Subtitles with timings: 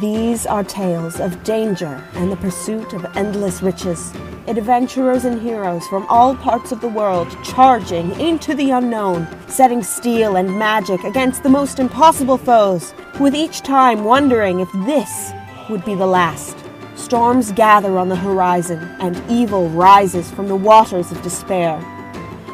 [0.00, 4.12] These are tales of danger and the pursuit of endless riches.
[4.46, 10.36] Adventurers and heroes from all parts of the world charging into the unknown, setting steel
[10.36, 15.32] and magic against the most impossible foes, with each time wondering if this
[15.68, 16.56] would be the last.
[16.94, 21.76] Storms gather on the horizon, and evil rises from the waters of despair.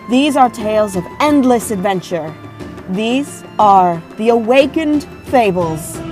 [0.08, 2.34] These are tales of endless adventure.
[2.88, 6.07] These are the Awakened Fables.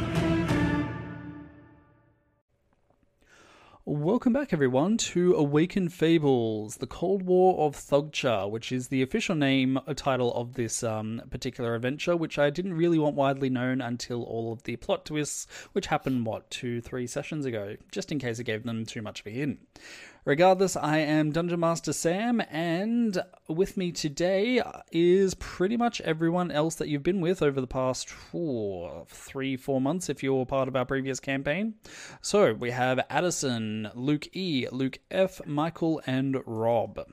[4.26, 9.36] Welcome back, everyone, to Awaken Fables, the Cold War of Thugcha, which is the official
[9.36, 14.24] name, title of this um, particular adventure, which I didn't really want widely known until
[14.24, 18.40] all of the plot twists, which happened, what, two, three sessions ago, just in case
[18.40, 19.60] I gave them too much of a hint.
[20.26, 23.16] Regardless, I am Dungeon Master Sam, and
[23.48, 28.10] with me today is pretty much everyone else that you've been with over the past
[28.10, 31.74] four, three, four months if you're part of our previous campaign.
[32.23, 37.08] So we have Addison, Luke E, Luke F, Michael, and Rob.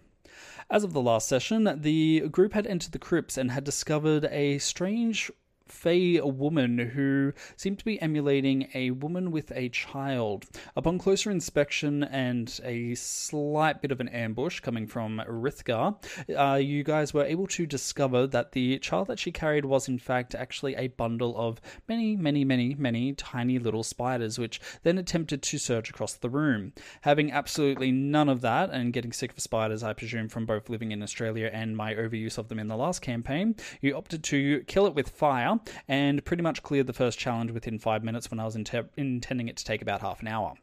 [0.71, 4.57] As of the last session, the group had entered the crypts and had discovered a
[4.57, 5.29] strange
[5.73, 10.45] Fey woman who seemed to be emulating a woman with a child.
[10.75, 15.97] Upon closer inspection and a slight bit of an ambush coming from Rithgar,
[16.37, 19.99] uh, you guys were able to discover that the child that she carried was in
[19.99, 25.41] fact actually a bundle of many, many, many, many tiny little spiders, which then attempted
[25.41, 26.71] to surge across the room.
[27.01, 30.91] Having absolutely none of that and getting sick of spiders, I presume, from both living
[30.91, 34.85] in Australia and my overuse of them in the last campaign, you opted to kill
[34.85, 38.45] it with fire and pretty much cleared the first challenge within five minutes when I
[38.45, 40.53] was inter- intending it to take about half an hour.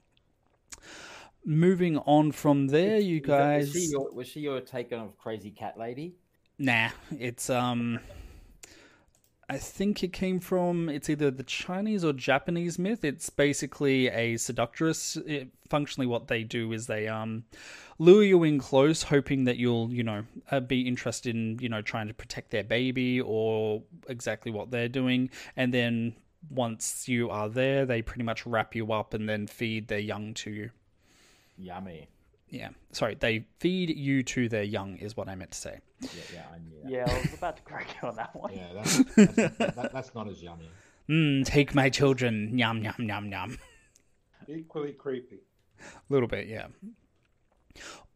[1.45, 3.73] Moving on from there, you guys.
[3.73, 6.15] Was she your, was she your take on Crazy Cat Lady?
[6.59, 7.98] Nah, it's um.
[9.51, 13.03] I think it came from it's either the Chinese or Japanese myth.
[13.03, 15.17] It's basically a seductress.
[15.27, 17.43] It, functionally, what they do is they um
[17.99, 21.83] lure you in close, hoping that you'll you know uh, be interested in you know
[21.83, 26.15] trying to protect their baby or exactly what they're doing, and then
[26.49, 30.33] once you are there, they pretty much wrap you up and then feed their young
[30.33, 30.71] to you.
[31.59, 32.09] Yummy.
[32.50, 35.78] Yeah, sorry, they feed you to their young is what I meant to say.
[36.00, 36.91] Yeah, yeah, I knew that.
[36.91, 38.53] Yeah, I was about to correct you on that one.
[38.53, 40.69] Yeah, that's, that's, that, that's not as yummy.
[41.09, 43.59] Mm, take my children, yum yum yum yum.
[44.49, 45.41] Equally creepy.
[45.81, 46.66] A little bit, yeah.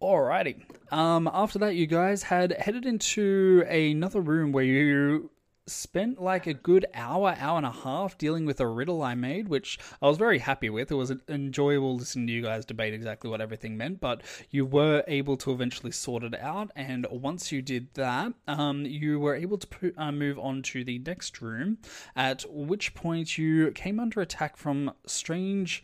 [0.03, 0.65] Alrighty.
[0.93, 5.31] Um, after that, you guys had headed into another room where you
[5.67, 9.49] spent like a good hour, hour and a half dealing with a riddle I made,
[9.49, 10.91] which I was very happy with.
[10.91, 15.03] It was enjoyable listening to you guys debate exactly what everything meant, but you were
[15.09, 16.71] able to eventually sort it out.
[16.77, 20.85] And once you did that, um, you were able to pu- uh, move on to
[20.85, 21.79] the next room,
[22.15, 25.83] at which point you came under attack from strange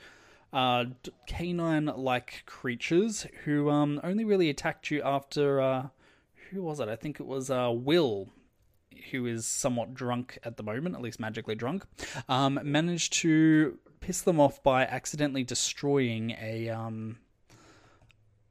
[0.52, 0.84] uh,
[1.26, 5.60] canine like creatures who um, only really attacked you after.
[5.60, 5.88] Uh,
[6.50, 6.88] who was it?
[6.88, 8.28] I think it was uh, Will,
[9.10, 11.84] who is somewhat drunk at the moment, at least magically drunk,
[12.28, 16.68] um, managed to piss them off by accidentally destroying a.
[16.68, 17.18] Um,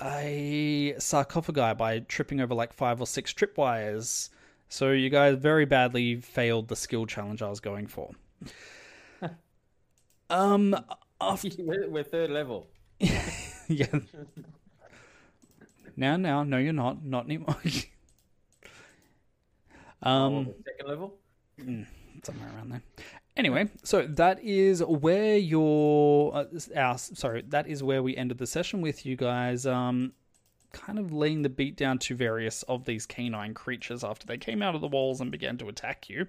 [0.02, 4.30] a sarcophagi by tripping over like five or six tripwires.
[4.70, 8.12] So you guys very badly failed the skill challenge I was going for.
[10.30, 10.76] um,
[11.22, 12.68] after we're, we're third level.
[13.68, 13.88] yeah.
[15.98, 17.04] Now, now, no, you're not.
[17.04, 17.58] Not anymore.
[20.04, 21.16] Um, Oh, second level.
[22.24, 22.82] somewhere around there.
[23.38, 26.46] Anyway, so that is where your uh,
[26.76, 29.66] our sorry, that is where we ended the session with you guys.
[29.66, 30.14] Um,
[30.72, 34.62] kind of laying the beat down to various of these canine creatures after they came
[34.62, 36.28] out of the walls and began to attack you.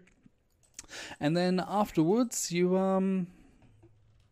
[1.20, 3.26] And then afterwards, you um.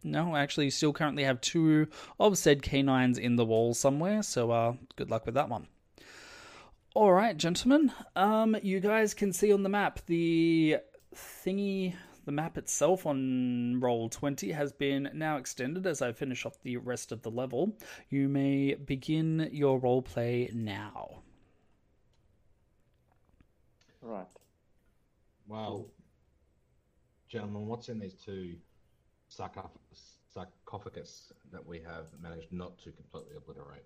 [0.04, 1.88] No, actually, you still currently have two
[2.20, 5.66] of said canines in the wall somewhere, so uh, good luck with that one.
[6.98, 7.92] All right, gentlemen.
[8.16, 10.78] Um, you guys can see on the map the
[11.14, 11.94] thingy,
[12.24, 16.76] the map itself on roll twenty has been now extended as I finish off the
[16.78, 17.78] rest of the level.
[18.10, 21.22] You may begin your role play now.
[24.02, 24.26] Right.
[25.46, 25.86] Well,
[27.28, 28.56] gentlemen, what's in these two
[29.30, 29.70] sarcoph-
[30.34, 33.84] sarcophagus that we have managed not to completely obliterate?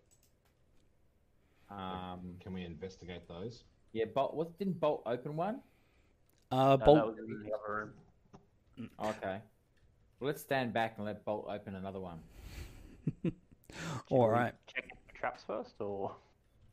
[1.78, 3.64] Um, Can we investigate those?
[3.92, 4.34] yeah, Bolt.
[4.34, 5.60] What didn't Bolt open one?
[6.50, 8.90] Uh, No, that Bolt, was in the other room.
[9.00, 9.38] Okay.
[10.20, 12.18] Well, let's stand back and let Bolt open another one.
[14.10, 14.54] all right.
[14.72, 16.14] Check the traps first, or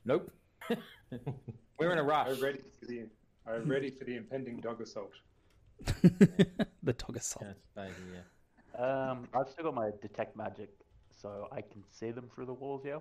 [0.05, 0.31] Nope.
[1.79, 2.29] We're in a rush.
[2.29, 3.05] I'm ready for the
[3.47, 5.13] I'm ready for the impending dog assault.
[5.85, 7.45] the dog assault.
[7.47, 9.09] Yes, baby, yeah.
[9.11, 10.69] Um, I've still got my detect magic,
[11.09, 12.83] so I can see them through the walls.
[12.85, 12.99] Yeah.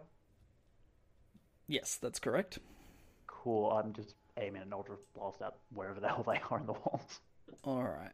[1.69, 2.59] Yes, that's correct.
[3.27, 3.71] Cool.
[3.71, 7.21] I'm just aiming an eldritch blast at wherever the hell they are in the walls.
[7.65, 8.13] All right.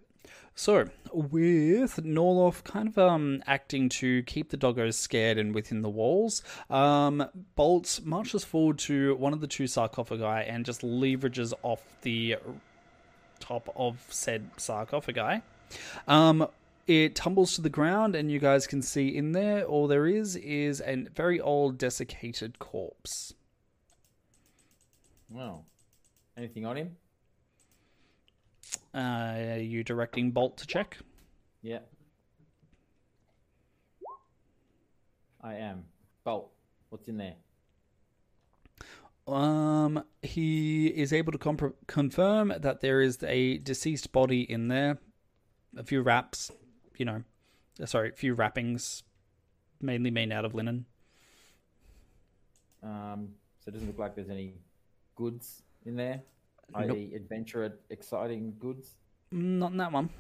[0.55, 5.91] So, with Norloth kind of um, acting to keep the doggos scared and within the
[5.91, 11.83] walls, um, Bolt marches forward to one of the two sarcophagi and just leverages off
[12.03, 12.37] the
[13.41, 15.43] top of said sarcophagi.
[16.09, 16.49] Um,
[16.87, 20.37] it tumbles to the ground, and you guys can see in there all there is
[20.37, 23.35] is a very old desiccated corpse.
[25.31, 25.65] Well,
[26.37, 26.97] anything on him?
[28.95, 28.99] Uh,
[29.55, 30.99] are you directing Bolt to check?
[31.63, 31.81] Yeah.
[35.43, 35.85] I am.
[36.25, 36.51] Bolt,
[36.89, 37.35] what's in there?
[39.27, 44.99] Um, he is able to comp- confirm that there is a deceased body in there.
[45.77, 46.51] A few wraps,
[46.97, 47.23] you know,
[47.83, 49.03] uh, sorry, a few wrappings,
[49.81, 50.87] mainly made out of linen.
[52.83, 53.31] Um,
[53.61, 54.55] so it doesn't look like there's any
[55.15, 56.23] goods in there.
[56.77, 56.93] Nope.
[56.93, 58.95] I.e., adventure, exciting goods.
[59.31, 60.11] Not in that one.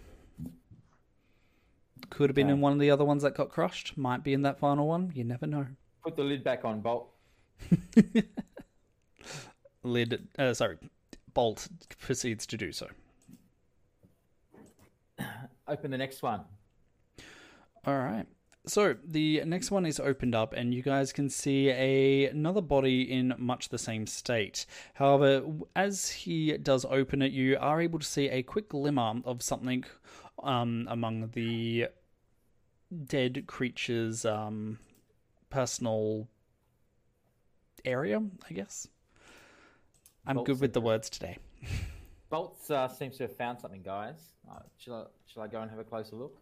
[2.10, 3.96] Could have been in one of the other ones that got crushed.
[3.96, 5.12] Might be in that final one.
[5.14, 5.66] You never know.
[6.02, 7.08] Put the lid back on, Bolt.
[9.82, 10.78] Lid, uh, sorry,
[11.34, 11.68] Bolt
[11.98, 12.88] proceeds to do so.
[15.68, 16.40] Open the next one.
[17.86, 18.26] All right.
[18.66, 23.02] So the next one is opened up, and you guys can see a, another body
[23.02, 24.64] in much the same state.
[24.94, 25.42] However,
[25.76, 29.84] as he does open it, you are able to see a quick glimmer of something
[30.42, 31.88] um, among the
[33.06, 34.78] dead creature's um,
[35.50, 36.28] personal
[37.84, 38.22] area.
[38.48, 38.88] I guess.
[40.26, 41.36] I'm good with the words today.
[42.30, 44.16] Bolt uh, seems to have found something, guys.
[44.50, 46.38] Uh, shall, I, shall I go and have a closer look?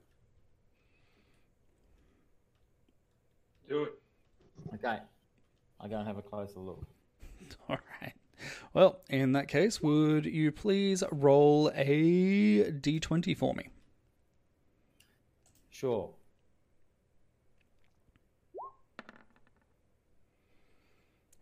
[3.72, 3.94] Do it.
[4.74, 4.98] Okay.
[5.80, 6.84] I'll go and have a closer look.
[7.70, 8.12] All right.
[8.74, 13.68] Well, in that case, would you please roll a d20 for me?
[15.70, 16.10] Sure.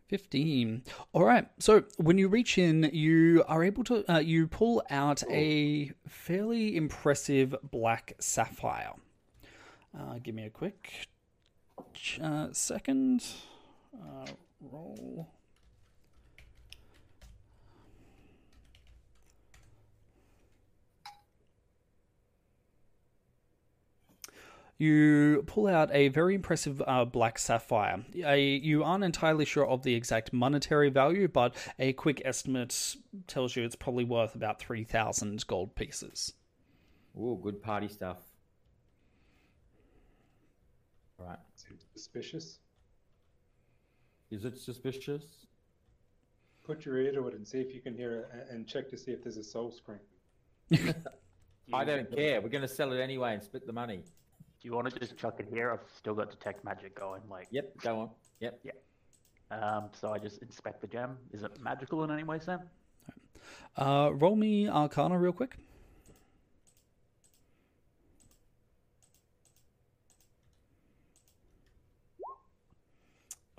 [0.07, 0.85] Fifteen.
[1.13, 1.49] All right.
[1.59, 6.77] So when you reach in, you are able to uh, you pull out a fairly
[6.77, 8.93] impressive black sapphire.
[9.99, 11.09] Uh, give me a quick ch-
[12.23, 13.25] uh, second.
[13.95, 14.27] Uh,
[14.61, 15.29] roll.
[24.81, 28.03] You pull out a very impressive uh, black sapphire.
[28.25, 32.97] A, you aren't entirely sure of the exact monetary value, but a quick estimate
[33.27, 36.33] tells you it's probably worth about 3,000 gold pieces.
[37.15, 38.17] Ooh, good party stuff.
[41.19, 41.39] All right.
[41.71, 42.59] Seems suspicious.
[44.31, 45.23] Is it suspicious?
[46.65, 48.99] Put your ear to it and see if you can hear it, and check to
[48.99, 50.01] see if there's a soul scream.
[51.73, 52.41] I don't care.
[52.41, 53.99] We're going to sell it anyway and split the money.
[53.99, 55.71] Do you want to just chuck it here?
[55.73, 57.23] I've still got detect magic going.
[57.31, 58.11] Like, Yep, go on.
[58.41, 58.61] Yep.
[59.51, 61.17] um, so I just inspect the gem.
[61.33, 62.61] Is it magical in any way, Sam?
[63.77, 65.57] Uh, roll me Arcana real quick.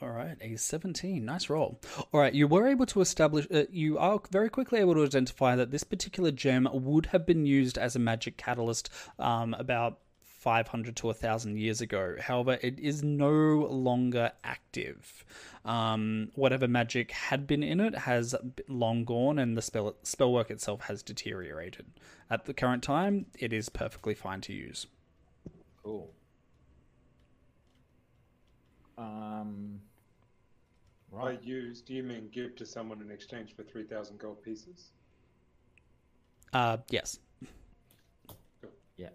[0.01, 1.24] All right, a 17.
[1.24, 1.79] Nice roll.
[2.12, 5.55] All right, you were able to establish, uh, you are very quickly able to identify
[5.55, 8.89] that this particular gem would have been used as a magic catalyst
[9.20, 12.15] um, about 500 to 1,000 years ago.
[12.20, 15.24] However, it is no longer active.
[15.65, 18.34] Um, whatever magic had been in it has
[18.67, 21.86] long gone, and the spell spellwork itself has deteriorated.
[22.27, 24.88] At the current time, it is perfectly fine to use.
[25.84, 26.12] Cool.
[28.98, 29.81] Um.
[31.12, 34.91] By use, do you mean give to someone in exchange for 3,000 gold pieces?
[36.53, 37.20] Uh, yes.
[38.96, 39.08] Yeah.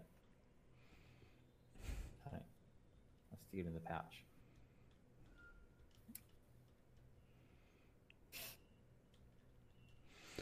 [2.27, 2.37] Okay.
[3.31, 4.23] I'll stick it in the pouch.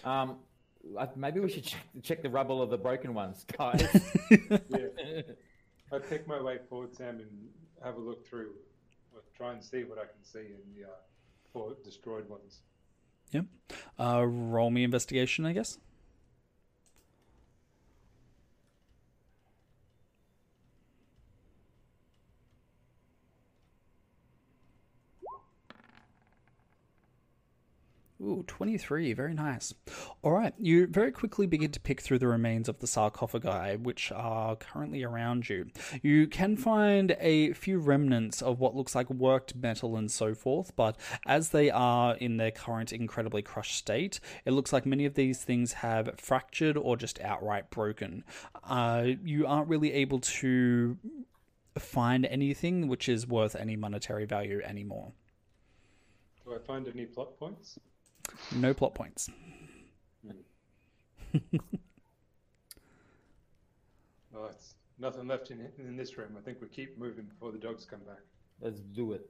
[0.03, 0.37] Um,
[1.15, 3.87] maybe we should check, check the rubble of the broken ones, guys.
[4.69, 5.21] Yeah.
[5.93, 7.29] I pick my way forward, Sam, and
[7.83, 8.51] have a look through,
[9.13, 10.93] or try and see what I can see in the uh,
[11.83, 12.61] destroyed ones.
[13.31, 13.45] Yep.
[13.99, 15.77] Uh, roll me investigation, I guess.
[28.47, 29.13] 23.
[29.13, 29.73] Very nice.
[30.21, 30.53] All right.
[30.57, 35.03] You very quickly begin to pick through the remains of the sarcophagi, which are currently
[35.03, 35.67] around you.
[36.01, 40.75] You can find a few remnants of what looks like worked metal and so forth,
[40.75, 45.15] but as they are in their current incredibly crushed state, it looks like many of
[45.15, 48.23] these things have fractured or just outright broken.
[48.63, 50.97] Uh, you aren't really able to
[51.77, 55.11] find anything which is worth any monetary value anymore.
[56.45, 57.79] Do I find any plot points?
[58.55, 59.29] No plot points.
[64.31, 66.35] Well, it's nothing left in in this room.
[66.37, 68.19] I think we keep moving before the dogs come back.
[68.59, 69.29] Let's do it.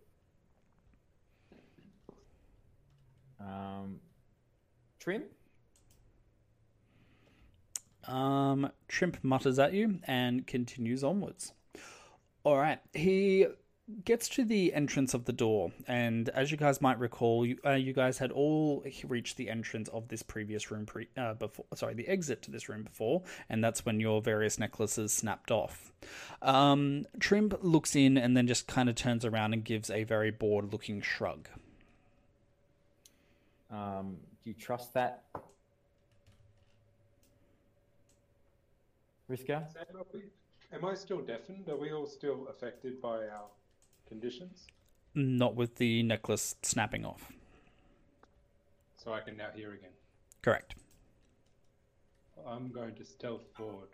[3.40, 4.00] Um,
[5.00, 5.24] trim.
[8.08, 11.54] Um, Trimp mutters at you and continues onwards.
[12.44, 13.48] All right, he
[14.04, 17.72] gets to the entrance of the door, and as you guys might recall, you, uh,
[17.74, 21.66] you guys had all reached the entrance of this previous room pre- uh, before.
[21.76, 25.92] Sorry, the exit to this room before, and that's when your various necklaces snapped off.
[26.42, 30.32] Um, Trimp looks in and then just kind of turns around and gives a very
[30.32, 31.48] bored-looking shrug.
[33.72, 35.26] Um, do you trust that?
[39.30, 39.72] Riska?
[39.74, 40.22] Sam, are we,
[40.74, 41.68] am I still deafened?
[41.70, 43.46] Are we all still affected by our
[44.08, 44.68] conditions?
[45.14, 47.32] Not with the necklace snapping off.
[48.98, 49.92] So I can now hear again.
[50.42, 50.76] Correct.
[52.48, 53.90] I'm going to stealth forward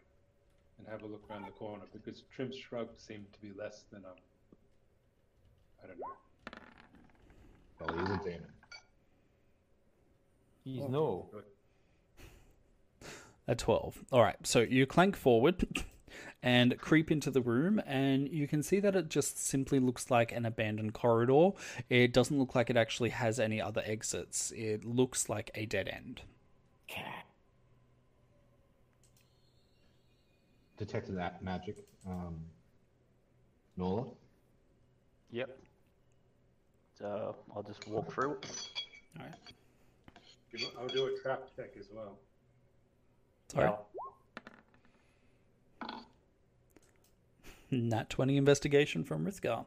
[0.78, 4.04] and have a look around the corner because Trim's shrug seemed to be less than
[4.06, 4.12] um.
[5.84, 6.06] I don't know.
[7.80, 8.52] Well, he's a demon.
[10.64, 11.28] He's no.
[13.48, 14.06] A 12.
[14.12, 15.66] All right, so you clank forward
[16.44, 20.32] and creep into the room, and you can see that it just simply looks like
[20.32, 21.52] an abandoned corridor.
[21.90, 24.52] It doesn't look like it actually has any other exits.
[24.52, 26.22] It looks like a dead end.
[30.78, 31.78] Detected that magic.
[32.08, 32.40] Um,
[33.78, 34.06] Nola.
[35.32, 35.58] Yep.
[36.98, 38.38] So I'll just walk through.
[39.20, 39.34] All right.
[40.80, 42.18] I'll do a trap check as well.
[43.52, 43.72] Sorry.
[47.72, 49.66] Nat 20 investigation from Rithgar.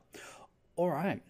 [0.76, 1.22] All right.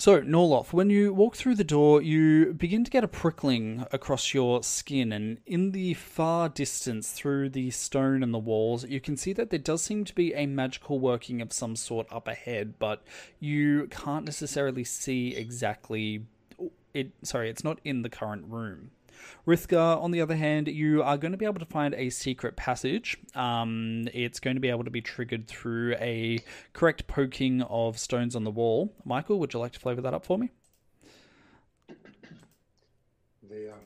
[0.00, 4.32] So, Norloth, when you walk through the door, you begin to get a prickling across
[4.32, 9.18] your skin, and in the far distance through the stone and the walls, you can
[9.18, 12.78] see that there does seem to be a magical working of some sort up ahead,
[12.78, 13.02] but
[13.40, 16.24] you can't necessarily see exactly
[16.94, 17.10] it.
[17.22, 18.92] Sorry, it's not in the current room.
[19.46, 22.56] Rithgar, on the other hand, you are going to be able to find a secret
[22.56, 23.16] passage.
[23.34, 26.40] Um, it's going to be able to be triggered through a
[26.72, 28.94] correct poking of stones on the wall.
[29.04, 30.50] Michael, would you like to flavor that up for me?
[33.48, 33.78] The um.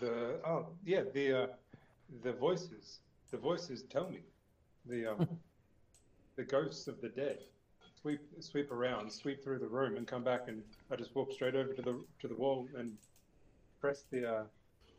[0.00, 1.46] The oh yeah the uh,
[2.22, 2.98] the voices
[3.30, 4.20] the voices tell me
[4.86, 5.28] the um
[6.36, 7.38] the ghosts of the dead
[8.04, 11.54] sweep sweep around sweep through the room and come back and I just walk straight
[11.54, 12.98] over to the to the wall and
[13.80, 14.44] press the uh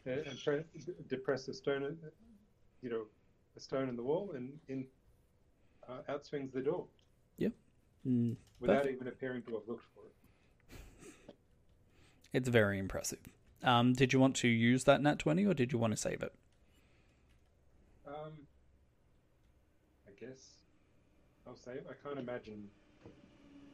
[0.07, 0.63] and pre-
[1.07, 2.09] depress the stone uh,
[2.81, 3.03] you know
[3.55, 4.88] a stone in the wall and in
[5.88, 6.88] uh, out swings the door
[8.07, 8.95] Mm, without Perfect.
[8.95, 10.13] even appearing to have looked for it.
[12.33, 13.19] It's very impressive.
[13.63, 16.21] Um, did you want to use that nat 20 or did you want to save
[16.21, 16.33] it?
[18.07, 18.47] Um,
[20.07, 20.63] I guess
[21.47, 21.88] I'll say it.
[21.89, 22.69] I can't imagine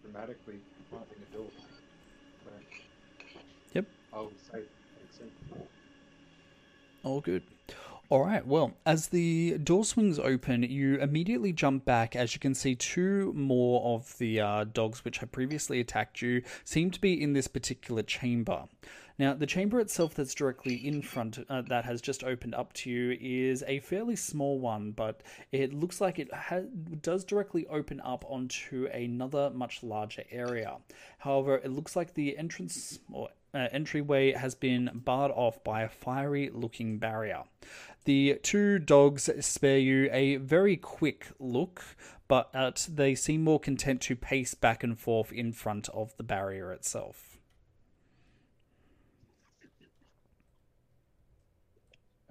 [0.01, 0.55] dramatically
[0.91, 1.47] a door.
[3.73, 3.85] Yep.
[4.13, 4.61] I'll say.
[7.03, 7.43] All good.
[8.09, 8.45] All right.
[8.45, 13.31] Well, as the door swings open, you immediately jump back as you can see two
[13.33, 17.47] more of the uh, dogs which had previously attacked you seem to be in this
[17.47, 18.65] particular chamber.
[19.21, 22.89] Now, the chamber itself that's directly in front, uh, that has just opened up to
[22.89, 26.61] you, is a fairly small one, but it looks like it ha-
[27.03, 30.77] does directly open up onto another much larger area.
[31.19, 35.89] However, it looks like the entrance or uh, entryway has been barred off by a
[35.89, 37.43] fiery looking barrier.
[38.05, 41.83] The two dogs spare you a very quick look,
[42.27, 46.23] but uh, they seem more content to pace back and forth in front of the
[46.23, 47.30] barrier itself.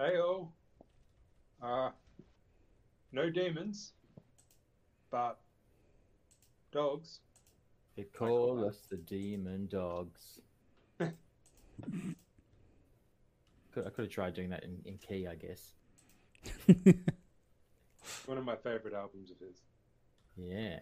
[0.00, 0.48] Hey oh,
[1.62, 1.90] uh,
[3.12, 3.92] no demons,
[5.10, 5.38] but
[6.72, 7.20] dogs.
[7.98, 10.40] They call us the demon dogs.
[10.98, 11.12] could,
[13.76, 15.74] I could have tried doing that in, in key, I guess.
[18.24, 19.60] One of my favorite albums of his.
[20.34, 20.78] Yeah.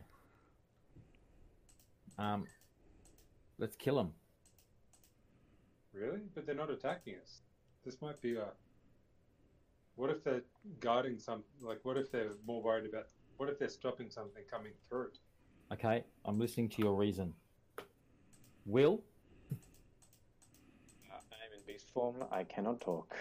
[2.21, 2.47] Um,
[3.59, 4.13] Let's kill them.
[5.93, 6.21] Really?
[6.37, 7.41] But they're not attacking us.
[7.85, 8.51] This might be a.
[9.99, 10.43] What if they're
[10.79, 11.43] guarding some?
[11.61, 13.09] Like, what if they're more worried about?
[13.37, 15.09] What if they're stopping something coming through?
[15.73, 17.35] Okay, I'm listening to your reason.
[18.65, 19.03] Will,
[21.11, 22.23] I am in beast form.
[22.31, 23.13] I cannot talk.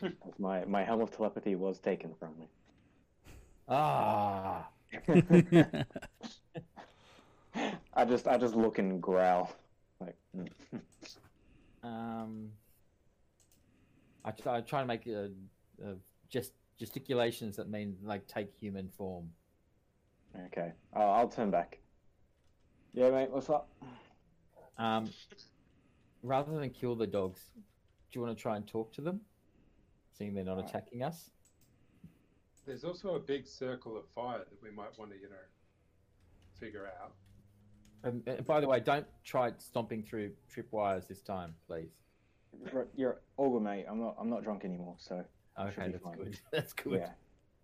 [0.38, 2.46] my my helm of telepathy was taken from me.
[3.68, 4.68] ah,
[7.94, 9.50] I just I just look and growl.
[10.00, 10.46] Like mm.
[11.82, 12.52] um,
[14.24, 15.28] I, try- I try to make uh
[15.84, 15.94] uh
[16.28, 19.28] just gesticulations that mean like take human form.
[20.46, 21.78] okay, I'll, I'll turn back.
[22.92, 23.30] Yeah, mate.
[23.30, 23.68] What's up?
[24.78, 25.10] Um,
[26.22, 29.20] rather than kill the dogs, do you want to try and talk to them,
[30.16, 30.70] seeing they're not Alright.
[30.70, 31.30] attacking us?
[32.66, 35.36] There's also a big circle of fire that we might want to, you know,
[36.58, 37.12] figure out.
[38.02, 41.92] Um, uh, by the way, don't try stomping through tripwires this time, please.
[42.72, 43.86] You're, you're all good, mate.
[43.88, 45.24] I'm not I'm not drunk anymore, so
[45.58, 46.16] Okay, that's fine.
[46.16, 46.38] good.
[46.52, 46.94] That's good.
[47.00, 47.10] yeah.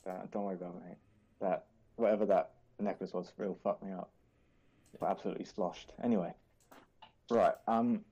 [0.04, 0.98] That, don't worry about it, mate.
[1.40, 1.66] That
[1.96, 4.10] whatever that necklace was, real fucked me up.
[5.02, 5.92] Absolutely sloshed.
[6.02, 6.32] Anyway,
[7.30, 7.54] right.
[7.66, 8.04] Um,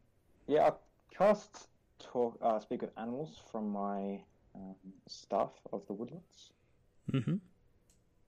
[0.46, 0.68] yeah.
[0.68, 0.72] I
[1.16, 2.38] cast talk.
[2.42, 4.20] Uh, speak with animals from my
[4.54, 4.74] um,
[5.06, 6.52] staff of the woodlands.
[7.10, 7.36] hmm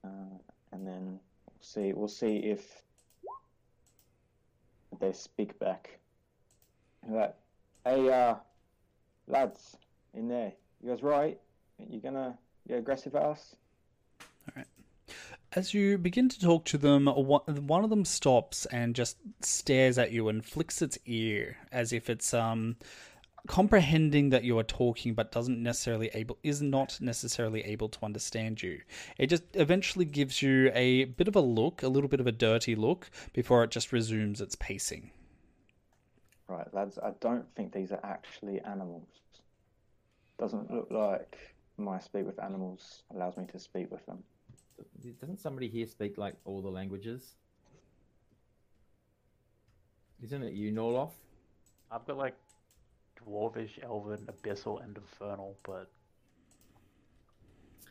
[0.03, 0.37] uh,
[0.71, 2.83] and then we'll see we'll see if
[4.99, 5.99] they speak back.
[7.09, 7.37] That,
[7.87, 8.35] hey, uh,
[9.27, 9.77] lads,
[10.13, 11.39] in there, you guys right?
[11.89, 13.55] You gonna you aggressive at us?
[14.21, 14.67] All right.
[15.53, 20.11] As you begin to talk to them, one of them stops and just stares at
[20.11, 22.75] you and flicks its ear as if it's um
[23.47, 28.61] comprehending that you are talking but doesn't necessarily able is not necessarily able to understand
[28.61, 28.81] you.
[29.17, 32.31] It just eventually gives you a bit of a look, a little bit of a
[32.33, 35.11] dirty look before it just resumes its pacing.
[36.47, 36.97] Right, lads.
[36.97, 39.07] I don't think these are actually animals.
[40.39, 41.37] Doesn't look like
[41.77, 44.23] my speak with animals allows me to speak with them.
[45.19, 47.35] Doesn't somebody here speak like all the languages?
[50.23, 51.15] Isn't it you, Norloth?
[51.91, 52.35] I've got like
[53.19, 55.89] dwarvish, elven, abyssal, and infernal, but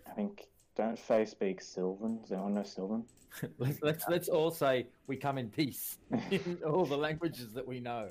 [0.09, 2.21] I think don't Fey speak Sylvan?
[2.21, 3.05] Does anyone know Sylvan?
[3.59, 5.99] let's let's let's all say we come in peace
[6.31, 8.09] in all the languages that we know,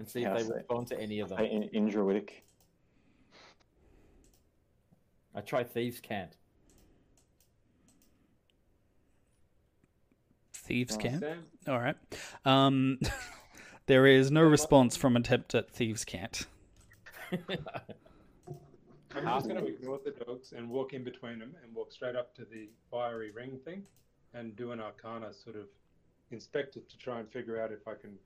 [0.00, 1.38] and see Yeah, if they so- respond to any of them.
[1.40, 2.42] In, in Druidic.
[5.34, 6.36] I try thieves cant.
[10.54, 11.02] Thieves Right.
[11.20, 11.24] cant.
[11.68, 11.96] All right.
[12.46, 12.98] Um,
[13.86, 16.46] there is no response from attempt at thieves cant.
[17.30, 17.38] I'm
[19.24, 22.34] just going to ignore the dogs and walk in between them and walk straight up
[22.36, 23.82] to the fiery ring thing
[24.32, 25.66] and do an arcana sort of
[26.30, 28.16] inspect it to try and figure out if I can.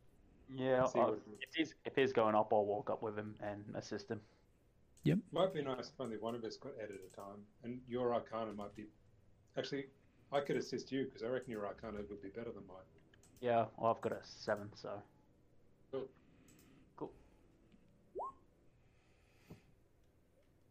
[0.52, 4.10] Yeah, I'll- if he's if he's going up, I'll walk up with him and assist
[4.10, 4.20] him.
[5.04, 5.18] Yep.
[5.32, 8.14] Might be nice if only one of us got ed at a time, and your
[8.14, 8.86] arcana might be.
[9.56, 9.86] Actually,
[10.32, 12.76] I could assist you because I reckon your arcana would be better than mine.
[13.40, 15.02] Yeah, well, I've got a seven, so
[15.92, 16.08] Cool.
[16.96, 17.12] cool.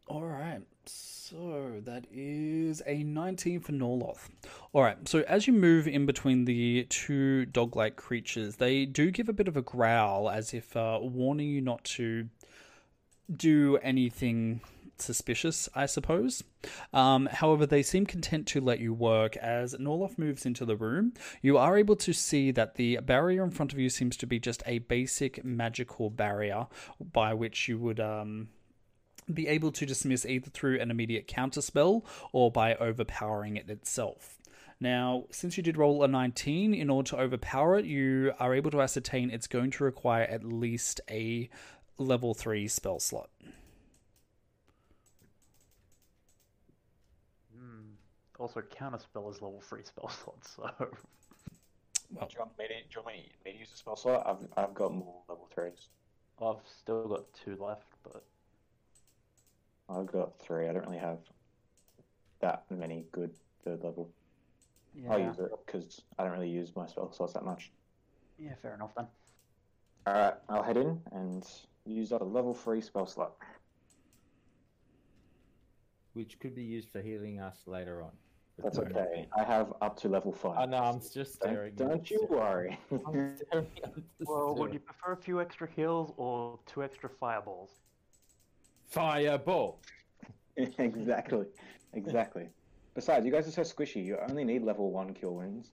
[0.08, 0.62] All right.
[0.88, 4.28] So that is a 19 for Norloth.
[4.72, 5.08] All right.
[5.08, 9.48] So as you move in between the two dog-like creatures, they do give a bit
[9.48, 12.28] of a growl as if uh, warning you not to
[13.34, 14.60] do anything
[14.98, 16.44] suspicious, I suppose.
[16.92, 21.14] Um, however, they seem content to let you work as Norloth moves into the room.
[21.42, 24.38] You are able to see that the barrier in front of you seems to be
[24.38, 26.66] just a basic magical barrier
[27.12, 28.48] by which you would um,
[29.32, 34.38] be able to dismiss either through an immediate counterspell or by overpowering it itself.
[34.80, 38.70] Now, since you did roll a 19, in order to overpower it, you are able
[38.72, 41.48] to ascertain it's going to require at least a
[41.96, 43.30] level 3 spell slot.
[47.56, 47.92] Hmm.
[48.38, 50.62] Also, counterspell is level three spell slot, so
[52.12, 53.96] Well, Do you want me to, do you want me, me to use a spell
[53.96, 54.26] slot?
[54.26, 55.88] I've, I've got more level threes.
[56.40, 57.86] I've still got two left.
[58.02, 58.24] But
[59.94, 60.68] I've got three.
[60.68, 61.18] I don't really have
[62.40, 63.30] that many good
[63.64, 64.10] third level.
[65.10, 67.72] I'll use it because I don't really use my spell slots that much.
[68.38, 69.06] yeah, fair enough then.
[70.06, 71.44] Alright, I'll head in and
[71.86, 73.32] use up a level three spell slot.
[76.12, 78.12] which could be used for healing us later on.
[78.62, 79.26] That's don't- okay.
[79.36, 80.56] I have up to level five.
[80.58, 80.78] I know.
[80.78, 81.74] I'm just staring.
[81.74, 82.78] Don't, don't you worry.
[82.92, 87.10] I'm staring, I'm just Well, would you prefer a few extra heals or two extra
[87.10, 87.80] fireballs?
[88.88, 89.80] Fireball.
[90.56, 91.46] exactly.
[91.92, 92.48] Exactly.
[92.94, 94.04] Besides, you guys are so squishy.
[94.04, 95.72] You only need level one kill wounds.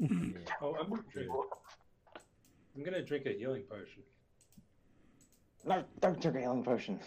[0.62, 1.46] Oh, I'm not sure.
[2.76, 4.02] I'm gonna drink a healing potion.
[5.66, 6.98] No, don't drink a healing potion.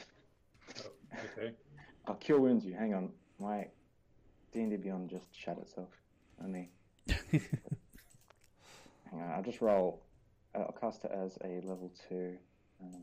[0.80, 0.90] Oh,
[1.38, 1.54] okay.
[2.08, 2.76] I'll kill wounds you.
[2.76, 3.10] Hang on.
[3.40, 3.68] My
[4.52, 5.90] D&D Beyond just shat itself
[6.44, 6.70] on me.
[7.10, 7.42] Hang
[9.14, 10.04] on, I'll just roll.
[10.56, 12.38] uh, I'll cast it as a level 2.
[12.82, 12.96] And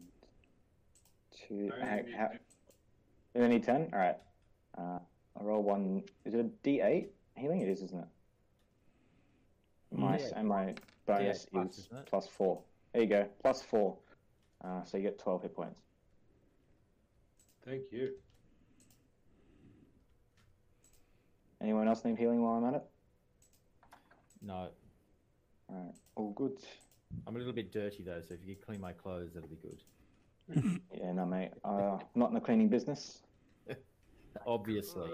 [1.48, 1.70] two.
[1.74, 2.30] I how- only need how-
[3.34, 3.90] you need 10?
[3.92, 4.18] Alright.
[4.76, 4.98] Uh,
[5.36, 6.02] I'll roll one.
[6.24, 7.60] Is it a D8 healing?
[7.60, 8.08] It is, isn't it?
[9.92, 10.32] My, Yeah.
[10.36, 10.74] And my
[11.06, 12.62] bonus plus, is plus 4.
[12.92, 13.28] There you go.
[13.40, 13.96] Plus 4.
[14.62, 15.80] Uh, so you get 12 hit points.
[17.62, 18.14] Thank you.
[21.60, 22.90] Anyone else need healing while I'm at it?
[24.42, 24.70] No,
[25.70, 25.94] Alright.
[26.16, 26.58] All good.
[27.26, 29.56] I'm a little bit dirty though, so if you could clean my clothes, that'd be
[29.56, 29.82] good.
[30.94, 31.50] Yeah, no, mate.
[31.64, 33.22] Uh, not in the cleaning business.
[34.46, 35.10] Obviously.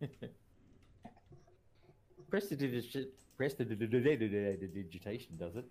[2.30, 3.08] Prestidigitation
[5.38, 5.64] does it.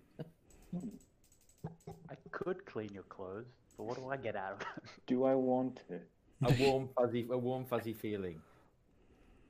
[2.08, 3.46] I could clean your clothes,
[3.76, 4.66] but what do I get out of it?
[5.06, 5.98] Do I want to?
[6.44, 8.40] A warm, fuzzy, a warm, fuzzy feeling.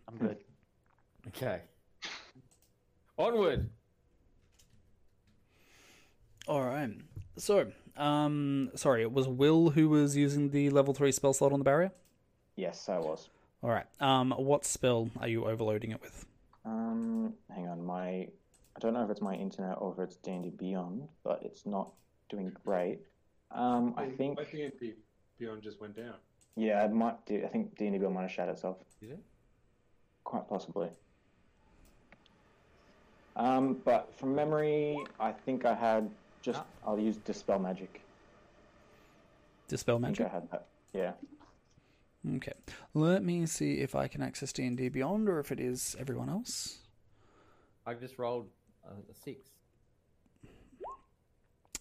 [0.09, 0.39] I'm good.
[1.29, 1.61] Okay.
[3.19, 3.71] Onward.
[6.49, 6.91] All right.
[7.37, 11.59] So, um, sorry, it was Will who was using the level three spell slot on
[11.61, 11.93] the barrier.
[12.57, 13.29] Yes, I was.
[13.63, 13.87] All right.
[14.01, 16.27] Um, what spell are you overloading it with?
[16.65, 17.85] Um, hang on.
[17.85, 18.09] My,
[18.77, 21.93] I don't know if it's my internet or if it's D&D Beyond, but it's not
[22.29, 22.99] doing great.
[23.51, 24.95] Um, I think, My D&D
[25.39, 26.15] Beyond just went down.
[26.57, 27.43] yeah, it might do.
[27.45, 28.79] I think D&D Beyond might have shat itself.
[29.01, 29.21] Did it?
[30.25, 30.89] Quite possibly.
[33.37, 36.11] Um, but from memory, I think I had
[36.43, 36.61] just.
[36.61, 36.89] Ah.
[36.91, 38.01] I'll use dispel magic.
[39.69, 40.27] Dispel I think magic.
[40.27, 40.67] I had that.
[40.93, 41.13] Yeah.
[42.37, 42.53] Okay.
[42.95, 45.97] Let me see if I can access D and D Beyond or if it is
[45.99, 46.79] everyone else.
[47.87, 48.49] I've just rolled
[48.87, 49.49] uh, a six.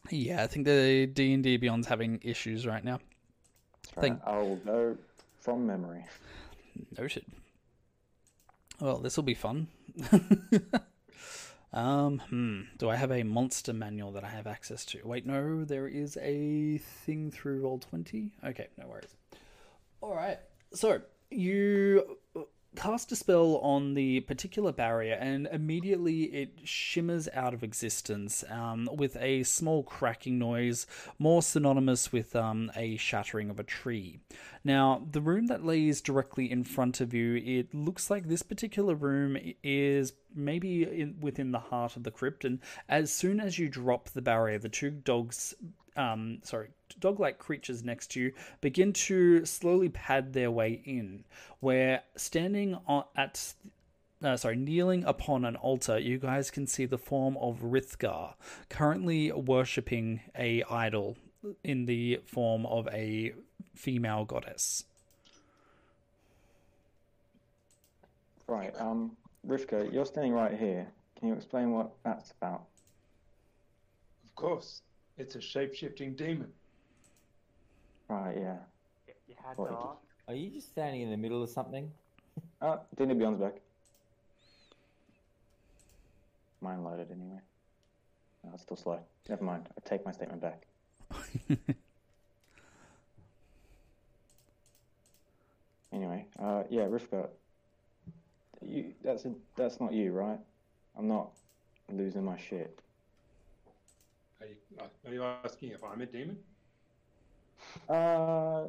[0.10, 3.00] Yeah, I think the D and D Beyond's having issues right now.
[3.96, 4.34] That's Think- right.
[4.34, 4.98] I'll go
[5.40, 6.06] from memory.
[6.98, 7.26] Noted.
[8.80, 9.68] Well, this will be fun.
[11.74, 12.62] um, hmm.
[12.78, 15.00] Do I have a monster manual that I have access to?
[15.04, 18.32] Wait, no, there is a thing through roll twenty.
[18.44, 19.16] Okay, no worries.
[20.02, 20.40] All right.
[20.74, 22.18] So you
[22.76, 28.90] cast a spell on the particular barrier, and immediately it shimmers out of existence um,
[28.94, 30.88] with a small cracking noise,
[31.20, 34.20] more synonymous with um, a shattering of a tree.
[34.64, 38.96] Now, the room that lays directly in front of you, it looks like this particular
[38.96, 43.68] room is maybe in, within the heart of the crypt, and as soon as you
[43.70, 45.54] drop the barrier, the two dogs
[45.98, 51.24] um, sorry, dog-like creatures next to you begin to slowly pad their way in.
[51.60, 53.54] Where standing on, at,
[54.24, 58.36] uh, sorry, kneeling upon an altar, you guys can see the form of Rithgar,
[58.70, 61.18] currently worshipping a idol
[61.64, 63.34] in the form of a
[63.76, 64.86] female goddess.
[68.48, 68.74] Right.
[68.80, 69.16] Um,
[69.48, 70.86] Rivka, you're standing right here.
[71.18, 72.66] Can you explain what that's about?
[74.26, 74.82] Of course,
[75.18, 76.52] it's a shape-shifting demon.
[78.12, 78.38] Right.
[78.38, 78.58] Yeah.
[79.30, 79.70] You had What?
[79.70, 80.32] to.
[80.32, 81.90] Are you just standing in the middle of something?
[82.62, 83.54] Ah, D&D Beyond's back.
[86.60, 87.40] Mine loaded anyway.
[88.44, 89.00] No, it's still slow.
[89.30, 89.70] Never mind.
[89.78, 90.68] I take my statement back.
[95.94, 97.28] Anyway, uh, yeah, Rivka,
[98.62, 100.40] you, that's a, that's not you, right?
[100.98, 101.32] I'm not
[101.92, 102.80] losing my shit.
[104.40, 104.56] Are you,
[105.06, 106.38] are you asking if I'm a demon?
[107.90, 108.64] Uh,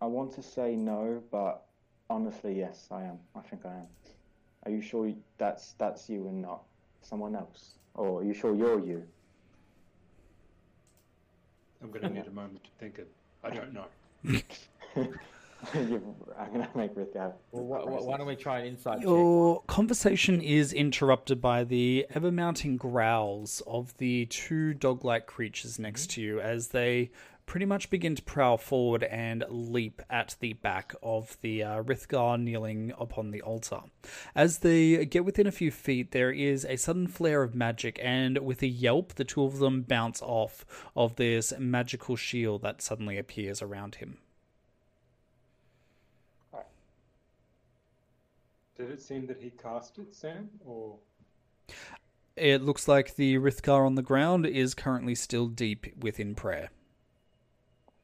[0.00, 1.64] I want to say no, but
[2.10, 3.18] honestly, yes, I am.
[3.34, 3.86] I think I am.
[4.64, 6.62] Are you sure that's that's you and not
[7.02, 7.78] someone else?
[7.94, 9.02] Or are you sure you're you?
[11.82, 13.06] I'm going to need a moment to think of.
[13.44, 13.86] I don't know.
[15.74, 17.32] I'm gonna make Rivka have.
[17.50, 19.04] Well, why, why, why don't we try an insight check?
[19.04, 25.78] Your conversation is interrupted by the ever mounting growls of the two dog like creatures
[25.78, 27.10] next to you as they
[27.46, 32.40] pretty much begin to prowl forward and leap at the back of the uh, Rithgar
[32.40, 33.80] kneeling upon the altar.
[34.34, 38.38] As they get within a few feet, there is a sudden flare of magic, and
[38.38, 43.16] with a yelp, the two of them bounce off of this magical shield that suddenly
[43.16, 44.18] appears around him.
[48.76, 50.50] Did it seem that he cast it, Sam?
[50.66, 50.96] Or
[52.36, 56.68] It looks like the Rithgar on the ground is currently still deep within prayer.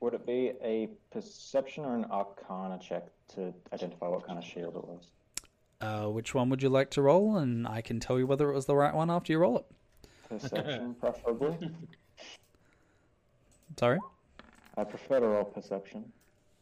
[0.02, 3.04] Would it be a perception or an arcana check
[3.36, 5.04] to identify what kind of shield it was?
[5.80, 7.36] Uh, which one would you like to roll?
[7.36, 9.64] And I can tell you whether it was the right one after you roll it.
[10.28, 11.70] Perception, preferably.
[13.78, 14.00] Sorry,
[14.76, 16.04] I prefer to roll perception.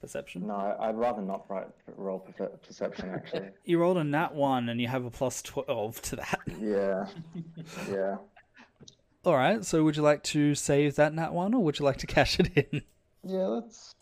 [0.02, 0.46] perception.
[0.46, 1.62] No, I- I'd rather not ri-
[1.96, 3.48] roll perfe- perception, actually.
[3.64, 6.40] You rolled a nat one, and you have a plus twelve to that.
[6.60, 7.06] yeah.
[7.90, 8.16] Yeah.
[9.24, 9.64] All right.
[9.64, 12.38] So, would you like to save that nat one, or would you like to cash
[12.38, 12.82] it in?
[13.24, 13.94] Yeah, let's.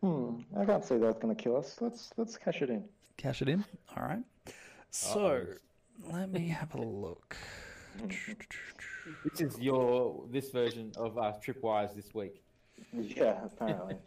[0.00, 0.40] Hmm.
[0.58, 1.76] I can't see that's gonna kill us.
[1.80, 2.84] Let's let's cash it in.
[3.16, 3.64] Cash it in.
[3.96, 4.22] All right.
[4.90, 5.44] So,
[6.12, 7.36] let me have a look.
[9.24, 12.42] This is your this version of uh, Tripwires this week.
[12.92, 13.96] Yeah, apparently.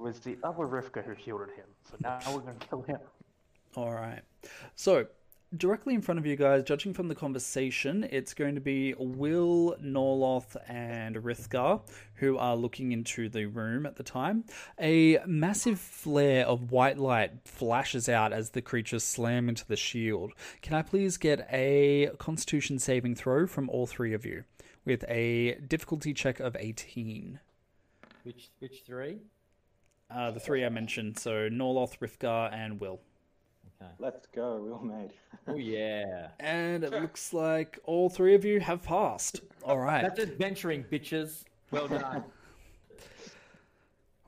[0.00, 3.00] was the other Rivka who shielded him, so now we're going to kill him.
[3.76, 4.22] All right.
[4.74, 5.06] So,
[5.56, 9.76] directly in front of you guys, judging from the conversation, it's going to be Will,
[9.80, 11.82] Norloth, and Rithgar
[12.14, 14.44] who are looking into the room at the time.
[14.80, 20.32] A massive flare of white light flashes out as the creatures slam into the shield.
[20.62, 24.44] Can I please get a constitution saving throw from all three of you
[24.84, 27.40] with a difficulty check of 18?
[28.22, 29.18] Which which three?
[30.10, 33.00] Uh, the three I mentioned, so Norloth, Rithgar, and Will.
[33.82, 33.90] Okay.
[33.98, 34.56] Let's go.
[34.62, 35.12] real all made.
[35.46, 36.28] Oh yeah.
[36.38, 39.40] And it looks like all three of you have passed.
[39.64, 40.02] All right.
[40.02, 41.44] That's adventuring, bitches.
[41.70, 42.24] Well done.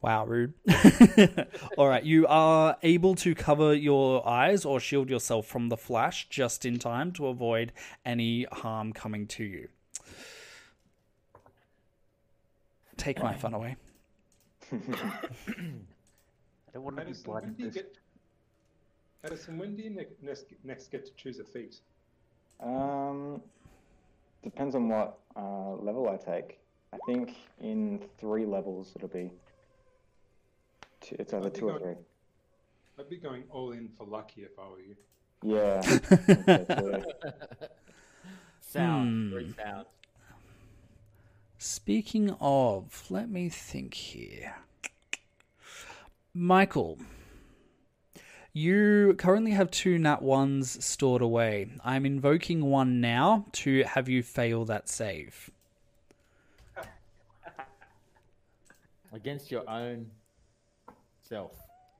[0.02, 0.52] Wow, rude.
[1.78, 6.28] all right, you are able to cover your eyes or shield yourself from the flash
[6.28, 7.72] just in time to avoid
[8.04, 9.68] any harm coming to you.
[12.96, 13.76] Take my fun away.
[14.72, 14.76] I
[16.74, 17.96] don't want to be Edison, when do you get?
[19.24, 21.76] Edison, when do you ne- next, next get to choose a feat?
[22.60, 23.40] Um,
[24.42, 26.58] depends on what uh, level I take.
[26.92, 29.30] I think in three levels it'll be.
[31.00, 31.94] Two, it's either I'd two or three.
[32.98, 34.96] I'd be going all in for lucky if I were you.
[35.44, 35.82] Yeah.
[36.48, 37.02] okay, so-
[38.60, 39.08] Sound.
[39.08, 39.30] Hmm.
[39.32, 39.86] Three sounds.
[41.58, 44.56] Speaking of, let me think here.
[46.34, 46.98] Michael,
[48.52, 51.70] you currently have two nat ones stored away.
[51.84, 55.50] I'm invoking one now to have you fail that save.
[59.12, 60.10] Against your own
[61.20, 61.52] self.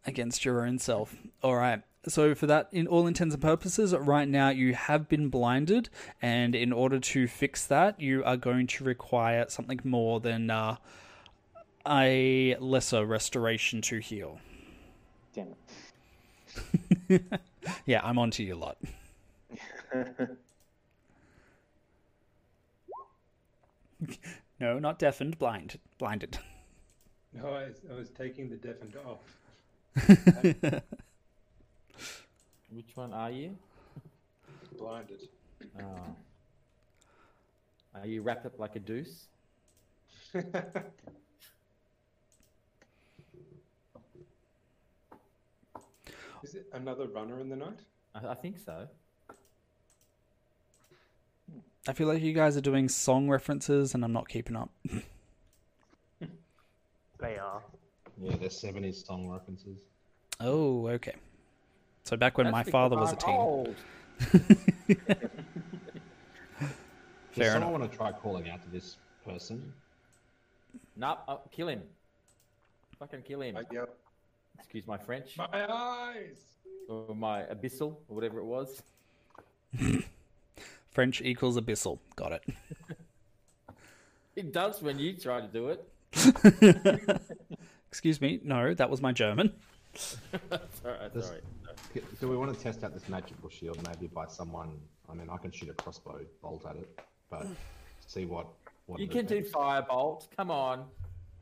[0.07, 1.15] against your own self.
[1.43, 1.83] All right.
[2.09, 5.89] So for that, in all intents and purposes, right now you have been blinded,
[6.21, 10.77] and in order to fix that, you are going to require something more than uh,
[11.87, 14.41] a lesser restoration to heal.
[15.33, 15.57] Damn it.
[17.87, 18.77] Yeah, I'm onto you a lot.
[24.61, 26.39] no, not deafened, blind, blinded.
[27.33, 29.21] No, I, I was taking the deafened off.
[32.71, 33.57] Which one are you?
[34.79, 35.29] Blinded.
[35.81, 36.17] Oh.
[37.95, 39.27] Are you wrapped up like a deuce?
[46.43, 47.79] Is it another runner in the night?
[48.15, 48.89] I, I think so.
[51.89, 54.71] I feel like you guys are doing song references, and I'm not keeping up.
[57.23, 57.63] They are.
[58.21, 59.79] Yeah, there's 70s song references.
[60.41, 61.15] Oh, okay.
[62.03, 63.37] So back when That's my father was a I'm teen.
[63.37, 63.77] old.
[66.59, 66.69] Does
[67.31, 69.73] Fair someone want to try calling out to this person?
[70.97, 71.83] Nope, oh, kill him.
[72.99, 73.57] Fucking kill him.
[73.57, 73.89] I yell,
[74.63, 75.37] Excuse my French.
[75.37, 76.39] my eyes!
[76.89, 78.83] Or my abyssal, or whatever it was.
[80.91, 81.99] French equals abyssal.
[82.17, 82.43] Got it.
[84.35, 85.87] It does when you try to do it.
[87.91, 88.41] Excuse me.
[88.43, 89.53] No, that was my German.
[89.95, 90.19] Sorry,
[91.13, 91.41] This- sorry.
[92.19, 94.71] Do we want to test out this magical shield maybe by someone?
[95.11, 96.99] I mean, I can shoot a crossbow bolt at it,
[97.29, 97.47] but
[98.07, 98.47] see what.
[98.87, 99.53] what You it can do affects.
[99.53, 100.29] firebolt.
[100.35, 100.87] Come on.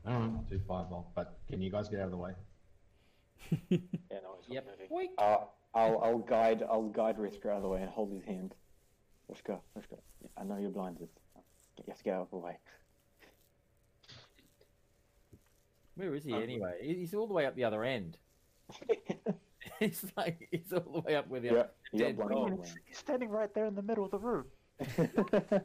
[0.05, 2.33] All right, I'll do fireball, but can you guys get out of the way?
[3.49, 4.67] Yeah, no, it's not Yep.
[4.89, 5.09] moving.
[5.17, 5.37] Uh,
[5.73, 8.55] I'll I'll guide I'll guide Risker out of the way and hold his hand.
[9.29, 9.61] Let's go.
[9.75, 9.97] Let's go.
[10.37, 11.07] I know you're blinded.
[11.77, 12.57] You have to get out of the way.
[15.95, 16.77] Where is he anyway?
[16.81, 18.17] He's all the way up the other end.
[19.79, 22.59] He's like he's all the way up with the Yeah, you got dead blinded.
[22.85, 24.45] He's standing right there in the middle of the room.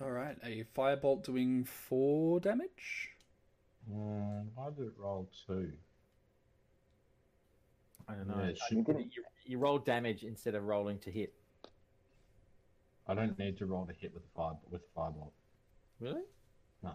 [0.00, 0.36] All right.
[0.42, 3.09] A firebolt doing four damage.
[3.92, 5.72] Um, I did it roll two.
[8.08, 8.34] I don't know.
[8.42, 8.74] Yeah, it I
[9.14, 11.32] you, you roll damage instead of rolling to hit.
[13.06, 15.32] I don't need to roll to hit with a fire with a fireball.
[16.00, 16.22] Really?
[16.82, 16.92] No.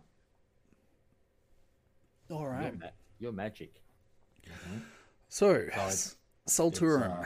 [2.32, 2.64] All right.
[2.72, 2.86] You're, ma-
[3.20, 3.82] you're magic.
[5.30, 6.16] So, it's-
[6.48, 7.26] Salturum, uh,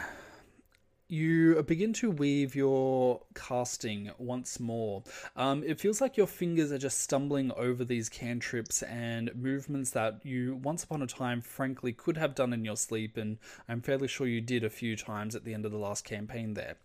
[1.10, 5.04] you begin to weave your casting once more.
[5.36, 10.24] Um, it feels like your fingers are just stumbling over these cantrips and movements that
[10.24, 14.08] you once upon a time, frankly, could have done in your sleep, and I'm fairly
[14.08, 16.78] sure you did a few times at the end of the last campaign there.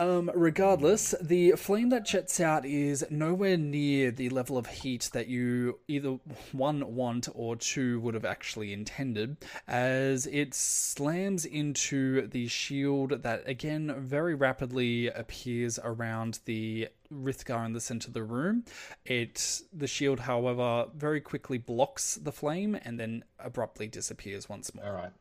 [0.00, 5.28] Um, regardless, the flame that jets out is nowhere near the level of heat that
[5.28, 6.18] you either
[6.52, 9.36] one want or two would have actually intended,
[9.68, 17.74] as it slams into the shield that again very rapidly appears around the Rithgar in
[17.74, 18.64] the center of the room.
[19.04, 24.86] It the shield, however, very quickly blocks the flame and then abruptly disappears once more.
[24.86, 25.12] All right.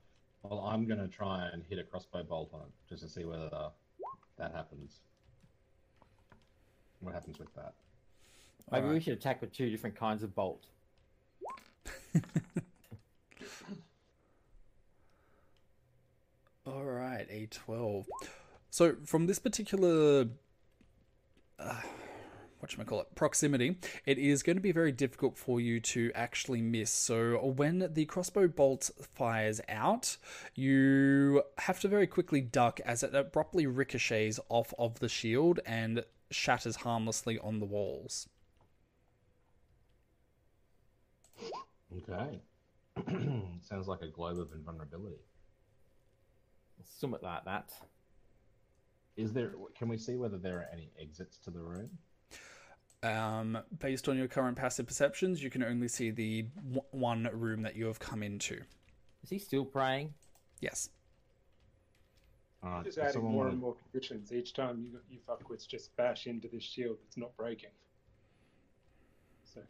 [0.44, 3.26] Well, I'm going to try and hit a crossbow bolt on it just to see
[3.26, 3.50] whether
[4.40, 5.02] that happens.
[7.02, 7.76] What happens with that?
[8.72, 10.66] Maybe we should attack with two different kinds of bolt.
[16.66, 18.08] All right, a twelve.
[18.70, 20.28] So from this particular,
[21.58, 21.82] uh,
[22.60, 25.80] what should I call it, proximity, it is going to be very difficult for you
[25.82, 26.92] to actually miss.
[26.92, 30.18] So when the crossbow bolt fires out,
[30.56, 36.04] you have to very quickly duck as it abruptly ricochets off of the shield and
[36.32, 38.28] shatters harmlessly on the walls.
[41.98, 42.42] Okay.
[43.62, 45.22] Sounds like a globe of invulnerability.
[46.84, 47.72] Something like that.
[49.18, 49.54] Is there?
[49.78, 51.90] Can we see whether there are any exits to the room?
[53.02, 57.62] Um, based on your current passive perceptions, you can only see the w- one room
[57.62, 58.62] that you have come into.
[59.24, 60.14] Is he still praying?
[60.60, 60.90] Yes.
[62.62, 66.28] Uh, Just adding more wanna- and more conditions each time you you fuckwits just bash
[66.28, 67.70] into this shield that's not breaking.
[69.46, 69.62] So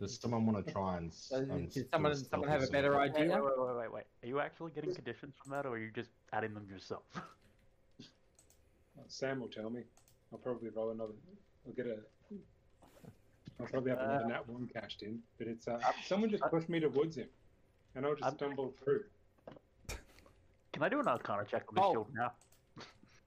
[0.00, 1.12] Does someone want to try and?
[1.12, 3.28] s- and did someone- someone have a better idea?
[3.28, 4.04] wait, wait, wait, wait, wait.
[4.24, 7.04] Are you actually getting conditions from that, or are you just adding them yourself?
[9.06, 9.84] Sam will tell me.
[10.32, 11.12] I'll probably roll another.
[11.64, 12.02] I'll get a.
[13.60, 16.68] I'll probably have another Uh, nat one cashed in, but it's uh, someone just pushed
[16.68, 17.28] me towards him,
[17.94, 19.04] and I'll just I'm- stumble through.
[20.72, 22.32] Can I do an Arcana check on this shield now?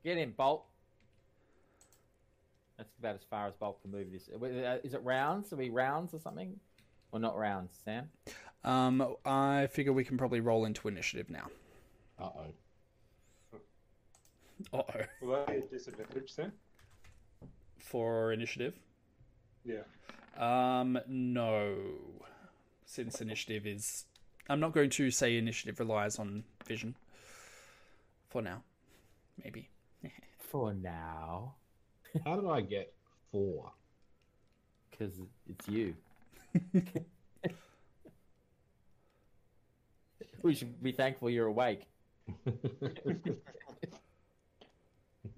[0.03, 0.65] Get in, Bolt.
[2.77, 4.29] That's about as far as Bolt can move this.
[4.29, 5.51] Uh, Is it rounds?
[5.51, 6.59] Are we rounds or something?
[7.11, 8.07] Or not rounds, Sam?
[8.63, 11.47] Um, I figure we can probably roll into initiative now.
[12.19, 13.57] Uh oh.
[14.77, 15.01] Uh oh.
[15.21, 16.51] Will I get disadvantage, Sam?
[17.79, 18.75] For initiative?
[19.65, 19.81] Yeah.
[20.37, 21.75] Um, no.
[22.85, 24.05] Since initiative is.
[24.49, 26.95] I'm not going to say initiative relies on vision.
[28.29, 28.63] For now.
[29.43, 29.69] Maybe.
[30.39, 31.55] For now.
[32.25, 32.93] How did I get
[33.31, 33.71] four?
[34.89, 35.13] Because
[35.47, 35.95] it's you.
[40.43, 41.87] we should be thankful you're awake.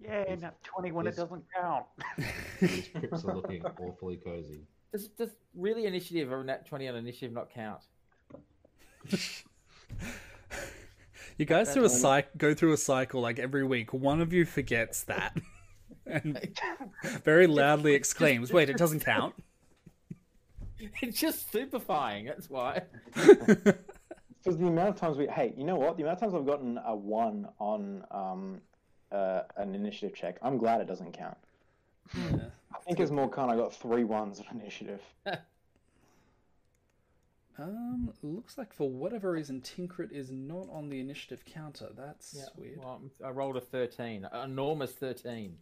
[0.01, 1.86] Yeah, nat 20 when it doesn't count.
[2.60, 4.62] These crypts are looking awfully cozy.
[4.91, 7.82] Does, does really initiative or nat 20 on initiative not count?
[11.41, 13.93] You guys through a cycle, go through a cycle like every week.
[13.93, 15.36] One of you forgets that.
[16.06, 16.39] and
[17.23, 19.34] very loudly exclaims, Wait, it doesn't count?
[21.01, 22.84] It's just stupefying, that's why.
[23.15, 25.97] Because the amount of times we, hey, you know what?
[25.97, 28.62] The amount of times I've gotten a one on um,
[29.12, 31.38] uh, an initiative check, I'm glad it doesn't count.
[32.73, 33.51] I think it's more kind.
[33.51, 35.01] I got three ones on initiative.
[37.60, 41.89] Um, looks like for whatever reason, Tinkrit is not on the initiative counter.
[41.95, 42.79] That's weird.
[42.79, 45.55] Well, I rolled a 13, an enormous 13.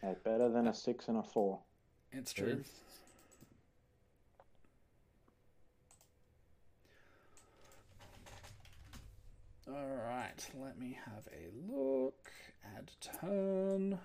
[0.00, 1.60] Hey, better than a six and a four.
[2.10, 2.56] It's true.
[2.58, 2.68] Yes.
[9.68, 12.30] Alright, let me have a look.
[12.76, 13.98] Add turn.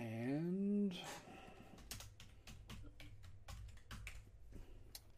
[0.00, 0.94] And.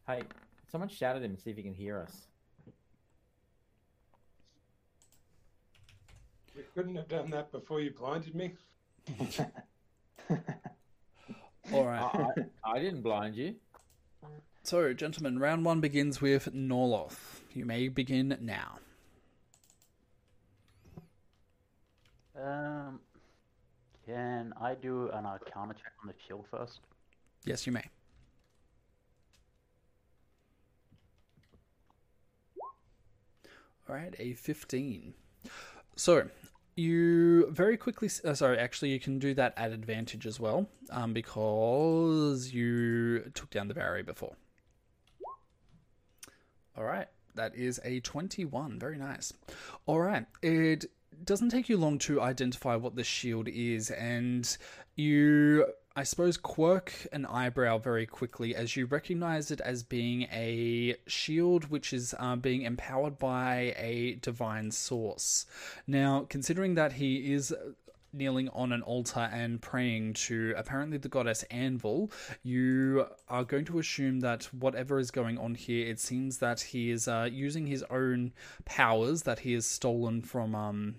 [0.05, 0.21] Hey,
[0.69, 2.27] someone shout at him and see if he can hear us.
[6.55, 8.53] We couldn't have done that before you blinded me.
[11.73, 12.15] Alright.
[12.15, 12.27] I,
[12.63, 13.55] I, I didn't blind you.
[14.63, 17.41] So, gentlemen, round one begins with Norloth.
[17.53, 18.79] You may begin now.
[22.41, 22.99] Um,
[24.05, 26.79] can I do an Arcana check on the shield first?
[27.45, 27.83] Yes, you may.
[33.89, 35.13] All right, a 15.
[35.95, 36.29] So,
[36.75, 38.09] you very quickly.
[38.23, 43.49] Uh, sorry, actually, you can do that at advantage as well, um, because you took
[43.49, 44.35] down the barrier before.
[46.75, 48.79] All right, That is a 21.
[48.79, 49.31] Very nice.
[49.85, 50.25] All right.
[50.41, 50.85] It
[51.23, 54.57] doesn't take you long to identify what the shield is, and
[54.95, 60.95] you, I suppose, quirk an eyebrow very quickly as you recognize it as being a
[61.07, 65.45] shield which is uh, being empowered by a divine source.
[65.87, 67.53] Now, considering that he is
[68.13, 72.11] kneeling on an altar and praying to apparently the goddess Anvil,
[72.43, 76.91] you are going to assume that whatever is going on here, it seems that he
[76.91, 78.33] is uh, using his own
[78.65, 80.95] powers that he has stolen from um,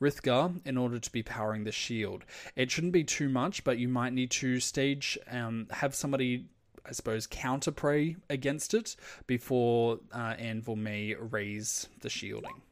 [0.00, 2.24] Rithgar in order to be powering the shield.
[2.54, 6.46] It shouldn't be too much, but you might need to stage, um, have somebody.
[6.88, 8.94] I suppose counter pray against it
[9.26, 12.62] before uh, Anvil may raise the shielding.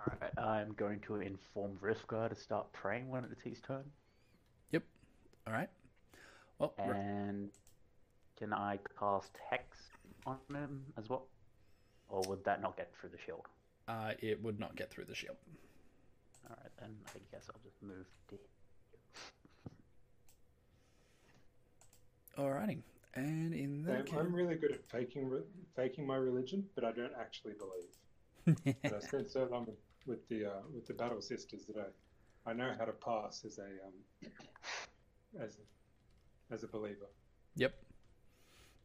[0.00, 3.84] Alright, I'm going to inform Rithgar to start praying when it's his turn.
[4.72, 4.82] Yep.
[5.46, 5.68] All right.
[6.58, 7.50] Well, And
[8.38, 9.76] can I cast Hex
[10.26, 11.26] on him as well?
[12.08, 13.46] Or would that not get through the shield?
[13.88, 15.36] uh, it would not get through the shield.
[16.48, 18.38] Alright, then I guess I'll just move to.
[22.38, 22.78] Alrighty.
[23.14, 25.30] And in I'm, that case, I'm really good at faking
[25.74, 28.64] faking my religion, but I don't actually believe.
[28.84, 29.66] And I spent so long
[30.10, 31.92] with, with the uh, with the Battle Sisters that
[32.46, 34.32] I, I know how to pass as a um,
[35.40, 37.06] as a, as a believer.
[37.56, 37.74] Yep.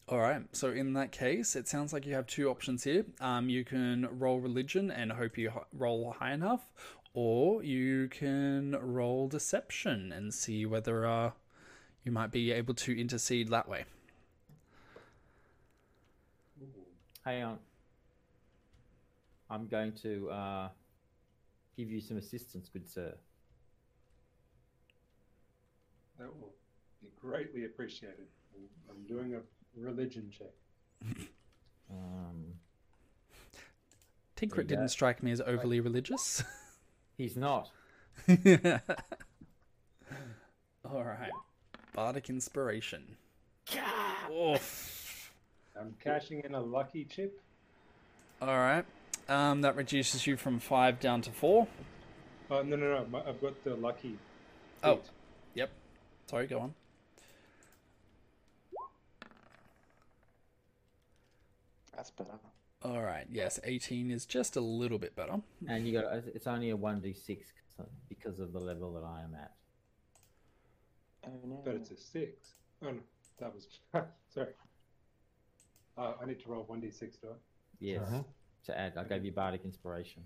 [0.08, 0.44] All right.
[0.52, 3.06] So in that case, it sounds like you have two options here.
[3.20, 6.72] Um, you can roll religion and hope you h- roll high enough,
[7.14, 11.32] or you can roll deception and see whether uh,
[12.04, 13.86] you might be able to intercede that way.
[17.24, 17.60] Hang on.
[19.50, 20.70] I'm going to uh,
[21.76, 23.14] give you some assistance, good sir.
[26.20, 26.54] That will
[27.02, 28.28] be greatly appreciated.
[28.56, 29.42] I'm, I'm doing a
[29.80, 30.54] religion check.
[31.88, 32.46] Um,
[34.36, 34.76] Tinkrit There you go.
[34.78, 36.44] didn't strike me as overly religious.
[37.16, 37.70] he's not.
[40.84, 41.30] All right.
[41.94, 43.18] Bardic inspiration.
[44.32, 45.32] Oof.
[45.80, 47.40] I'm cashing in a lucky chip.
[48.42, 48.84] All right.
[49.28, 51.68] Um, that reduces you from five down to four.
[52.50, 53.24] Oh no no no!
[53.28, 54.18] I've got the lucky.
[54.84, 55.00] Oh.
[55.56, 55.72] Yep.
[56.28, 56.74] Sorry, go on.
[61.96, 62.32] That's better.
[62.84, 63.26] All right.
[63.32, 65.42] Yes, 18 is just a little bit better.
[65.68, 66.06] And you got
[66.36, 67.38] it's only a 1d6
[68.10, 69.52] because of the level that I am at.
[71.26, 71.62] Oh no.
[71.66, 72.50] but it's a six.
[72.84, 73.00] Oh no,
[73.40, 73.68] that was
[74.34, 74.50] sorry.
[75.98, 77.36] Uh, I need to roll one d six, do I?
[77.80, 78.02] Yes.
[78.04, 78.24] Uh-huh.
[78.66, 80.24] To add, I gave you bardic inspiration.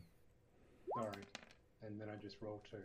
[0.97, 1.25] All right,
[1.85, 2.77] and then I just roll two.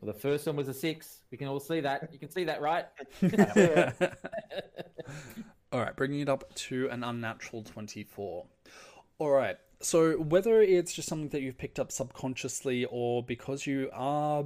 [0.00, 1.22] Well, the first one was a six.
[1.30, 2.08] We can all see that.
[2.12, 2.86] You can see that, right?
[5.72, 8.44] All right, bringing it up to an unnatural 24.
[9.18, 13.90] All right, so whether it's just something that you've picked up subconsciously or because you
[13.92, 14.44] are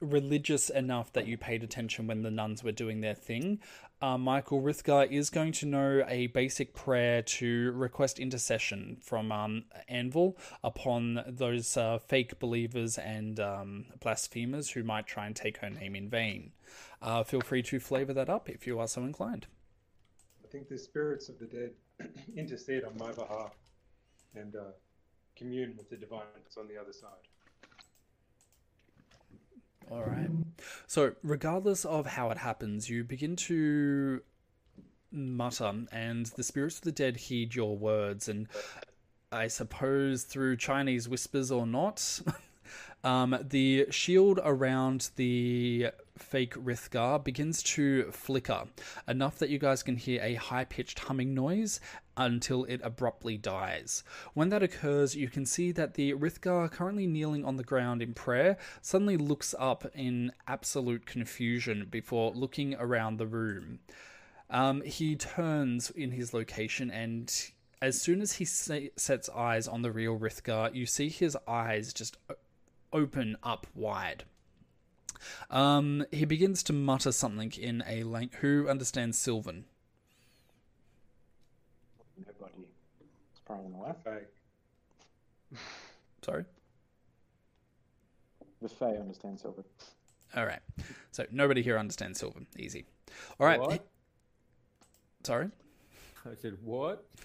[0.00, 3.60] religious enough that you paid attention when the nuns were doing their thing,
[4.02, 9.64] uh, Michael Rithgar is going to know a basic prayer to request intercession from um,
[9.88, 15.68] Anvil upon those uh, fake believers and um, blasphemers who might try and take her
[15.68, 16.52] name in vain.
[17.02, 19.46] Uh, feel free to flavor that up if you are so inclined.
[20.42, 21.72] I think the spirits of the dead
[22.36, 23.54] intercede on my behalf
[24.34, 24.72] and uh,
[25.36, 27.29] commune with the divine that's on the other side.
[29.90, 30.30] All right.
[30.86, 34.22] So, regardless of how it happens, you begin to
[35.12, 38.28] mutter, and the spirits of the dead heed your words.
[38.28, 38.48] And
[39.32, 42.20] I suppose through Chinese whispers or not,
[43.04, 45.88] um, the shield around the
[46.22, 48.64] fake Rithgar begins to flicker
[49.08, 51.80] enough that you guys can hear a high pitched humming noise
[52.16, 54.04] until it abruptly dies.
[54.34, 58.14] When that occurs, you can see that the Rithgar, currently kneeling on the ground in
[58.14, 63.80] prayer, suddenly looks up in absolute confusion before looking around the room.
[64.50, 67.32] Um, he turns in his location and
[67.82, 71.94] as soon as he se- sets eyes on the real Rithgar, you see his eyes
[71.94, 72.18] just
[72.92, 74.24] open up wide.
[75.50, 79.64] Um, he begins to mutter something in a lang- who understands Sylvan.
[82.16, 82.68] Nobody.
[83.30, 83.96] It's probably my wife.
[84.04, 85.60] Fake.
[86.22, 86.44] Sorry.
[88.62, 89.64] The Fey understands Sylvan.
[90.36, 90.60] All right.
[91.12, 92.46] So nobody here understands Sylvan.
[92.58, 92.84] Easy.
[93.38, 93.60] All right.
[93.60, 93.86] What?
[95.24, 95.50] Sorry.
[96.24, 97.04] I said, what?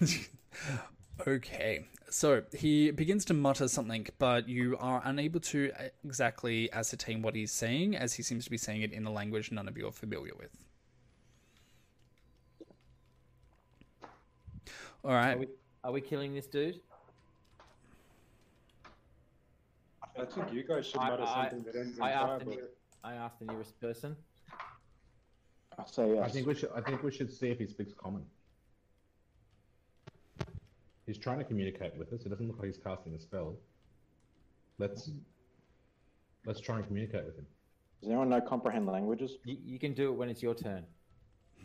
[1.26, 7.22] Okay, so he begins to mutter something, but you are unable to uh, exactly ascertain
[7.22, 9.78] what he's saying, as he seems to be saying it in a language none of
[9.78, 10.50] you are familiar with.
[15.02, 15.36] All right.
[15.36, 15.46] Are we,
[15.84, 16.80] Are we killing this dude?
[20.18, 22.68] I think you guys should I- mutter I- something that ends in I asked the
[23.04, 24.16] I asked the nearest person.
[25.78, 26.24] I say yes.
[26.24, 26.70] I think we should.
[26.74, 28.24] I think we should see if he speaks common.
[31.06, 32.26] He's trying to communicate with us.
[32.26, 33.54] It doesn't look like he's casting a spell.
[34.78, 35.10] Let's
[36.44, 37.46] let's try and communicate with him.
[38.00, 39.38] Does anyone know comprehend languages?
[39.44, 40.84] You, you can do it when it's your turn.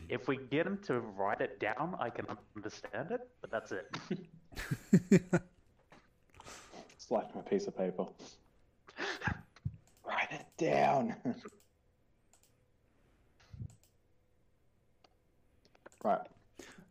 [0.09, 2.25] If we get him to write it down, I can
[2.55, 3.95] understand it, but that's it.
[6.97, 8.05] Slap him a piece of paper.
[10.05, 11.15] Write it down.
[16.03, 16.21] right.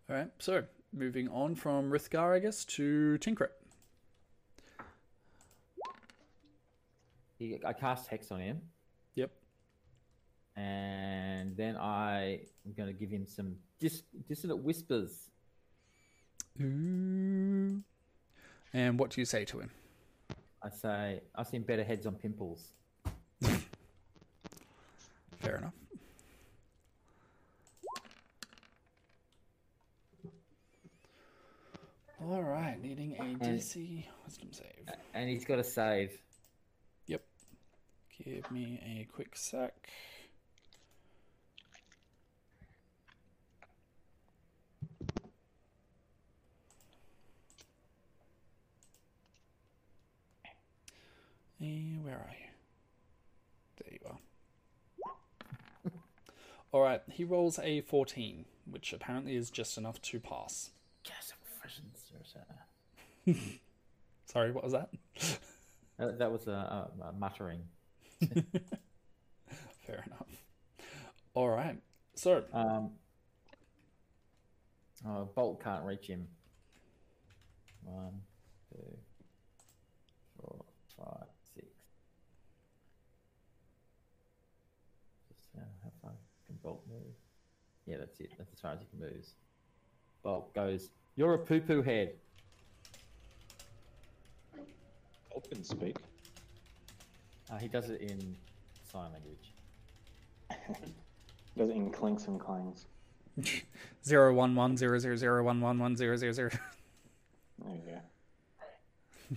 [0.09, 0.63] All right, so
[0.93, 3.51] moving on from Rithgar, I guess, to Tinkrit.
[7.67, 8.61] I cast hex on him,
[9.15, 9.31] Yep.
[10.57, 15.31] and then I am going to give him some dis, dissonant whispers.
[16.61, 17.83] Ooh.
[18.75, 19.71] And what do you say to him?
[20.63, 22.75] I say, I've seen better heads on pimples.
[25.39, 25.73] Fair enough.
[32.23, 34.95] All right, needing a DC wisdom save.
[35.31, 36.11] And he's got to save.
[37.07, 37.23] Yep.
[38.25, 39.73] Give me a quick sec.
[51.63, 52.49] Eh, where are you?
[53.77, 55.93] There you are.
[56.73, 60.71] All right, he rolls a 14, which apparently is just enough to pass.
[64.31, 64.91] Sorry, what was that?
[65.99, 67.63] Uh, that was a, a, a muttering.
[68.21, 70.29] Fair enough.
[71.35, 71.77] All right.
[72.15, 72.91] So, Um,
[75.07, 76.29] oh, Bolt can't reach him.
[77.83, 78.21] One,
[78.73, 78.97] two,
[80.37, 80.65] four,
[80.97, 81.67] five, six.
[85.29, 86.13] Just uh, how far
[86.47, 87.15] can Bolt move?
[87.87, 88.31] Yeah, that's it.
[88.39, 89.27] That's as far as he can move.
[90.23, 90.91] Bolt goes.
[91.17, 92.13] You're a poo poo head.
[95.31, 95.97] Bolt can speak.
[97.51, 98.37] Uh, he does it in
[98.91, 99.55] sign language.
[101.57, 102.87] Does it in clinks and clangs.
[104.05, 106.51] zero one one zero zero zero one one one zero zero zero.
[107.59, 107.83] There you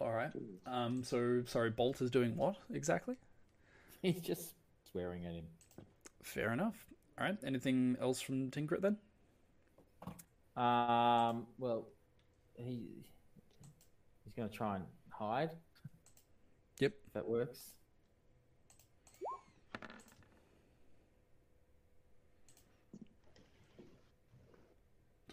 [0.04, 0.30] All right.
[0.66, 1.02] Um.
[1.02, 3.16] So, sorry, Bolt is doing what exactly?
[4.02, 4.54] He's just
[4.90, 5.44] swearing at him.
[6.22, 6.86] Fair enough.
[7.18, 7.36] All right.
[7.44, 8.96] Anything else from Tinkrit then?
[10.56, 11.46] Um.
[11.58, 11.86] Well,
[12.54, 13.04] he
[14.32, 15.50] he's going to try and hide.
[16.80, 16.92] Yep.
[17.06, 17.72] If that works.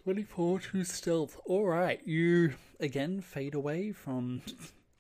[0.04, 1.39] Twenty-four to stealth.
[1.45, 2.02] All right.
[2.06, 4.41] You again fade away from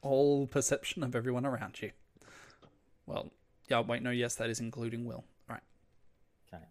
[0.01, 1.91] all perception of everyone around you.
[3.05, 3.31] Well,
[3.69, 3.79] yeah.
[3.81, 4.03] Wait.
[4.03, 4.11] No.
[4.11, 5.23] Yes, that is including Will.
[5.49, 5.63] All right.
[6.53, 6.63] Okay.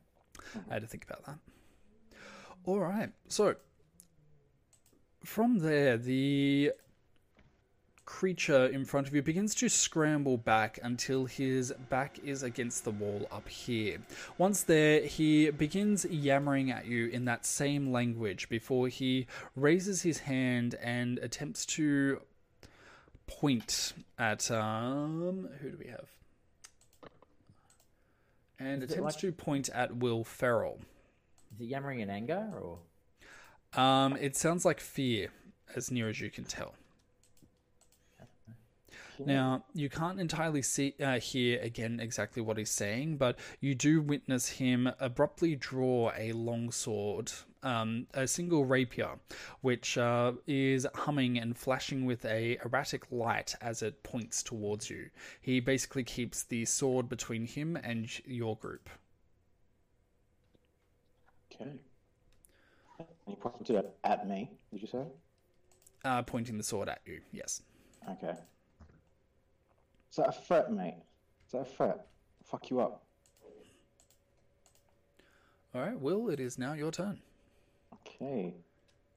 [0.70, 1.38] I had to think about that.
[2.64, 3.10] All right.
[3.28, 3.56] So
[5.24, 6.72] from there, the
[8.08, 12.90] creature in front of you begins to scramble back until his back is against the
[12.90, 13.98] wall up here.
[14.38, 20.20] Once there, he begins yammering at you in that same language before he raises his
[20.20, 22.22] hand and attempts to
[23.26, 26.08] point at um who do we have?
[28.58, 30.80] And Is it attempts like- to point at Will Ferrell.
[31.52, 32.78] Is he yammering in anger or?
[33.78, 35.28] Um, it sounds like fear,
[35.76, 36.72] as near as you can tell.
[39.26, 44.00] Now, you can't entirely see uh, hear again exactly what he's saying, but you do
[44.00, 49.18] witness him abruptly draw a long sword, um, a single rapier,
[49.60, 55.10] which uh, is humming and flashing with a erratic light as it points towards you.
[55.40, 58.88] He basically keeps the sword between him and your group.
[61.52, 61.70] Okay.
[63.26, 65.04] You pointed it at me, did you say?
[66.04, 67.62] Uh, pointing the sword at you, yes.
[68.10, 68.36] Okay.
[70.10, 70.96] Is that a threat, mate?
[71.46, 72.06] Is that a threat?
[72.44, 73.02] Fuck you up.
[75.74, 77.20] All right, Will, it is now your turn.
[77.92, 78.54] Okay.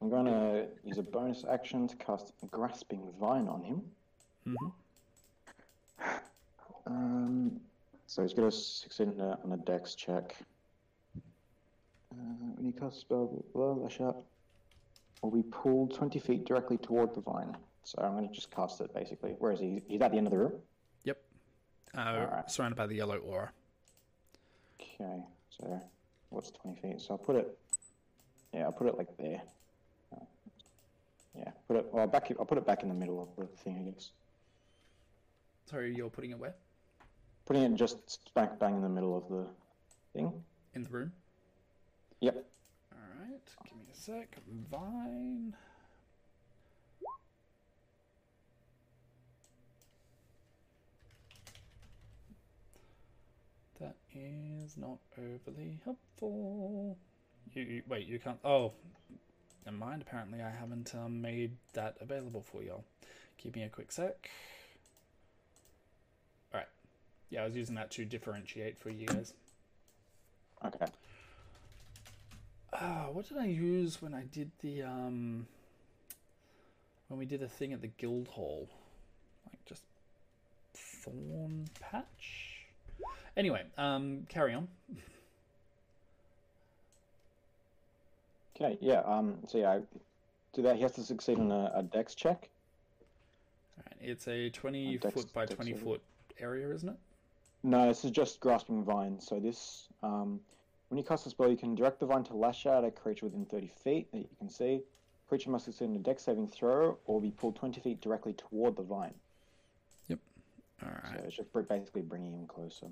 [0.00, 3.82] I'm going to use a bonus action to cast Grasping Vine on him.
[4.44, 4.54] hmm
[6.84, 7.60] Um,
[8.08, 10.36] so he's going to succeed on a, on a dex check.
[11.16, 12.16] Uh,
[12.56, 14.16] when you cast a spell, blah, blah, shot,
[15.22, 17.56] will be pulled 20 feet directly toward the vine.
[17.84, 19.36] So I'm going to just cast it basically.
[19.38, 19.80] Where is he?
[19.86, 20.52] He's at the end of the room?
[21.96, 22.50] Uh, Alright.
[22.50, 23.50] Surrounded by the yellow aura.
[24.80, 25.80] Okay, so
[26.30, 27.00] what's 20 feet?
[27.00, 27.58] So I'll put it,
[28.54, 29.42] yeah, I'll put it like there.
[31.36, 31.86] Yeah, put it.
[31.92, 32.30] Well, back.
[32.38, 33.78] I'll put it back in the middle of the thing.
[33.78, 34.10] I guess.
[35.64, 36.54] Sorry, you're putting it where?
[37.46, 39.46] Putting it just smack bang in the middle of the
[40.12, 40.32] thing.
[40.74, 41.12] In the room.
[42.20, 42.44] Yep.
[42.92, 44.36] All right, give me a sec.
[44.70, 45.54] Vine.
[53.80, 56.96] That is not overly helpful.
[57.52, 58.06] You, you wait.
[58.06, 58.38] You can't.
[58.44, 58.72] Oh,
[59.64, 60.02] never mind.
[60.02, 62.84] Apparently, I haven't um, made that available for y'all.
[63.38, 64.30] Give me a quick sec.
[66.52, 66.68] All right.
[67.30, 69.34] Yeah, I was using that to differentiate for you guys.
[70.64, 70.86] Okay.
[72.72, 75.46] Ah, what did I use when I did the um
[77.08, 78.68] when we did a thing at the guild hall?
[79.46, 79.82] Like just
[80.74, 82.51] thorn patch?
[83.36, 84.68] Anyway, um carry on.
[88.56, 88.78] Okay.
[88.80, 89.00] Yeah.
[89.00, 89.38] Um.
[89.48, 89.80] So yeah, I
[90.52, 90.76] do that.
[90.76, 92.48] He has to succeed on a, a dex check.
[93.78, 95.84] Alright, it's a 20 dex- foot by 20 dexterity.
[95.84, 96.02] foot
[96.38, 96.96] area, isn't it?
[97.62, 99.18] No, this is just grasping vine.
[99.20, 100.40] So this, um,
[100.88, 102.90] when you cast a spell, you can direct the vine to lash out at a
[102.90, 104.82] creature within 30 feet that you can see.
[105.28, 108.76] Creature must succeed in a dex saving throw or be pulled 20 feet directly toward
[108.76, 109.14] the vine.
[110.08, 110.18] Yep.
[110.82, 111.20] Alright.
[111.20, 112.88] So it's just basically bringing him closer.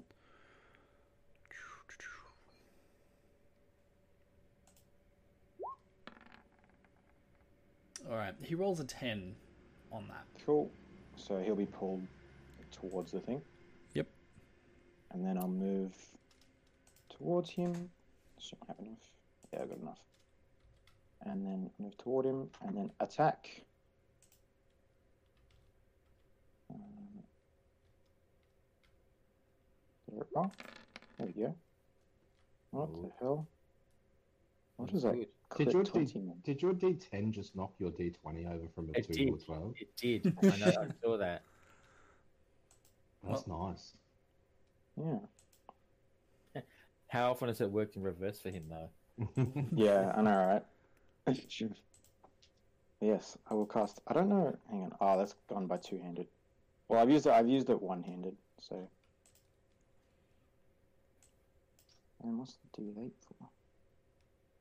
[8.11, 9.37] Alright, he rolls a 10
[9.93, 10.27] on that.
[10.45, 10.69] Cool.
[11.17, 12.03] So he'll be pulled
[12.73, 13.41] towards the thing.
[13.95, 14.09] Yep.
[15.13, 15.93] And then I'll move
[17.09, 17.89] towards him.
[18.39, 18.99] So I have enough.
[19.53, 19.99] Yeah, I got enough.
[21.23, 23.63] And then move toward him, and then attack.
[26.73, 26.81] Um,
[30.11, 30.51] there, oh,
[31.19, 31.55] there we go.
[32.71, 33.47] What the hell?
[34.77, 35.15] What is that?
[35.51, 35.57] Good.
[35.57, 36.37] Crit Did your, 20 D, man?
[36.45, 39.29] did your D10 just knock your D20 over from a It 2 did.
[39.29, 39.75] to a 12?
[39.81, 40.33] It did.
[40.43, 40.67] I know.
[40.67, 41.43] I saw that.
[43.29, 43.93] That's nice.
[44.97, 46.63] Yeah.
[47.09, 48.91] How often has it worked in reverse for him though?
[49.77, 50.63] Yeah, I know,
[51.27, 51.37] right?
[53.01, 54.01] yes, I will cast.
[54.07, 54.57] I don't know.
[54.71, 54.93] Hang on.
[55.01, 56.29] Oh, that's gone by two-handed.
[56.89, 57.33] Well, I've used it.
[57.33, 58.37] I've used it one-handed.
[58.61, 58.89] So.
[62.23, 63.49] And what's the D8 for?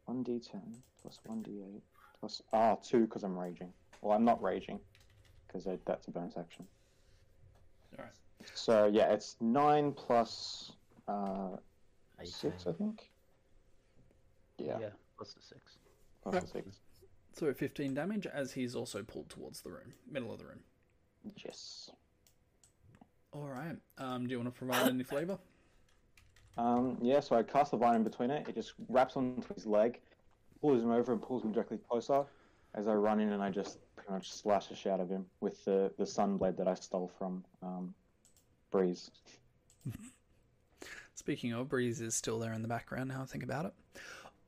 [0.10, 0.60] One D10
[1.00, 1.82] plus one D8
[2.20, 3.72] plus ah two because I'm raging.
[4.02, 4.80] Well, I'm not raging
[5.46, 6.66] because that's a bonus action.
[7.96, 8.14] Alright.
[8.56, 10.72] So yeah, it's nine plus
[11.08, 11.58] uh,
[12.24, 13.12] six, I think.
[14.58, 15.78] Yeah, Yeah, plus the six.
[16.24, 16.78] plus the six.
[17.34, 20.62] So 15 damage as he's also pulled towards the room, middle of the room.
[21.46, 21.92] Yes.
[23.32, 23.78] Alright.
[24.00, 25.38] Um, do you want to provide any flavour?
[26.60, 28.46] Um, yeah, so I cast the vine in between it.
[28.50, 30.00] It just wraps onto his leg,
[30.60, 32.26] pulls him over, and pulls him directly closer.
[32.76, 35.64] As I run in and I just pretty much slash shit out of him with
[35.66, 37.94] the the sun blade that I stole from um,
[38.72, 39.10] Breeze.
[41.16, 43.74] Speaking of, Breeze is still there in the background now I think about it.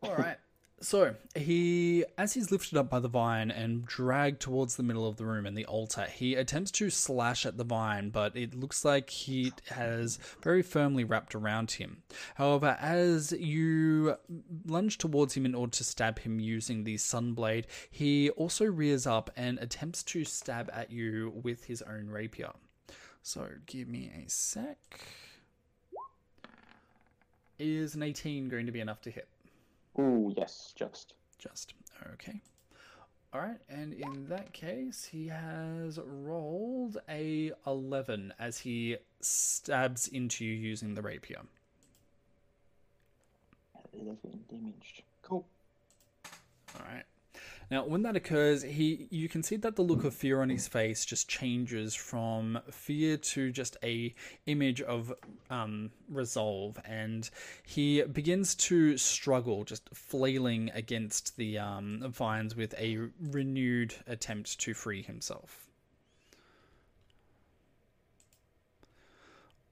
[0.05, 0.37] Alright.
[0.83, 5.15] So he, as he's lifted up by the vine and dragged towards the middle of
[5.17, 8.83] the room and the altar, he attempts to slash at the vine, but it looks
[8.83, 12.01] like he has very firmly wrapped around him.
[12.33, 14.15] However, as you
[14.65, 19.05] lunge towards him in order to stab him using the sun blade, he also rears
[19.05, 22.53] up and attempts to stab at you with his own rapier.
[23.21, 24.77] So give me a sec.
[27.59, 29.27] Is an 18 going to be enough to hit?
[29.99, 31.13] Ooh, yes, just.
[31.37, 31.73] Just
[32.13, 32.41] okay.
[33.33, 40.43] All right, and in that case, he has rolled a 11 as he stabs into
[40.43, 41.41] you using the rapier.
[43.93, 44.17] 11
[44.49, 45.03] damaged.
[45.21, 45.45] Cool.
[46.75, 47.05] All right.
[47.71, 50.67] Now, when that occurs, he you can see that the look of fear on his
[50.67, 54.13] face just changes from fear to just a
[54.45, 55.13] image of
[55.49, 57.29] um, resolve, and
[57.65, 64.73] he begins to struggle, just flailing against the um, vines with a renewed attempt to
[64.73, 65.69] free himself.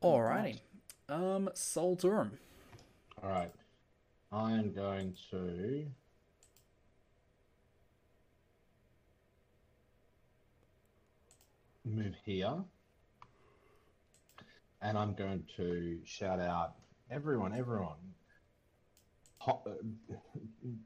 [0.02, 0.62] Alrighty,
[1.10, 2.40] um, Sol Durham.
[3.22, 3.52] All right.
[4.32, 5.86] I am going to.
[11.90, 12.64] Move here.
[14.82, 16.76] And I'm going to shout out
[17.12, 17.98] everyone, everyone,
[19.40, 20.16] ho- uh,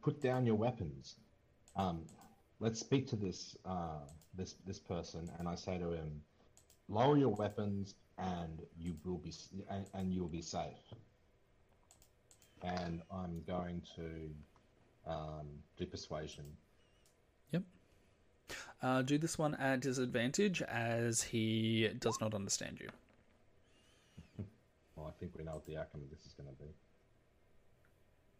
[0.02, 1.16] put down your weapons.
[1.76, 2.06] Um,
[2.60, 6.22] let's speak to this uh, this this person, and I say to him,
[6.88, 9.34] lower your weapons, and you will be
[9.70, 10.94] and, and you will be safe
[12.64, 15.48] and I'm going to um,
[15.78, 16.46] do persuasion.
[18.84, 22.90] Uh, do this one at disadvantage as he does not understand you.
[24.96, 26.70] Well, I think we know what the outcome of this is going to be.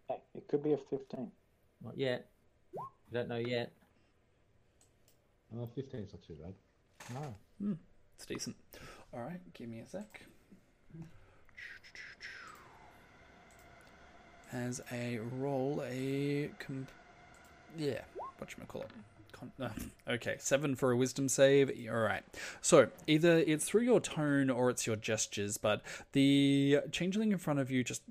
[0.08, 1.32] Hey, it could be a 15.
[1.84, 2.30] Not yet.
[2.74, 3.72] You don't know yet.
[5.52, 6.54] Uh, 15 is not too bad.
[7.60, 7.76] No.
[8.16, 8.56] It's decent.
[9.12, 10.22] All right, give me a sec.
[14.52, 16.92] As a roll, a comp-
[17.80, 18.02] yeah,
[18.38, 18.92] what you call it?
[20.06, 21.72] Okay, seven for a wisdom save.
[21.90, 22.24] All right.
[22.62, 25.82] So either it's through your tone or it's your gestures, but
[26.12, 28.02] the changeling in front of you just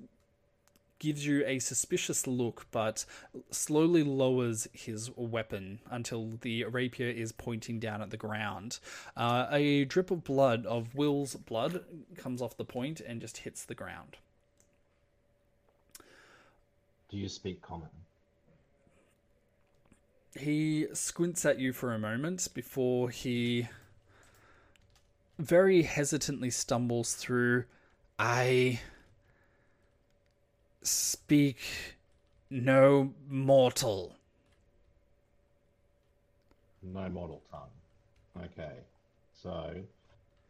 [1.03, 3.05] gives you a suspicious look, but
[3.51, 8.79] slowly lowers his weapon until the rapier is pointing down at the ground.
[9.17, 11.83] Uh, a drip of blood, of Will's blood,
[12.17, 14.15] comes off the point and just hits the ground.
[17.09, 17.89] Do you speak common?
[20.37, 23.67] He squints at you for a moment before he
[25.37, 27.65] very hesitantly stumbles through.
[28.17, 28.79] I
[30.81, 31.57] speak
[32.49, 34.15] no mortal.
[36.81, 38.45] No mortal tongue.
[38.45, 38.73] Okay.
[39.41, 39.73] So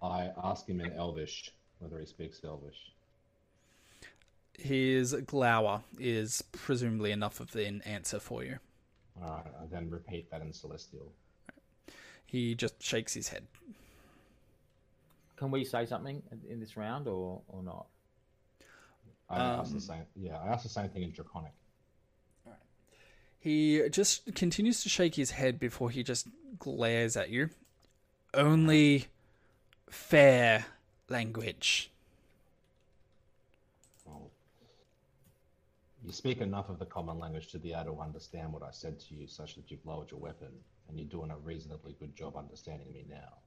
[0.02, 2.92] I ask him in Elvish whether he speaks Elvish.
[4.58, 8.60] His glower is presumably enough of an answer for you.
[9.22, 11.12] Alright, I then repeat that in Celestial.
[12.26, 13.46] He just shakes his head.
[15.36, 17.88] Can we say something in- in this round or, or not?
[19.30, 20.06] I ask Um, the same.
[20.16, 21.52] Yeah, I ask the same thing in Draconic.
[23.40, 26.28] He just continues to shake his head before he just
[26.60, 27.50] glares at you.
[28.34, 29.08] Only
[29.90, 30.66] fair
[31.10, 31.92] language.
[36.04, 39.00] You speak enough of the common language to be able to understand what I said
[39.02, 40.50] to you, such that you've lowered your weapon,
[40.88, 43.38] and you're doing a reasonably good job understanding me now.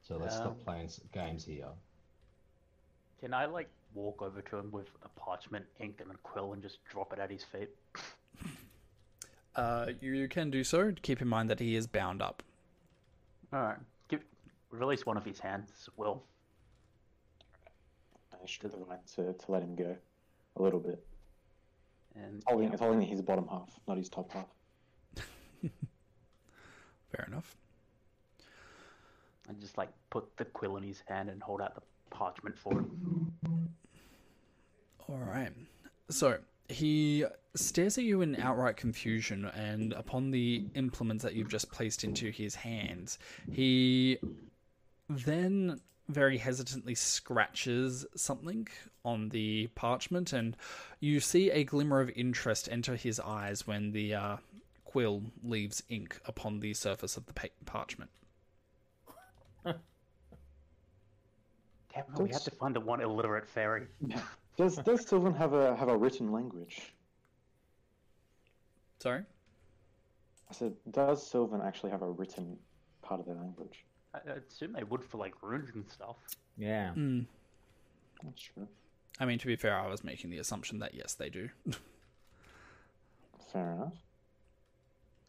[0.00, 1.68] So let's Um, stop playing games here.
[3.20, 6.62] Can I like walk over to him with a parchment, ink, and a quill and
[6.62, 7.70] just drop it at his feet?
[9.56, 10.92] Uh, you can do so.
[11.02, 12.40] Keep in mind that he is bound up.
[13.52, 13.78] All right.
[14.08, 14.22] Give
[14.70, 16.22] release one of his hands, Will.
[18.32, 19.96] Manage to the line to, to let him go
[20.56, 21.04] a little bit.
[22.16, 24.48] And It's holding, yeah, it's holding his bottom half, not his top half.
[27.12, 27.56] Fair enough.
[29.48, 32.72] and just like put the quill in his hand and hold out the parchment for
[32.72, 33.32] him.
[35.08, 35.50] All right.
[36.08, 36.38] So
[36.68, 37.24] he
[37.56, 42.30] stares at you in outright confusion, and upon the implements that you've just placed into
[42.30, 43.18] his hands,
[43.50, 44.18] he
[45.08, 45.80] then
[46.12, 48.68] very hesitantly scratches something
[49.04, 50.56] on the parchment, and
[51.00, 54.36] you see a glimmer of interest enter his eyes when the uh,
[54.84, 58.10] quill leaves ink upon the surface of the pa- parchment.
[59.64, 59.74] Damn
[62.14, 63.86] it, we had to find the one illiterate fairy.
[64.56, 66.92] Does does Sylvan have a have a written language?
[68.98, 69.22] Sorry.
[70.50, 72.58] I said, does Sylvan actually have a written
[73.00, 73.86] part of their language?
[74.14, 76.16] I I assume they would for like runes and stuff.
[76.56, 76.92] Yeah.
[76.96, 77.26] Mm.
[78.22, 78.68] That's true.
[79.18, 81.48] I mean, to be fair, I was making the assumption that yes, they do.
[83.52, 83.94] Fair enough.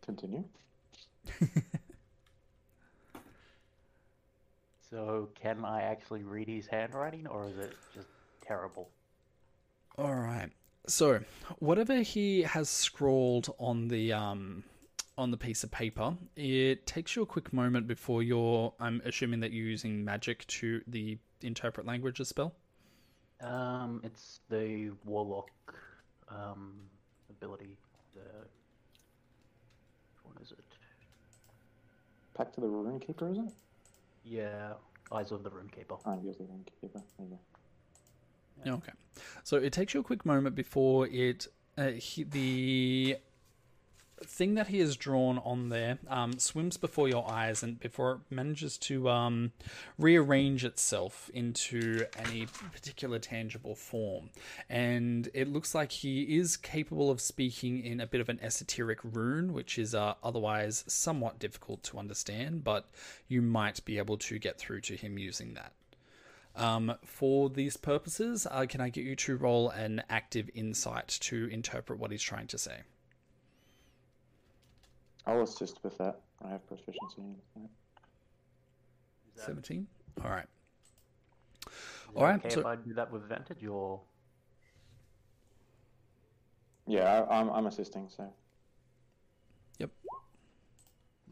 [0.05, 0.43] Continue.
[4.91, 8.09] So can I actually read his handwriting, or is it just
[8.45, 8.89] terrible?
[9.97, 10.49] All right.
[10.85, 11.21] So,
[11.59, 14.65] whatever he has scrawled on the um
[15.17, 18.73] on the piece of paper, it takes you a quick moment before you're.
[18.79, 22.53] I'm assuming that you're using magic to the interpret languages spell.
[23.41, 25.49] Um, it's the warlock
[26.29, 26.73] um
[27.29, 27.77] ability.
[28.13, 28.21] The
[30.23, 30.59] what is it?
[32.37, 33.53] Back to the rune keeper, is it?
[34.23, 34.73] Yeah,
[35.11, 35.99] Eyes of the Runekeeper.
[36.05, 37.01] Ah, yours the rune keeper.
[37.17, 37.37] There you
[38.65, 38.73] go.
[38.73, 38.93] Okay.
[39.43, 41.47] So it takes you a quick moment before it
[41.77, 43.17] uh, he, the
[44.25, 48.35] thing that he has drawn on there um, swims before your eyes and before it
[48.35, 49.51] manages to um,
[49.97, 54.29] rearrange itself into any particular tangible form.
[54.69, 58.99] And it looks like he is capable of speaking in a bit of an esoteric
[59.03, 62.89] rune, which is uh, otherwise somewhat difficult to understand, but
[63.27, 65.73] you might be able to get through to him using that.
[66.55, 71.45] Um, for these purposes, uh, can I get you to roll an active insight to
[71.47, 72.81] interpret what he's trying to say?
[75.25, 76.19] I'll assist with that.
[76.43, 77.69] I have proficiency in that.
[79.29, 79.87] Is that- 17?
[80.23, 80.47] All right.
[81.67, 81.73] is
[82.15, 84.01] it Alright, okay so- if I do that with advantage, or
[86.87, 88.33] Yeah, I, I'm, I'm assisting, so.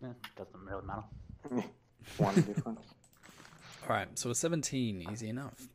[0.01, 1.03] Eh, doesn't really matter.
[2.17, 2.79] One difference.
[3.83, 5.67] All right, so a 17, easy enough.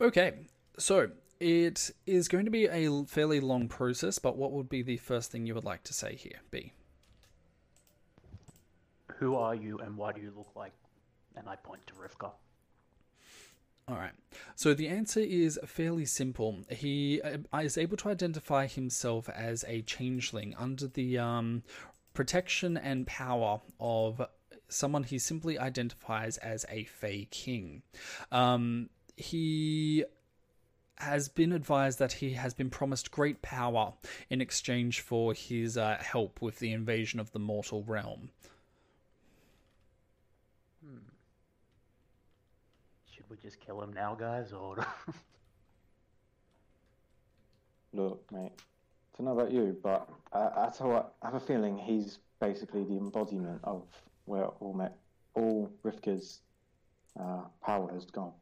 [0.00, 0.46] Okay,
[0.78, 4.96] so it is going to be a fairly long process, but what would be the
[4.96, 6.72] first thing you would like to say here, B?
[9.18, 10.72] Who are you and why do you look like?
[11.36, 12.30] And I point to Rivka.
[13.88, 14.12] All right.
[14.54, 16.60] So the answer is fairly simple.
[16.70, 21.62] He uh, is able to identify himself as a changeling under the um,
[22.14, 24.22] protection and power of
[24.68, 27.82] someone he simply identifies as a Fey King.
[28.30, 30.04] Um, he
[30.96, 33.92] has been advised that he has been promised great power
[34.30, 38.30] in exchange for his uh, help with the invasion of the mortal realm.
[43.32, 44.76] We just kill him now, guys, or
[47.94, 48.52] Look, mate.
[48.54, 52.18] I don't know about you, but I, I tell what, I have a feeling he's
[52.40, 53.84] basically the embodiment of
[54.26, 54.96] where all met,
[55.34, 56.40] all Rivka's
[57.20, 58.32] uh, power has gone.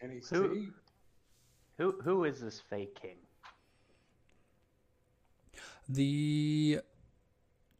[0.00, 0.68] Can he Who- see?
[1.78, 3.16] who who is this fake king?
[5.88, 6.80] The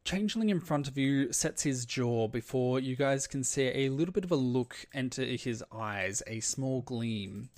[0.09, 4.11] changeling in front of you sets his jaw before you guys can see a little
[4.13, 7.51] bit of a look enter his eyes, a small gleam.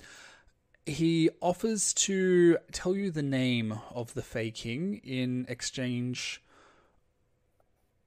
[0.85, 6.43] He offers to tell you the name of the Fey King in exchange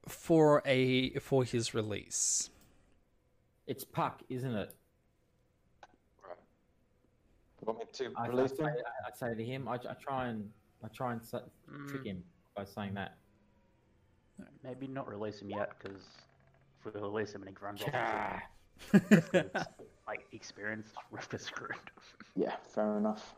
[0.07, 2.51] for a for his release.
[3.65, 4.75] It's Puck, isn't it?
[7.61, 8.67] You want me to I, I, release say, him?
[8.69, 10.47] I, I say to him, I, I try and
[10.83, 11.39] I try and sa-
[11.87, 12.05] trick Mm.
[12.05, 12.23] him
[12.55, 13.15] by saying that.
[14.63, 16.01] Maybe not release him yet, because
[16.79, 18.41] if we release him and he runs off.
[18.93, 19.67] Rivka's,
[20.07, 21.75] like experienced, Rivka's screwed.
[22.35, 23.35] Yeah, fair enough.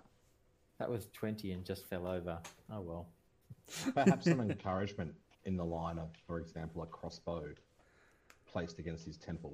[0.79, 2.39] That was twenty and just fell over.
[2.71, 3.07] Oh well.
[3.93, 5.13] Perhaps some encouragement
[5.45, 7.43] in the line of, for example, a crossbow
[8.49, 9.53] placed against his temple.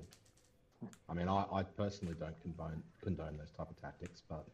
[1.10, 4.46] I mean, I, I personally don't condone condone those type of tactics, but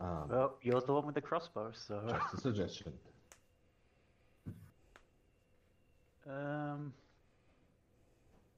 [0.00, 2.02] um, Well, you're the one with the crossbow, so.
[2.08, 2.92] just a suggestion.
[6.28, 6.92] Um,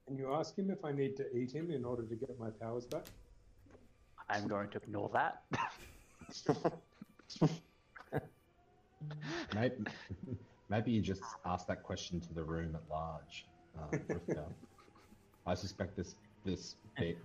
[0.07, 2.51] Can you ask him if I need to eat him in order to get my
[2.51, 3.05] powers back?
[4.31, 5.43] I'm going to ignore that.
[9.55, 9.77] Maybe,
[10.69, 13.47] maybe you just ask that question to the room at large.
[13.79, 13.97] Uh,
[15.47, 16.75] I suspect this this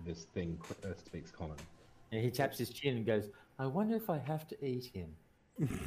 [0.06, 1.56] this thing uh, speaks common.
[2.12, 3.28] And he taps his chin and goes,
[3.58, 5.14] "I wonder if I have to eat him."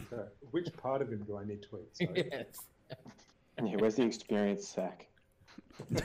[0.10, 2.08] So, which part of him do I need to eat?
[2.08, 2.30] Sorry.
[2.32, 2.66] yes.
[3.64, 5.08] Yeah, where's the experience sack?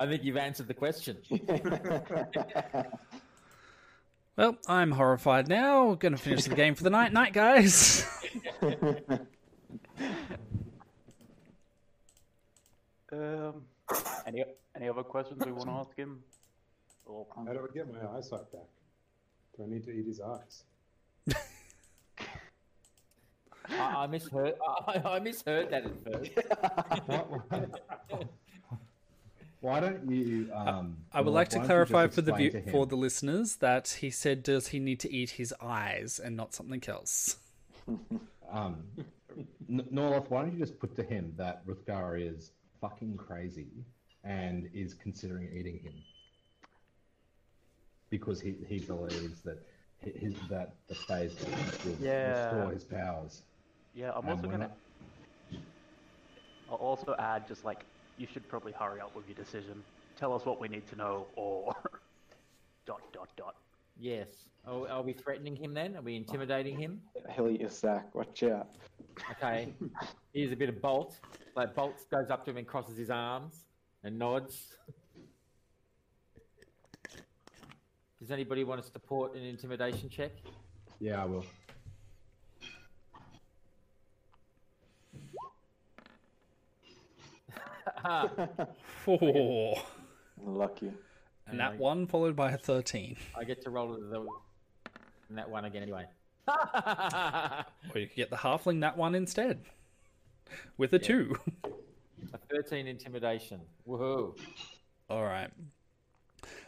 [0.00, 1.18] I think you've answered the question.
[4.34, 5.88] Well, I'm horrified now.
[5.88, 7.12] We're Gonna finish the game for the night.
[7.12, 8.06] Night, guys.
[13.12, 13.62] Um,
[14.26, 14.42] any
[14.74, 16.20] any other questions we want to ask him?
[17.04, 18.70] Or How do I get my eyesight back?
[19.56, 20.64] Do I need to eat his eyes?
[23.70, 24.54] I, I misheard.
[24.86, 26.30] I, I misheard that at first.
[29.60, 30.50] Why don't you?
[30.52, 32.84] Um, I would Lord, like to why don't you clarify for the view, to for
[32.84, 36.82] the listeners that he said, "Does he need to eat his eyes and not something
[36.88, 37.36] else?"
[38.50, 38.84] Um,
[39.66, 42.50] Norloth, why don't you just put to him that Rithgar is
[42.82, 43.68] fucking crazy
[44.24, 45.94] and is considering eating him
[48.10, 49.58] because he, he believes that
[50.00, 51.34] his, that the phase
[51.84, 52.44] will Yeah.
[52.52, 53.42] restore his powers.
[53.94, 54.70] Yeah, I'm also gonna.
[56.70, 57.84] I'll also add just like
[58.16, 59.82] you should probably hurry up with your decision.
[60.18, 61.74] Tell us what we need to know, or
[62.86, 63.56] dot dot dot.
[63.98, 64.28] Yes.
[64.66, 65.96] Oh, are we threatening him then?
[65.96, 67.00] Are we intimidating him?
[67.30, 68.14] He'll eat your sack.
[68.14, 68.68] Watch out.
[69.32, 69.72] Okay.
[70.32, 71.18] Here's a bit of Bolt.
[71.56, 73.64] Like Bolt goes up to him and crosses his arms
[74.04, 74.76] and nods.
[78.20, 80.30] Does anybody want to support an intimidation check?
[81.00, 81.44] Yeah, I will.
[89.04, 89.76] Four.
[90.44, 90.92] Lucky.
[91.46, 93.16] And that one followed by a thirteen.
[93.38, 94.26] I get to roll the
[95.28, 96.04] and that one again anyway.
[97.94, 99.60] Or you could get the halfling that one instead,
[100.76, 101.36] with a two.
[102.32, 103.60] A 13 intimidation.
[103.86, 104.36] Woohoo.
[105.10, 105.50] All right.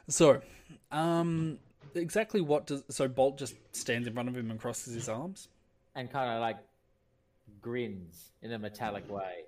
[0.09, 0.43] So,
[0.91, 1.59] um,
[1.95, 5.49] exactly what does so Bolt just stands in front of him and crosses his arms?
[5.95, 6.59] And kind of like
[7.61, 9.45] grins in a metallic way.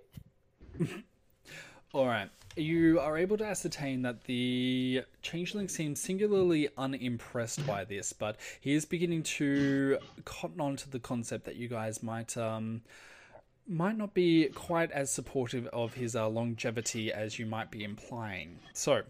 [1.93, 2.28] All right.
[2.57, 8.72] You are able to ascertain that the changeling seems singularly unimpressed by this, but he
[8.74, 12.80] is beginning to cotton on to the concept that you guys might um,
[13.68, 18.59] might not be quite as supportive of his uh, longevity as you might be implying.
[18.72, 19.03] So,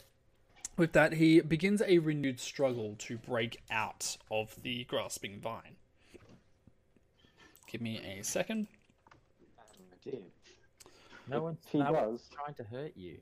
[0.76, 5.76] with that, he begins a renewed struggle to break out of the grasping vine.
[7.70, 8.66] Give me a second.
[10.02, 10.20] Dear.
[11.28, 13.18] No one's, he no does- one's trying to hurt you.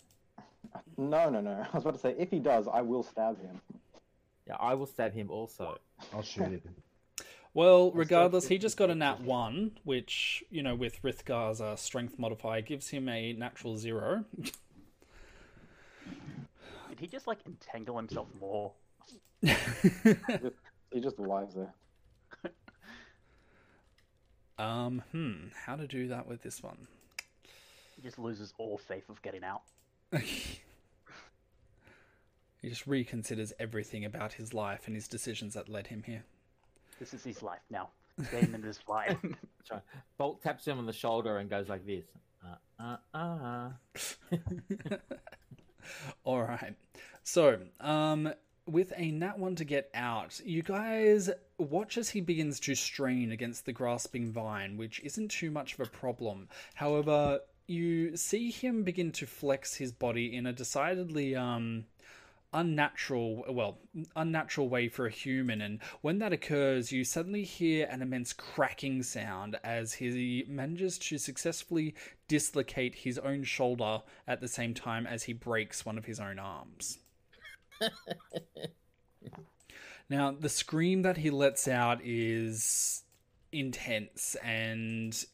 [0.97, 1.67] No, no, no.
[1.73, 3.61] I was about to say, if he does, I will stab him.
[4.47, 5.79] Yeah, I will stab him also.
[6.13, 6.63] I'll shoot him.
[7.57, 12.19] Well, regardless, he just got a nat 1, which, you know, with Rithgar's uh, strength
[12.19, 14.25] modifier gives him a natural 0.
[16.89, 18.73] Did he just like entangle himself more?
[19.41, 21.73] He just lies there.
[24.59, 25.35] um, hmm,
[25.67, 26.89] how to do that with this one?
[28.05, 29.63] He just loses all faith of getting out.
[32.61, 36.25] He just reconsiders everything about his life and his decisions that led him here.
[36.99, 37.91] This is his life now.
[38.31, 39.37] Damon is fine.
[39.65, 39.83] Sorry.
[40.17, 42.07] Bolt taps him on the shoulder and goes like this.
[42.81, 43.69] Uh, uh,
[44.33, 44.37] uh.
[46.25, 46.75] All right.
[47.23, 48.33] So, um,
[48.67, 51.29] with a nat one to get out, you guys
[51.59, 55.81] watch as he begins to strain against the grasping vine, which isn't too much of
[55.81, 56.49] a problem.
[56.73, 61.85] However, you see him begin to flex his body in a decidedly um
[62.53, 63.79] unnatural well
[64.15, 65.61] unnatural way for a human.
[65.61, 71.19] And when that occurs you suddenly hear an immense cracking sound as he manages to
[71.19, 71.95] successfully
[72.29, 76.39] dislocate his own shoulder at the same time as he breaks one of his own
[76.39, 76.99] arms.
[80.09, 83.03] Now the scream that he lets out is
[83.53, 85.25] intense and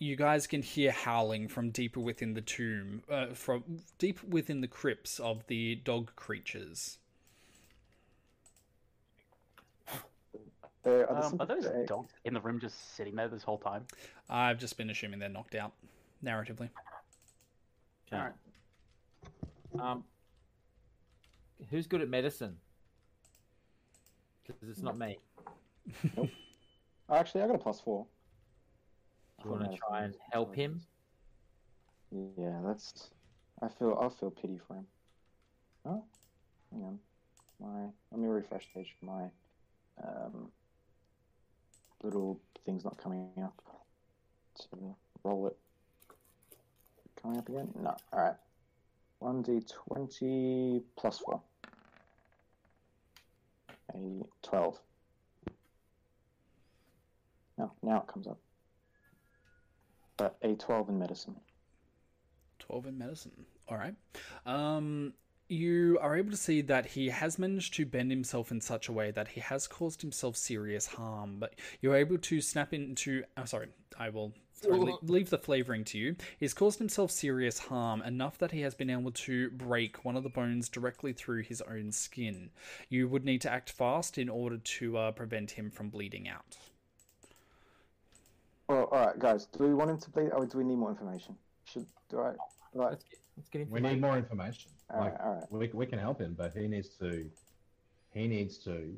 [0.00, 3.62] you guys can hear howling from deeper within the tomb, uh, from
[3.98, 6.98] deep within the crypts of the dog creatures.
[10.82, 13.58] There are, um, are those sympathetic- dogs in the room just sitting there this whole
[13.58, 13.86] time?
[14.30, 15.72] I've just been assuming they're knocked out,
[16.24, 16.70] narratively.
[18.06, 18.16] Okay.
[18.16, 18.32] Alright.
[19.78, 20.04] Um,
[21.68, 22.58] who's good at medicine?
[24.46, 25.18] Because it's not me.
[27.10, 28.06] Actually, I got a plus four.
[29.44, 30.80] You want to try and help him?
[32.10, 33.10] Yeah, that's.
[33.62, 33.98] I feel.
[34.00, 34.86] I feel pity for him.
[35.86, 36.04] Oh,
[36.72, 36.98] hang on.
[37.60, 37.88] My.
[38.10, 38.94] Let me refresh page.
[39.00, 39.24] My.
[40.02, 40.50] Um.
[42.02, 43.60] Little thing's not coming up.
[44.56, 45.56] So roll it.
[47.20, 47.68] Coming up again?
[47.78, 47.94] No.
[48.12, 48.36] All right.
[49.18, 51.42] One d twenty plus four.
[53.94, 53.98] A
[54.42, 54.78] twelve.
[57.58, 58.38] No, now it comes up.
[60.20, 61.36] But a twelve in medicine.
[62.58, 63.46] 12 in medicine.
[63.68, 63.94] All right.
[64.44, 65.14] Um,
[65.48, 68.92] you are able to see that he has managed to bend himself in such a
[68.92, 73.24] way that he has caused himself serious harm, but you're able to snap into.
[73.36, 73.68] I'm oh, sorry,
[73.98, 76.16] I will sorry, leave the flavoring to you.
[76.38, 80.22] He's caused himself serious harm enough that he has been able to break one of
[80.22, 82.50] the bones directly through his own skin.
[82.88, 86.56] You would need to act fast in order to uh, prevent him from bleeding out.
[88.70, 89.46] Well, all right, guys.
[89.46, 91.34] Do we want him to bleed, or do we need more information?
[91.64, 92.34] Should do I?
[92.72, 92.90] Right.
[92.90, 94.70] Let's get, let's get We need more information.
[94.94, 95.44] All like, right, all right.
[95.50, 97.28] we, we can help him, but he needs to.
[98.14, 98.96] He needs to.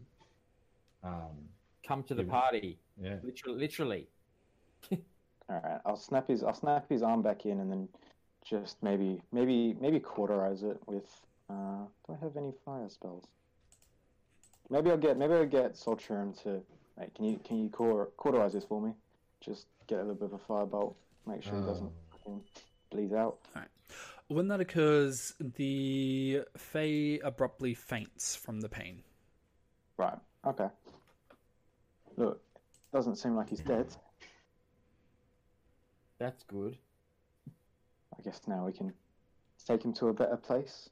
[1.03, 1.49] Um.
[1.89, 2.31] Come to the Yeah.
[2.31, 2.79] party.
[3.01, 3.17] Yeah.
[3.23, 3.59] Literally.
[3.59, 4.09] literally.
[4.93, 5.01] All
[5.65, 5.81] right.
[5.87, 6.45] I'll snap his.
[6.45, 7.89] I'll snap his arm back in, and then
[8.45, 11.09] just maybe, maybe, maybe cauterize it with.
[11.51, 13.25] Uh, do I have any fire spells?
[14.69, 15.17] Maybe I'll get.
[15.17, 16.63] Maybe I'll get Solturum to.
[16.99, 18.93] Hey, can you can you cauter, cauterize this for me?
[19.45, 20.95] Just get a little bit of a firebolt.
[21.27, 21.93] Make sure he doesn't
[22.27, 22.41] Oh.
[22.91, 23.39] bleed out.
[23.55, 23.69] All right.
[24.29, 29.03] When that occurs, the Fey abruptly faints from the pain.
[29.97, 30.19] Right.
[30.47, 30.69] Okay.
[32.17, 32.41] Look,
[32.93, 33.95] doesn't seem like he's dead.
[36.19, 36.79] That's good.
[38.17, 38.93] I guess now we can
[39.67, 40.89] take him to a better place.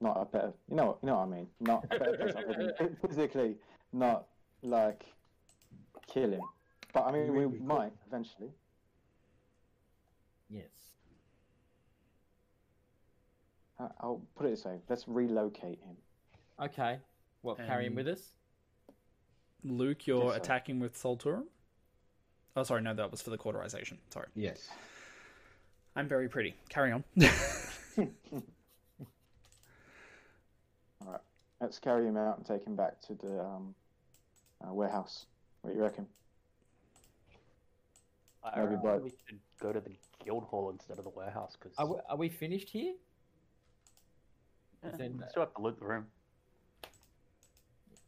[0.00, 1.46] Not a better, you know, you know what I mean.
[1.60, 2.90] Not a better place.
[3.06, 3.56] physically,
[3.92, 4.26] not
[4.62, 5.04] like
[6.06, 6.40] kill him.
[6.92, 7.66] But I mean, You we mean we could?
[7.66, 8.50] might eventually.
[10.48, 10.64] Yes.
[13.78, 15.96] Uh, I'll put it this way: let's relocate him.
[16.60, 16.98] Okay.
[17.42, 17.56] What?
[17.58, 18.32] carry him Um, with us?
[19.64, 20.40] Luke, you're Yes, sir.
[20.40, 21.44] attacking with Solturum?
[22.56, 23.98] Oh, sorry, no, that was for the cauterization.
[24.10, 24.26] Sorry.
[24.34, 24.68] Yes.
[25.96, 26.54] I'm very pretty.
[26.68, 27.04] Carry on.
[27.98, 28.06] All
[31.12, 31.20] right,
[31.60, 33.74] let's carry him out and take him back to the um,
[34.66, 35.26] uh, warehouse.
[35.62, 36.06] What do you reckon?
[38.42, 41.56] I Maybe reckon by- we should go to the guild hall instead of the warehouse
[41.58, 42.94] because Are we, are we finished here?
[44.82, 46.06] then- still have to loot the room.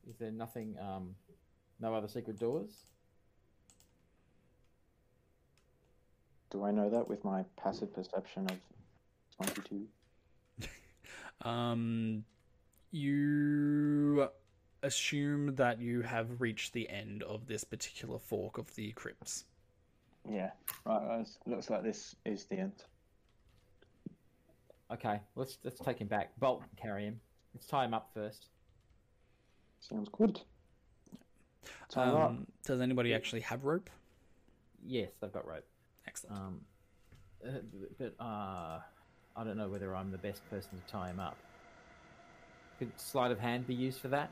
[0.08, 0.76] Is there nothing?
[0.78, 1.14] Um,
[1.80, 2.86] no other secret doors?
[6.50, 8.58] Do I know that with my passive perception of
[9.36, 9.86] 22?
[11.42, 12.24] Um,
[12.92, 14.28] you
[14.84, 19.44] assume that you have reached the end of this particular fork of the crypts.
[20.28, 20.50] Yeah.
[20.84, 21.38] Right, guys.
[21.46, 22.84] Looks like this is the end.
[24.92, 26.32] Okay, let's let's take him back.
[26.38, 27.20] Bolt, carry him.
[27.54, 28.48] Let's tie him up first.
[29.80, 30.40] Sounds good.
[31.88, 32.30] Tie him up.
[32.30, 33.88] Um, does anybody actually have rope?
[34.84, 35.64] Yes, they've got rope.
[36.06, 36.36] Excellent.
[36.36, 36.60] Um,
[37.46, 37.50] uh,
[37.98, 38.80] but uh,
[39.36, 41.36] I don't know whether I'm the best person to tie him up.
[42.78, 44.30] Could sleight of hand be used for that?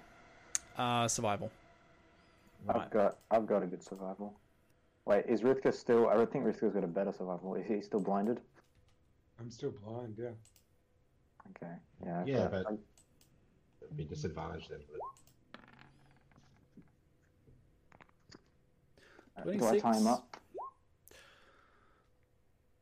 [0.77, 1.51] Uh, survival.
[2.67, 2.83] Right.
[2.83, 4.35] I've got I've got a good survival.
[5.07, 6.09] Wait, is Rithka still?
[6.09, 7.55] I would think Rithka's got a better survival.
[7.55, 8.41] Is he still blinded?
[9.41, 10.17] I'm still blind.
[10.19, 10.29] Yeah.
[11.57, 11.73] Okay.
[12.05, 12.25] Yeah.
[12.27, 12.63] Yeah, okay.
[12.65, 14.81] but- Be disadvantaged then.
[14.91, 15.01] But
[19.37, 20.07] Uh, Do I tie him 26.
[20.07, 20.37] up?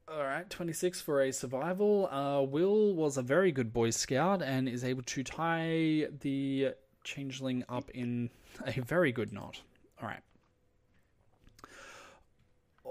[0.08, 2.08] All right, 26 for a survival.
[2.10, 7.62] Uh, Will was a very good Boy Scout and is able to tie the changeling
[7.68, 8.30] up in
[8.66, 9.60] a very good knot.
[10.02, 10.22] All right.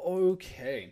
[0.08, 0.92] Okay.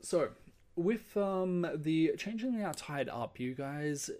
[0.00, 0.28] So,
[0.76, 4.10] with um, the changeling now tied up, you guys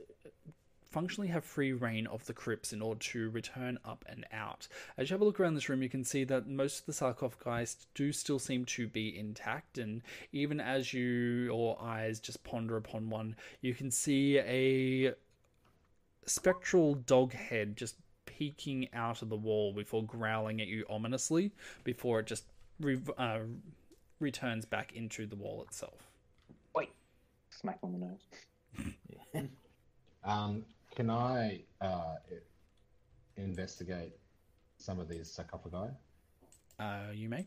[0.90, 4.66] functionally have free reign of the crypts in order to return up and out.
[4.98, 6.92] As you have a look around this room, you can see that most of the
[6.92, 12.76] sarcophagi do still seem to be intact, and even as you your eyes just ponder
[12.76, 15.14] upon one, you can see a
[16.26, 17.94] spectral dog head just
[18.26, 21.52] peeking out of the wall before growling at you ominously
[21.84, 22.44] before it just
[22.80, 23.40] re- uh,
[24.20, 26.10] returns back into the wall itself.
[26.74, 26.90] Wait,
[27.50, 28.26] smack on the nose.
[30.26, 32.14] Um, can I uh,
[33.36, 34.14] investigate
[34.78, 35.92] some of these sarcophagi
[36.78, 37.46] Uh, you may.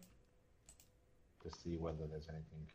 [1.43, 2.67] to see whether there's anything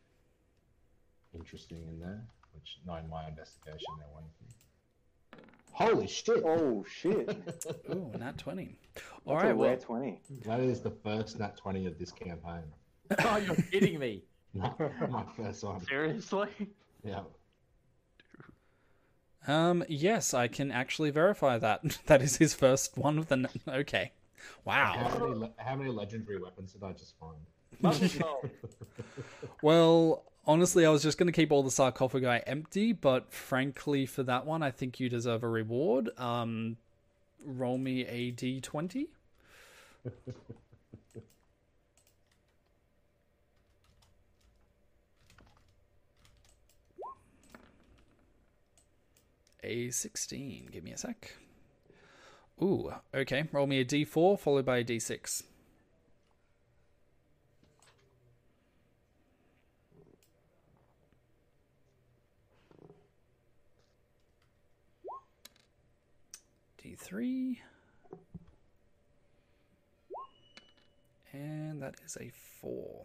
[1.34, 2.20] interesting in there?
[2.52, 5.38] Which, knowing my investigation, there won't be.
[5.70, 6.42] Holy shit!
[6.44, 7.28] Oh shit!
[7.90, 8.76] Ooh, nat 20.
[9.24, 10.20] All That's right, a well, twenty.
[10.44, 12.64] That is the first nat 20 of this campaign.
[13.24, 14.22] oh, you're kidding me!
[14.54, 15.80] my first one.
[15.86, 16.48] Seriously?
[17.04, 17.20] Yeah.
[19.46, 21.98] Um, yes, I can actually verify that.
[22.06, 23.34] that is his first one of the.
[23.34, 24.12] n- Okay.
[24.64, 24.94] Wow.
[24.96, 27.38] How many, le- how many legendary weapons did I just find?
[29.62, 34.22] Well, honestly, I was just going to keep all the sarcophagi empty, but frankly, for
[34.24, 36.10] that one, I think you deserve a reward.
[36.18, 36.76] Um,
[37.44, 39.06] roll me a d20.
[49.64, 50.68] A 16.
[50.72, 51.36] Give me a sec.
[52.60, 53.44] Ooh, okay.
[53.52, 55.44] Roll me a d4 followed by a d6.
[66.82, 67.58] D3.
[71.32, 73.04] And that is a 4.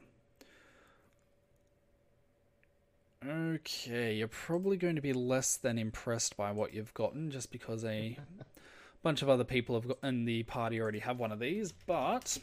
[3.25, 7.83] Okay, you're probably going to be less than impressed by what you've gotten just because
[7.83, 8.17] a
[9.03, 12.37] bunch of other people have got in the party already have one of these, but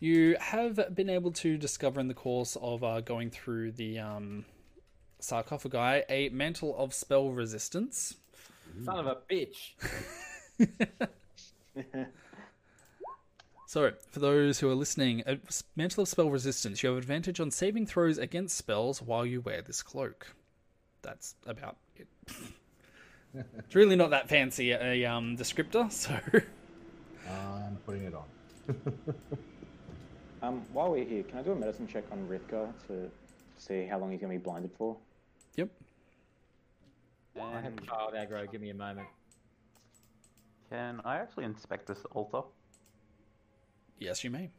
[0.00, 4.44] you have been able to discover in the course of uh, going through the um,
[5.20, 8.16] sarcophagi a mantle of spell resistance.
[8.84, 9.74] Son of a bitch!
[13.74, 15.36] So, for those who are listening, a
[15.74, 19.62] Mantle of Spell Resistance, you have advantage on saving throws against spells while you wear
[19.62, 20.28] this cloak.
[21.02, 22.06] That's about it.
[23.34, 26.16] it's really not that fancy a um, descriptor, so.
[27.28, 28.24] I'm putting it on.
[30.40, 33.10] Um, while we're here, can I do a medicine check on Rithka to
[33.56, 34.94] see how long he's gonna be blinded for?
[35.56, 35.70] yep.
[37.40, 38.48] I And child aggro.
[38.52, 39.08] Give me a moment.
[40.70, 42.42] can I actually inspect this altar?
[43.98, 44.50] Yes, you may.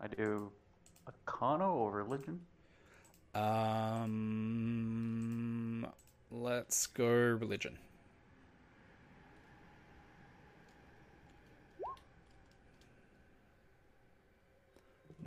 [0.00, 0.52] I do
[1.06, 2.40] Arcana or Religion?
[3.34, 4.06] Um,
[6.30, 7.78] let's go religion.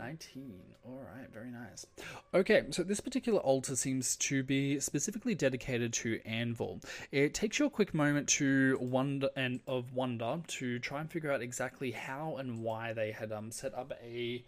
[0.02, 0.60] Nineteen.
[0.84, 1.86] All right, very nice.
[2.34, 6.80] Okay, so this particular altar seems to be specifically dedicated to Anvil.
[7.12, 11.30] It takes you a quick moment to wonder and of wonder to try and figure
[11.30, 14.42] out exactly how and why they had um set up a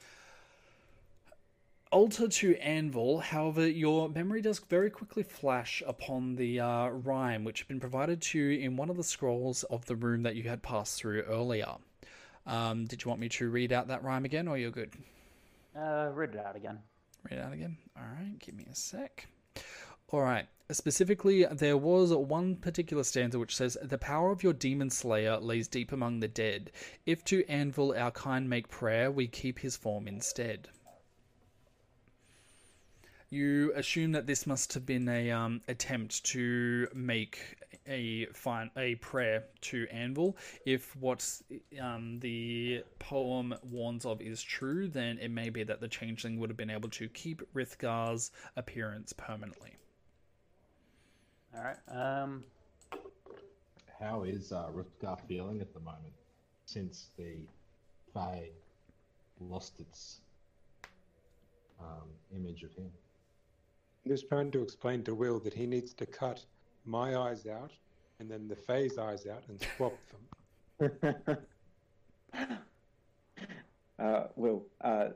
[1.92, 7.60] altar to Anvil, however, your memory does very quickly flash upon the uh, rhyme which
[7.60, 10.42] had been provided to you in one of the scrolls of the room that you
[10.42, 11.76] had passed through earlier.
[12.44, 14.90] Um, did you want me to read out that rhyme again, or you're good?
[15.76, 16.78] Uh, read it out again.
[17.30, 17.76] read it out again.
[17.96, 19.26] All right, give me a sec.
[20.10, 20.46] All right.
[20.70, 25.68] Specifically, there was one particular stanza which says, The power of your demon slayer lays
[25.68, 26.70] deep among the dead.
[27.04, 30.68] If to anvil our kind make prayer, we keep his form instead.
[33.30, 37.56] You assume that this must have been a um, attempt to make
[37.86, 40.36] a fine a prayer to Anvil.
[40.64, 41.42] If what
[41.80, 46.50] um, the poem warns of is true, then it may be that the changeling would
[46.50, 49.76] have been able to keep Rithgar's appearance permanently.
[51.56, 51.76] All right.
[51.88, 52.44] Um,
[54.00, 56.14] How is uh, Rutgar feeling at the moment
[56.66, 57.36] since the
[58.12, 58.50] Fey
[59.40, 60.20] lost its
[61.80, 62.90] um, image of him?
[64.04, 66.44] I'm just trying to explain to Will that he needs to cut
[66.84, 67.70] my eyes out
[68.20, 69.96] and then the Fey's eyes out and swap
[70.78, 71.38] them.
[73.98, 75.08] uh, Will, uh,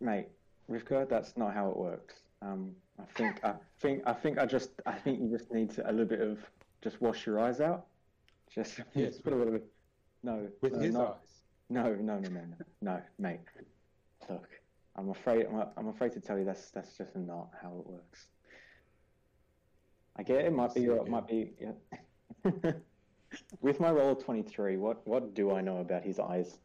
[0.00, 0.26] mate,
[0.70, 2.16] Rivka, that's not how it works.
[2.42, 5.88] Um, I think, I think, I think, I just, I think you just need to,
[5.88, 6.38] a little bit of
[6.82, 7.86] just wash your eyes out.
[8.54, 9.64] Just, Yes, put a little bit.
[10.22, 11.40] No, With no, his not- eyes.
[11.70, 13.40] No, no, no, no, no, no, mate.
[14.30, 14.48] Look,
[14.94, 18.26] I'm afraid, I'm, I'm afraid to tell you that's that's just not how it works.
[20.16, 20.52] I get it.
[20.52, 21.10] Might be, again.
[21.10, 21.52] might be.
[21.60, 21.72] Yeah.
[23.60, 26.58] With my roll of 23, what what do I know about his eyes?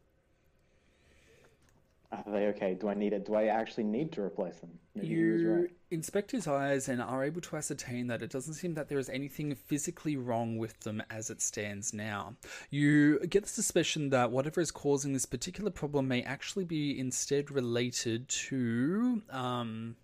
[2.11, 2.73] Are they okay?
[2.73, 3.25] Do I need it?
[3.27, 4.71] Do I actually need to replace them?
[4.95, 5.71] Maybe You right.
[5.91, 9.09] inspect his eyes and are able to ascertain that it doesn't seem that there is
[9.09, 12.33] anything physically wrong with them as it stands now.
[12.71, 17.51] You get the suspicion that whatever is causing this particular problem may actually be instead
[17.51, 19.95] related to um,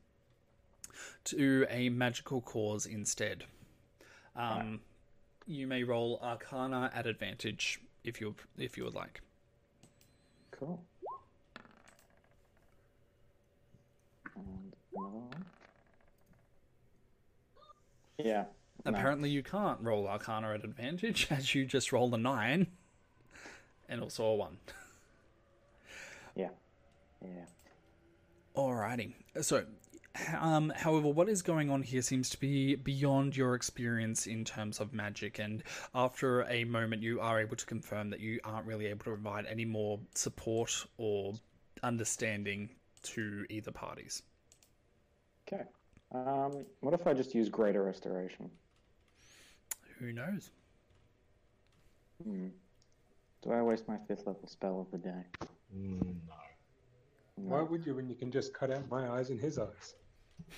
[1.26, 3.44] to a magical cause instead.
[4.36, 4.82] Um,
[5.48, 9.22] You may roll Arcana at advantage if you if you would like.
[10.52, 10.84] Cool.
[14.36, 15.46] And one.
[18.18, 18.46] Yeah.
[18.86, 18.92] no.
[18.92, 22.68] Apparently, you can't roll Arcana at advantage, as you just rolled a nine,
[23.90, 24.58] and also a one.
[26.36, 26.50] Yeah.
[27.22, 27.46] Yeah.
[28.56, 29.14] Alrighty.
[29.42, 29.66] So,
[30.40, 34.80] um, however, what is going on here seems to be beyond your experience in terms
[34.80, 35.64] of magic, and
[35.94, 39.46] after a moment, you are able to confirm that you aren't really able to provide
[39.46, 41.34] any more support or
[41.84, 42.70] understanding
[43.04, 44.24] to either parties.
[45.48, 45.64] Okay.
[46.14, 48.50] Um, what if I just use Greater Restoration?
[50.00, 50.52] Who knows?
[52.24, 52.48] Hmm.
[53.42, 55.24] Do I waste my fifth level spell of the day?
[55.76, 56.36] Mm, no.
[57.36, 59.94] Why would you when you can just cut out my eyes and his eyes?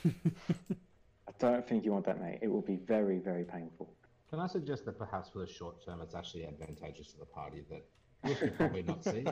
[0.05, 2.39] I don't think you want that, mate.
[2.41, 3.93] It will be very, very painful.
[4.29, 7.63] Can I suggest that perhaps for the short term, it's actually advantageous to the party
[7.69, 7.85] that
[8.23, 9.25] we should probably not see?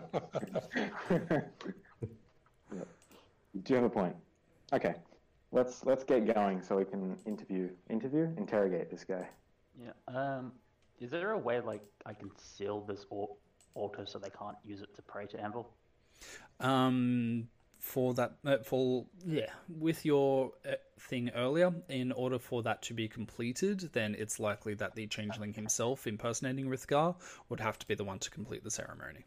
[1.11, 1.17] Yep.
[3.63, 4.15] Do you have a point?
[4.73, 4.95] Okay.
[5.51, 9.27] Let's let's get going so we can interview interview interrogate this guy.
[9.79, 9.91] yeah.
[10.07, 10.51] Um,
[10.99, 13.37] is there a way like I can seal this al-
[13.73, 15.69] altar so they can't use it to pray to Anvil?
[16.59, 17.47] Um,
[17.85, 22.95] for that, uh, for yeah, with your uh, thing earlier, in order for that to
[22.95, 27.15] be completed, then it's likely that the changeling himself, impersonating Rithgar,
[27.47, 29.23] would have to be the one to complete the ceremony.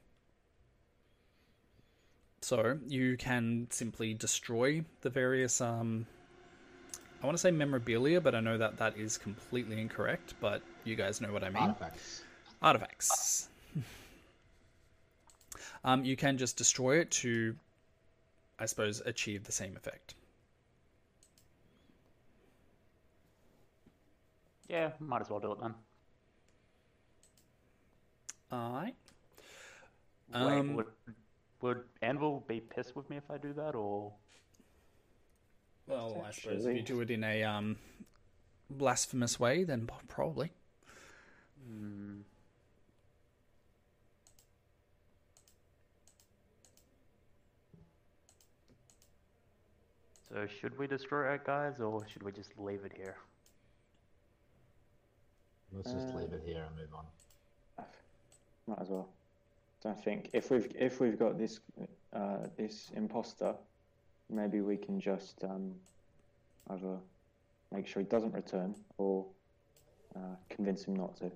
[2.40, 6.06] So you can simply destroy the various um.
[7.22, 10.34] I want to say memorabilia, but I know that that is completely incorrect.
[10.40, 12.22] But you guys know what I mean Artifacts.
[12.60, 13.48] artifacts.
[15.84, 17.54] um, you can just destroy it to,
[18.58, 20.14] I suppose, achieve the same effect.
[24.68, 25.74] Yeah, might as well do it then.
[28.52, 28.94] Alright.
[30.32, 30.86] Wait, Um, would
[31.60, 34.12] would Anvil be pissed with me if I do that, or
[35.86, 37.76] Well, I suppose if you do it in a um,
[38.70, 40.52] blasphemous way, then probably.
[41.66, 42.20] Hmm.
[50.30, 53.16] So should we destroy it, guys, or should we just leave it here?
[55.72, 57.06] Let's just Uh, leave it here and move on.
[58.66, 59.08] Might as well.
[59.82, 61.60] So I think if we've if we've got this
[62.12, 63.56] uh, this imposter,
[64.28, 65.74] maybe we can just um,
[66.70, 66.98] either
[67.70, 69.26] make sure he doesn't return or
[70.16, 71.26] uh, convince him not to.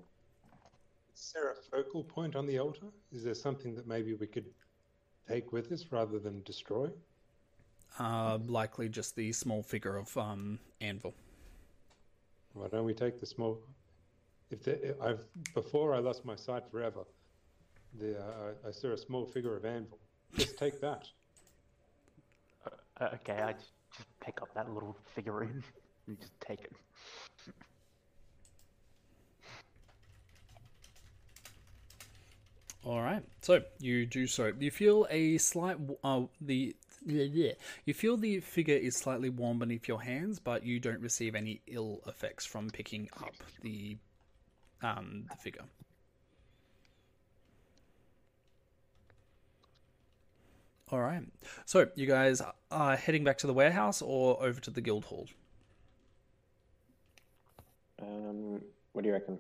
[1.15, 2.87] Is there a focal point on the altar?
[3.13, 4.53] Is there something that maybe we could
[5.29, 6.91] take with us rather than destroy?
[7.99, 11.15] Uh, likely just the small figure of um, Anvil.
[12.55, 13.59] Why don't we take the small?
[14.51, 15.25] If the, I've
[15.55, 17.05] before I lost my sight forever,
[17.99, 19.99] the uh, I saw a small figure of Anvil.
[20.37, 21.09] Just take that.
[23.01, 23.73] Uh, okay, I, just
[24.21, 25.63] pick up that little figurine
[26.07, 26.73] and just take it.
[32.85, 33.23] All right.
[33.43, 34.53] So you do so.
[34.59, 40.03] You feel a slight uh, the you feel the figure is slightly warm beneath your
[40.03, 43.97] hands, but you don't receive any ill effects from picking up the
[44.83, 45.65] um the figure.
[50.91, 51.23] All right.
[51.65, 55.27] So you guys are heading back to the warehouse or over to the guild hall?
[58.03, 58.61] Um,
[58.93, 59.39] what do you reckon?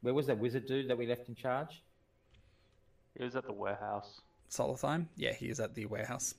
[0.00, 1.82] Where was that wizard dude that we left in charge?
[3.18, 4.22] He was at the warehouse.
[4.48, 5.08] Solothime?
[5.16, 6.34] Yeah, he is at the warehouse.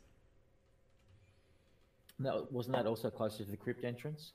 [2.19, 4.31] No, wasn't that also closer to the crypt entrance?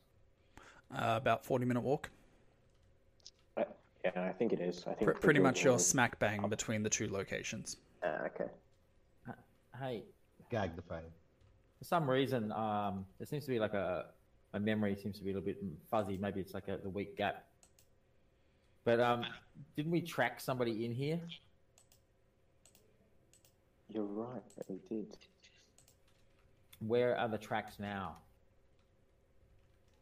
[0.95, 2.11] Uh, about forty minute walk.
[3.57, 3.65] I,
[4.05, 4.85] yeah, I think it is.
[4.87, 7.77] I think Pr- pretty much your hall smack bang between the two locations.
[8.05, 8.51] Ah, okay.
[9.79, 10.03] Hey,
[10.51, 11.05] Gag the fade.
[11.79, 14.07] for some reason, um, there seems to be like a
[14.53, 16.19] my memory seems to be a little bit fuzzy.
[16.19, 17.45] Maybe it's like a the week gap.
[18.85, 19.25] But um,
[19.77, 21.21] didn't we track somebody in here?
[23.89, 24.43] You're right.
[24.69, 25.17] We did.
[26.81, 28.17] Where are the tracks now?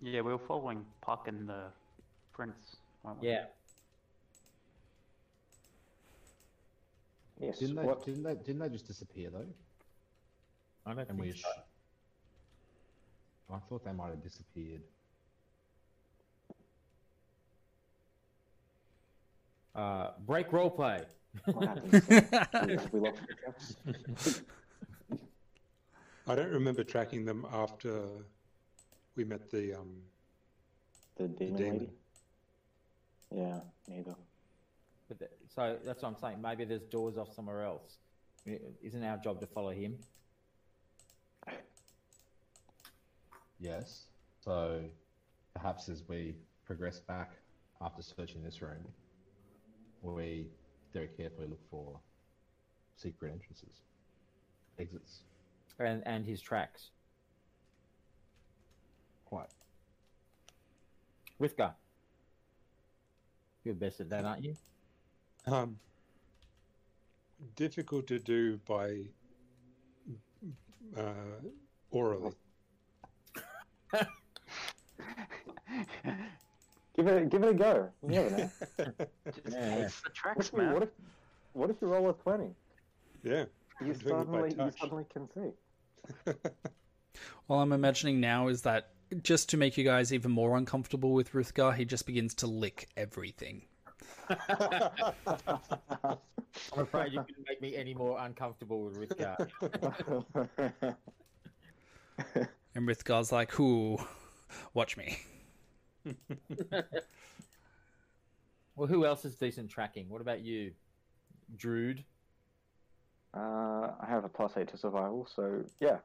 [0.01, 1.65] Yeah, we were following Puck and the
[2.33, 2.77] prince.
[3.03, 3.29] weren't we?
[3.29, 3.45] Yeah,
[7.41, 7.59] Yes.
[7.61, 7.83] Didn't they?
[7.83, 8.05] what?
[8.05, 8.35] Didn't they?
[8.35, 9.47] Didn't they just disappear though?
[10.85, 11.49] I don't And think so.
[13.55, 14.83] I thought they might have disappeared.
[19.75, 21.05] Uh, break roleplay.
[21.45, 21.93] What happened?
[22.93, 24.43] We lost the tracks?
[26.29, 28.03] I don't remember tracking them after
[29.17, 30.03] we met the um.
[31.17, 31.73] The demon, demon.
[31.73, 31.91] lady?
[33.35, 34.15] Yeah, neither.
[35.09, 36.41] But th- so that's what I'm saying.
[36.41, 37.97] Maybe there's doors off somewhere else.
[38.47, 39.97] I- Isn't our job to follow him?
[43.59, 44.05] Yes.
[44.41, 44.83] So
[45.55, 47.33] perhaps as we progress back
[47.81, 48.85] after searching this room,
[50.03, 50.47] we
[50.93, 51.99] very carefully look for
[52.97, 53.81] secret entrances,
[54.79, 55.23] exits.
[55.79, 56.91] And and his tracks.
[59.25, 59.49] Quite.
[61.41, 61.75] Rithgar.
[63.65, 64.57] You're best at that, aren't you?
[65.47, 65.79] Um,
[67.55, 69.03] difficult to do by
[70.97, 71.13] uh,
[71.91, 72.33] orally.
[76.97, 77.89] Give it, give it a go.
[78.03, 78.51] You never know.
[79.33, 79.71] Just Yeah.
[79.71, 80.73] hates the what, tracks, if, man.
[80.75, 80.89] what if,
[81.53, 82.51] what if you roll a twenty?
[83.23, 83.45] yeah.
[83.81, 85.53] You I'm doing it by suddenly, you suddenly can see.
[87.49, 88.91] All I'm imagining now is that
[89.23, 92.89] just to make you guys even more uncomfortable with Rithgar, he just begins to lick
[92.97, 93.63] everything.
[94.31, 94.39] I'm
[96.77, 99.49] afraid you couldn't make me any more uncomfortable with Rithgar.
[102.75, 103.99] And Rithgar's like, "Who?
[104.75, 105.19] watch me.
[108.77, 110.09] well, who else is decent tracking?
[110.09, 110.73] What about you,
[111.57, 112.05] Druid?
[113.39, 115.98] Uh, I have a plus eight to survival, so yeah,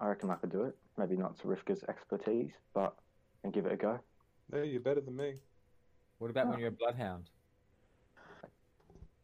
[0.00, 0.76] I reckon I could do it.
[0.98, 2.94] Maybe not to Rifka's expertise, but
[3.44, 4.00] and give it a go.
[4.50, 5.34] No, you're better than me.
[6.18, 7.30] What about when you're a bloodhound?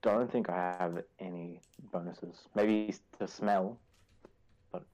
[0.03, 1.61] Don't think I have any
[1.93, 2.37] bonuses.
[2.55, 3.79] Maybe to smell,
[4.73, 4.85] but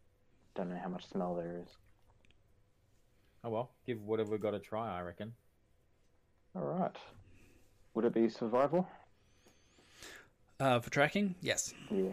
[0.54, 1.68] don't know how much smell there is.
[3.44, 4.98] Oh well, give whatever we got a try.
[4.98, 5.32] I reckon.
[6.56, 6.96] All right.
[7.94, 8.88] Would it be survival?
[10.58, 11.74] Uh, for tracking, yes.
[11.90, 12.12] Yeah.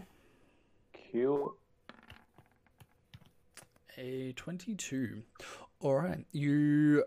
[3.97, 5.23] A 22.
[5.79, 6.25] All right.
[6.31, 7.03] You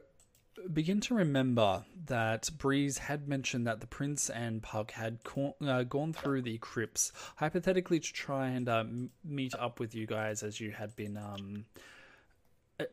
[0.72, 5.82] begin to remember that Breeze had mentioned that the prince and Puck had co- uh,
[5.82, 8.84] gone through the crypts, hypothetically to try and uh,
[9.24, 11.64] meet up with you guys as you had been um,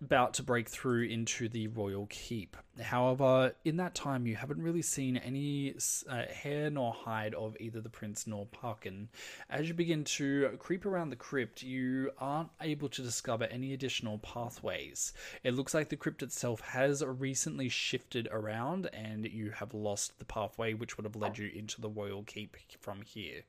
[0.01, 2.55] about to break through into the royal keep.
[2.79, 5.75] However, in that time, you haven't really seen any
[6.07, 8.47] uh, hair nor hide of either the prince nor.
[8.85, 9.07] And
[9.49, 14.19] as you begin to creep around the crypt, you aren't able to discover any additional
[14.19, 15.13] pathways.
[15.43, 20.25] It looks like the crypt itself has recently shifted around, and you have lost the
[20.25, 23.41] pathway which would have led you into the royal keep from here.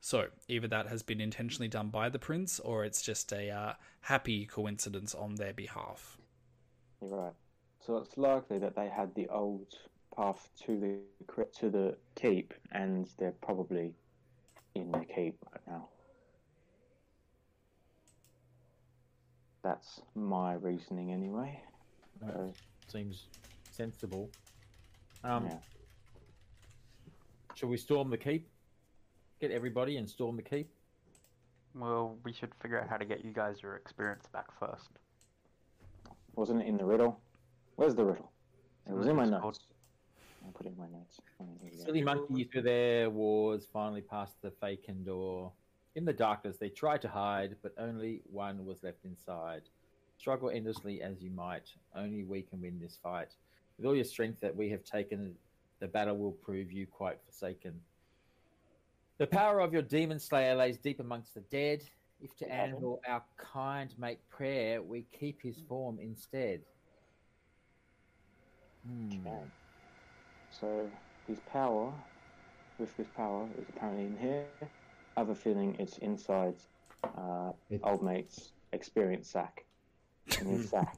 [0.00, 3.72] So, either that has been intentionally done by the prince, or it's just a uh,
[4.02, 6.18] happy coincidence on their behalf.
[7.00, 7.32] You're right.
[7.84, 9.66] So it's likely that they had the old
[10.14, 13.94] path to the crypt to the keep, and they're probably
[14.74, 15.88] in the keep right now.
[19.62, 21.60] That's my reasoning, anyway.
[22.20, 22.52] So,
[22.86, 23.26] Seems
[23.70, 24.30] sensible.
[25.24, 25.56] Um, yeah.
[27.54, 28.48] Shall we storm the keep?
[29.40, 30.68] Get everybody and storm the keep.
[31.74, 34.90] Well, we should figure out how to get you guys your experience back first.
[36.34, 37.20] Wasn't it in the riddle?
[37.76, 38.32] Where's the riddle?
[38.88, 39.60] It was in my notes.
[40.44, 41.20] I'll put it in my notes.
[41.38, 41.84] Here we go.
[41.84, 45.52] Silly monkeys through their wars finally passed the vacant door.
[45.94, 49.62] In the darkness, they tried to hide, but only one was left inside.
[50.16, 53.34] Struggle endlessly as you might, only we can win this fight.
[53.76, 55.34] With all your strength that we have taken,
[55.78, 57.80] the battle will prove you quite forsaken.
[59.18, 61.82] The power of your demon slayer lays deep amongst the dead.
[62.20, 62.50] If to We.
[62.52, 66.60] Anvil our kind make prayer, we keep his form instead.
[68.86, 69.26] Hmm.
[69.26, 69.38] Okay.
[70.50, 70.90] So
[71.26, 71.92] his power,
[72.78, 74.46] with his power, is apparently in here.
[75.16, 76.54] I have a feeling it's inside
[77.16, 79.64] uh, It- old mate's experience sack.
[80.40, 80.96] In his sack.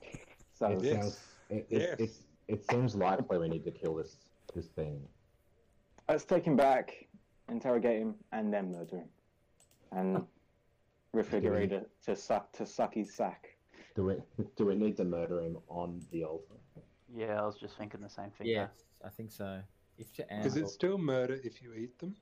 [0.54, 0.94] So It, Yes.
[1.02, 1.18] sounds,
[1.48, 2.00] it, it, Yes.
[2.00, 2.10] it,
[2.48, 4.16] it seems likely we need to kill this
[4.54, 5.00] this thing.
[6.08, 7.06] let's take him back,
[7.50, 9.08] interrogate him, and then murder him.
[9.92, 10.22] And
[11.14, 13.56] Rivka get ready to, to suck to suck his sack.
[13.96, 14.16] Do we
[14.56, 16.54] do we need to murder him on the altar?
[17.12, 18.46] Yeah, I was just thinking the same thing.
[18.46, 18.68] Yeah,
[19.04, 19.60] I think so.
[19.98, 22.14] If to Is it still murder if you eat them?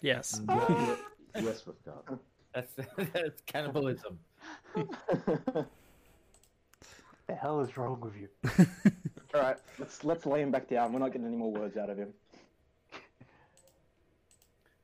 [0.00, 0.40] Yes.
[0.46, 0.96] Mm,
[1.36, 2.18] yes, Rivka.
[2.54, 2.72] That's,
[3.12, 4.18] that's cannibalism.
[7.28, 8.28] The hell is wrong with you?
[9.34, 10.94] All right, let's let's lay him back down.
[10.94, 12.14] We're not getting any more words out of him.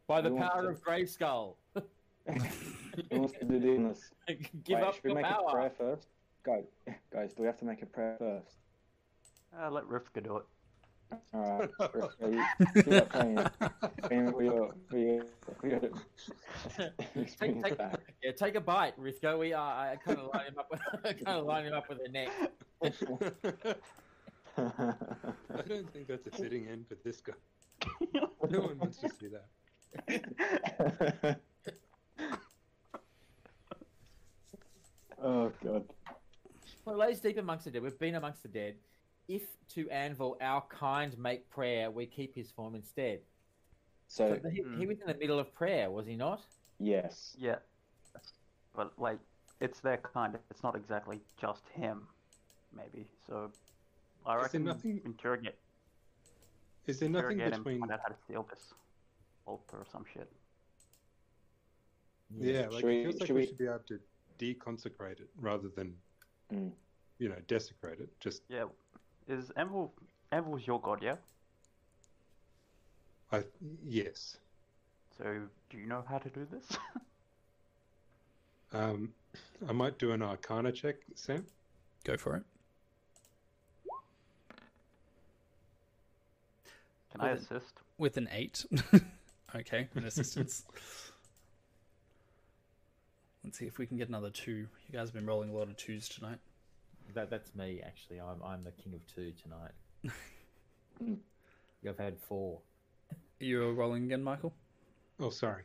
[0.06, 1.56] By the Who power to- of Grayskull.
[1.74, 1.82] Who
[3.10, 3.58] wants to do
[3.88, 4.10] this?
[4.64, 5.44] Give Wait, up should we your make power.
[5.48, 6.08] a prayer first?
[6.44, 6.64] Guys,
[7.12, 8.56] guys, do we have to make a prayer first?
[9.58, 10.44] Uh, let Rivka do it.
[11.32, 12.44] All right, Rivka, you,
[12.82, 13.38] do that praying.
[14.02, 15.22] Praying for your, for your,
[15.60, 15.80] for your
[17.38, 17.78] take, take,
[18.22, 19.38] yeah, take a bite, Rithko.
[19.38, 19.90] We are.
[19.92, 20.68] I kind of line him up.
[20.70, 20.80] With,
[21.24, 22.28] kind of line him up with a neck.
[22.82, 22.90] I
[25.68, 27.34] don't think that's a fitting end for this guy.
[28.50, 29.46] No one wants to see that.
[35.22, 35.84] oh god.
[36.84, 37.82] Well, lays deep amongst the dead.
[37.82, 38.74] We've been amongst the dead.
[39.28, 39.42] If
[39.74, 43.20] to Anvil our kind make prayer, we keep his form instead.
[44.08, 44.88] So So he, he mm.
[44.88, 46.42] was in the middle of prayer, was he not?
[46.78, 47.56] yes, Yeah.
[48.76, 49.18] But, like,
[49.60, 50.36] it's their kind.
[50.50, 52.08] It's not exactly just him,
[52.76, 53.06] maybe.
[53.26, 53.52] So,
[54.26, 55.54] I Is there reckon nothing- interrogate,
[56.86, 57.78] Is there nothing interrogate him, between?
[57.80, 58.74] find out how to steal this
[59.46, 60.30] altar or some shit.
[62.36, 64.00] Yeah, like Should we- it feels like should we we- should be able to
[64.38, 65.96] deconsecrate it rather than,
[66.50, 66.72] Mm.
[67.18, 68.18] you know, desecrate it.
[68.20, 68.68] Just Yeah.
[69.28, 69.94] Is Anvil
[70.32, 71.16] Anvil's your god, yeah?
[73.32, 73.44] I
[73.84, 74.36] yes.
[75.16, 76.66] So do you know how to do this?
[78.72, 79.14] Um,
[79.68, 81.46] I might do an Arcana check, Sam.
[82.02, 82.42] Go for it.
[87.12, 87.72] Can I Well, assist?
[87.98, 88.66] With an eight.
[89.56, 90.64] okay, an assistance.
[93.42, 94.52] Let's see if we can get another two.
[94.52, 96.38] You guys have been rolling a lot of twos tonight.
[97.14, 98.18] That that's me actually.
[98.20, 99.72] I'm I'm the king of two tonight.
[101.82, 102.60] You've had four.
[103.38, 104.54] You're rolling again, Michael?
[105.20, 105.64] Oh, sorry.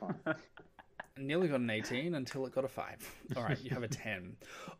[1.16, 3.14] nearly got an 18 until it got a 5.
[3.36, 4.36] All right, you have a 10.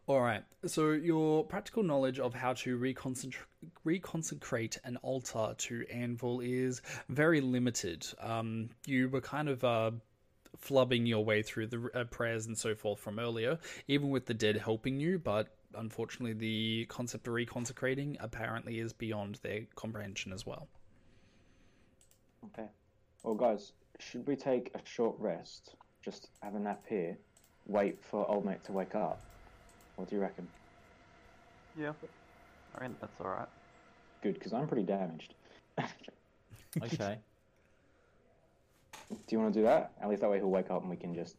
[0.07, 3.35] All right, so your practical knowledge of how to reconcentr-
[3.87, 8.07] reconsecrate an altar to Anvil is very limited.
[8.21, 9.93] Um, you were kind of uh,
[10.61, 13.59] flubbing your way through the uh, prayers and so forth from earlier,
[13.89, 19.37] even with the dead helping you, but unfortunately, the concept of reconsecrating apparently is beyond
[19.43, 20.69] their comprehension as well.
[22.47, 22.69] Okay.
[23.23, 25.77] Well, guys, should we take a short rest?
[26.05, 27.17] Just have a nap here.
[27.67, 29.21] Wait for old mate to wake up.
[29.97, 30.47] What do you reckon?
[31.79, 31.93] Yeah.
[32.77, 33.49] I reckon that's alright.
[34.23, 35.35] Good, because I'm pretty damaged.
[36.83, 37.19] Okay.
[39.11, 39.93] Do you want to do that?
[40.03, 41.37] At least that way he'll wake up and we can just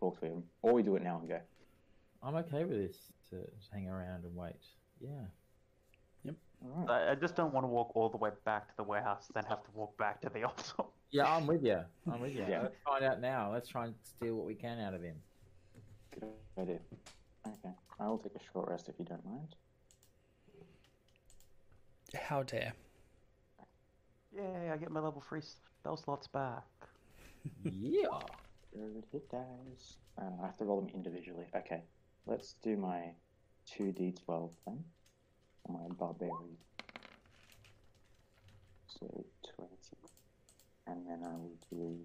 [0.00, 0.42] talk to him.
[0.62, 1.38] Or we do it now and go.
[2.24, 2.96] I'm okay with this.
[3.30, 4.56] To just hang around and wait.
[5.00, 5.26] Yeah.
[6.64, 7.08] All right.
[7.08, 9.44] I, I just don't want to walk all the way back to the warehouse, then
[9.44, 10.84] have to walk back to the altar.
[11.10, 11.80] Yeah, I'm with you.
[12.10, 12.44] I'm with you.
[12.48, 12.62] Yeah.
[12.62, 13.52] Let's find out now.
[13.52, 15.16] Let's try and steal what we can out of him.
[16.18, 16.28] Good
[16.58, 16.78] idea.
[17.46, 17.74] Okay.
[18.00, 19.54] I will take a short rest if you don't mind.
[22.14, 22.72] How dare.
[24.34, 26.64] Yay, I get my level 3 spell slots back.
[27.64, 28.08] yeah.
[28.74, 29.96] Good hit dice.
[30.20, 31.46] Uh, I have to roll them individually.
[31.54, 31.82] Okay.
[32.26, 33.12] Let's do my
[33.78, 34.84] 2d12 then.
[35.68, 36.56] My barbarian.
[38.88, 39.06] So
[39.56, 39.72] 20.
[40.86, 41.98] And then I will do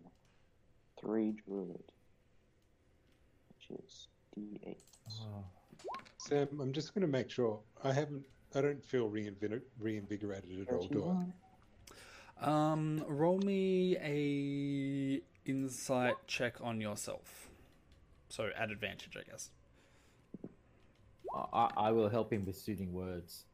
[0.99, 1.83] 3 druid.
[3.69, 4.07] Which is
[4.37, 4.75] d8.
[5.21, 5.43] Oh,
[6.17, 8.23] Sam, I'm just going to make sure I haven't.
[8.53, 11.25] I don't feel reinvigor- reinvigorated at all, do I?
[12.45, 17.49] Um, roll me a insight check on yourself.
[18.29, 19.51] so at advantage, I guess.
[21.35, 23.45] I, I- I will help him with soothing words.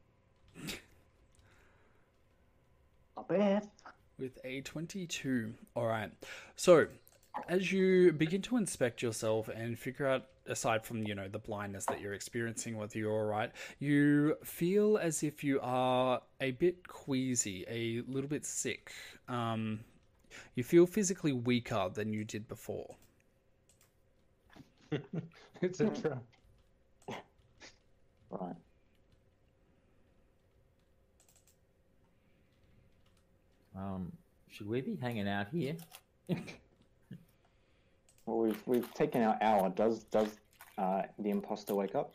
[3.16, 3.70] Not bad.
[4.20, 5.54] with a 22.
[5.76, 6.12] All right.
[6.56, 6.88] So,
[7.48, 11.86] as you begin to inspect yourself and figure out, aside from, you know, the blindness
[11.88, 16.88] that you're experiencing, whether you're all right, you feel as if you are a bit
[16.88, 18.92] queasy, a little bit sick.
[19.28, 19.82] Um,
[20.56, 22.96] you feel physically weaker than you did before.
[25.62, 26.24] It's a trap.
[28.30, 28.56] Right.
[33.78, 34.12] Um,
[34.50, 35.76] should we be hanging out here?
[38.28, 39.70] Well, we've we've taken our hour.
[39.70, 40.28] Does does
[40.78, 42.14] uh, the imposter wake up?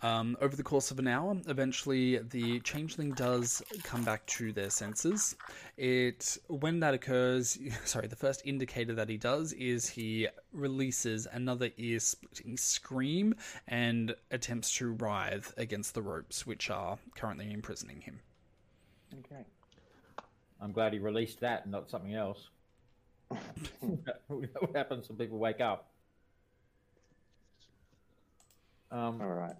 [0.00, 4.70] Um, over the course of an hour, eventually the changeling does come back to their
[4.70, 5.34] senses.
[5.76, 11.70] It when that occurs, sorry, the first indicator that he does is he releases another
[11.76, 13.34] ear-splitting scream
[13.66, 18.20] and attempts to writhe against the ropes which are currently imprisoning him.
[19.18, 19.44] Okay.
[20.60, 22.48] I'm glad he released that and not something else.
[24.28, 25.90] what happens when people wake up?
[28.90, 29.54] Um, All right.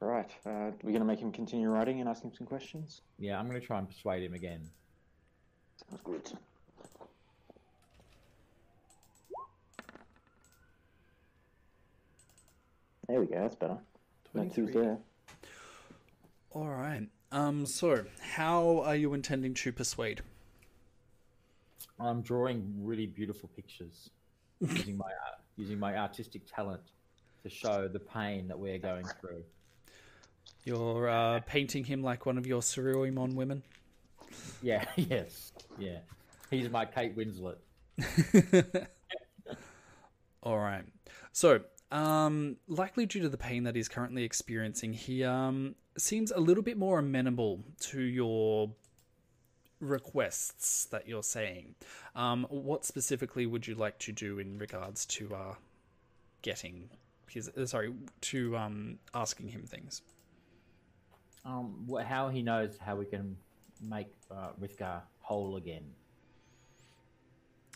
[0.00, 0.30] Right.
[0.44, 3.02] Uh, we're gonna make him continue writing and ask him some questions.
[3.18, 4.68] yeah, I'm going to try and persuade him again.
[5.88, 6.32] Sounds good.
[13.08, 13.40] There we go.
[13.42, 13.78] That's better.
[14.34, 14.72] No 23.
[14.72, 14.98] there.
[16.54, 17.08] All right.
[17.30, 17.64] Um.
[17.64, 20.20] So, how are you intending to persuade?
[21.98, 24.10] I'm drawing really beautiful pictures
[24.60, 26.82] using my art, using my artistic talent
[27.42, 29.42] to show the pain that we're going through.
[30.64, 33.62] You're uh, painting him like one of your Suruimon women.
[34.62, 35.98] Yeah, yes, yeah.
[36.50, 37.56] He's my Kate Winslet.
[40.42, 40.84] All right.
[41.32, 41.60] So,
[41.92, 46.62] um, likely due to the pain that he's currently experiencing, he um, seems a little
[46.62, 48.70] bit more amenable to your
[49.78, 51.74] requests that you're saying.
[52.16, 55.54] Um, what specifically would you like to do in regards to uh,
[56.40, 56.88] getting
[57.28, 57.50] his?
[57.50, 57.92] Uh, sorry,
[58.22, 60.00] to um, asking him things.
[61.44, 63.36] Um, how he knows how we can
[63.82, 65.84] make uh, whole again.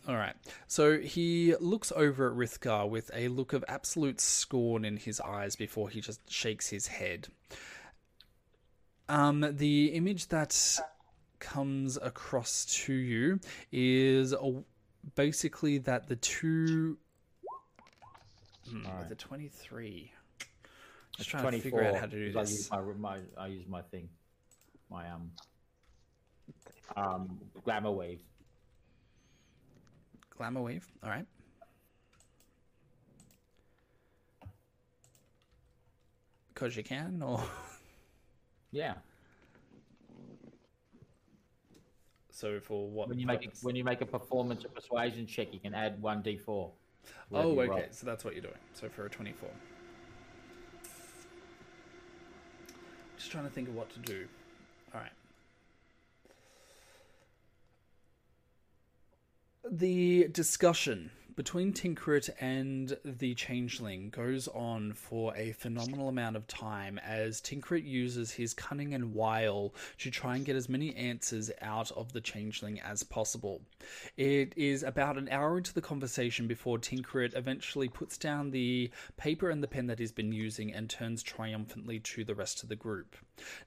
[0.08, 0.34] All right.
[0.68, 5.56] So he looks over at Rithgar with a look of absolute scorn in his eyes
[5.56, 7.28] before he just shakes his head.
[9.08, 10.78] Um, the image that
[11.38, 13.40] comes across to you
[13.72, 14.62] is a,
[15.16, 16.98] basically that the two.
[18.68, 19.08] Hmm, with Alright.
[19.08, 20.12] the 23.
[21.16, 22.50] Just It's trying to figure out how to do 'cause I this.
[22.52, 24.08] use my, my I use my thing,
[24.90, 25.30] my um
[26.96, 28.20] um glamour wave.
[30.36, 30.86] Glamour wave.
[31.02, 31.26] All right.
[36.52, 37.42] Because you can, or.
[38.72, 38.94] Yeah.
[42.30, 43.08] So for what?
[43.08, 46.00] When you make a, when you make a performance or persuasion check, you can add
[46.02, 46.46] one d4.
[46.48, 46.70] Oh,
[47.32, 47.68] okay.
[47.68, 47.82] roll.
[47.90, 48.54] So that's what you're doing.
[48.74, 49.48] So for a 24.
[53.16, 54.26] Just trying to think of what to do.
[54.94, 55.10] All right.
[59.70, 66.98] The discussion between Tinkrit and the Changeling goes on for a phenomenal amount of time
[67.04, 71.92] as Tinkrit uses his cunning and wile to try and get as many answers out
[71.92, 73.60] of the Changeling as possible.
[74.16, 79.50] It is about an hour into the conversation before Tinkrit eventually puts down the paper
[79.50, 82.76] and the pen that he's been using and turns triumphantly to the rest of the
[82.76, 83.14] group.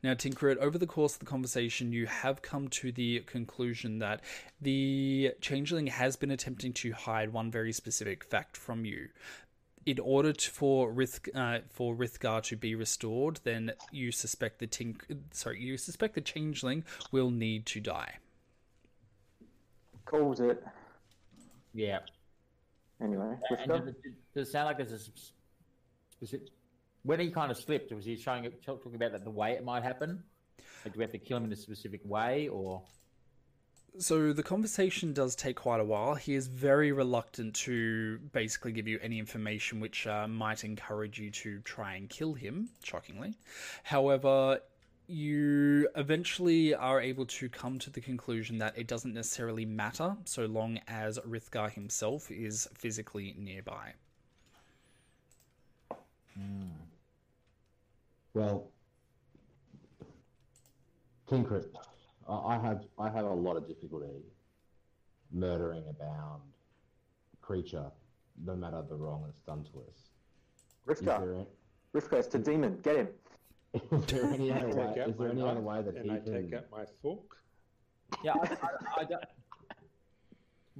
[0.01, 4.21] Now, Tinkrit, over the course of the conversation, you have come to the conclusion that
[4.59, 9.09] the Changeling has been attempting to hide one very specific fact from you.
[9.85, 14.67] In order to, for Rith, uh, for Rithgar to be restored, then you suspect the
[14.67, 18.15] Tink, sorry, you suspect the Changeling will need to die.
[20.05, 20.63] Calls it.
[21.73, 21.99] Yeah.
[23.01, 23.95] Anyway, And does it,
[24.33, 25.31] does it sound like there's a s-
[26.11, 26.49] specific?
[27.03, 29.83] When he kind of slipped, was he showing talking about that the way it might
[29.83, 30.21] happen?
[30.83, 32.81] Like, do we have to kill him in a specific way, or
[33.97, 36.15] So the conversation does take quite a while.
[36.15, 41.31] He is very reluctant to basically give you any information which uh, might encourage you
[41.31, 43.33] to try and kill him, shockingly.
[43.83, 44.61] However,
[45.07, 50.45] you eventually are able to come to the conclusion that it doesn't necessarily matter so
[50.45, 53.93] long as Rithgar himself is physically nearby.
[58.33, 58.69] Well,
[61.27, 61.67] Tinkrit,
[62.29, 64.23] I I have I have a lot of difficulty
[65.31, 66.41] murdering a bound
[67.41, 67.91] creature,
[68.45, 70.09] no matter the wrong that's done to us.
[70.87, 71.45] Is Rivka, there,
[72.01, 72.79] Rivka, it's the demon.
[72.83, 73.07] Get him.
[73.91, 75.01] is there any other way?
[75.01, 76.33] out Is there any other way that and he I can?
[76.33, 77.37] take out my fork.
[78.23, 79.23] Yeah, I, I, I don't.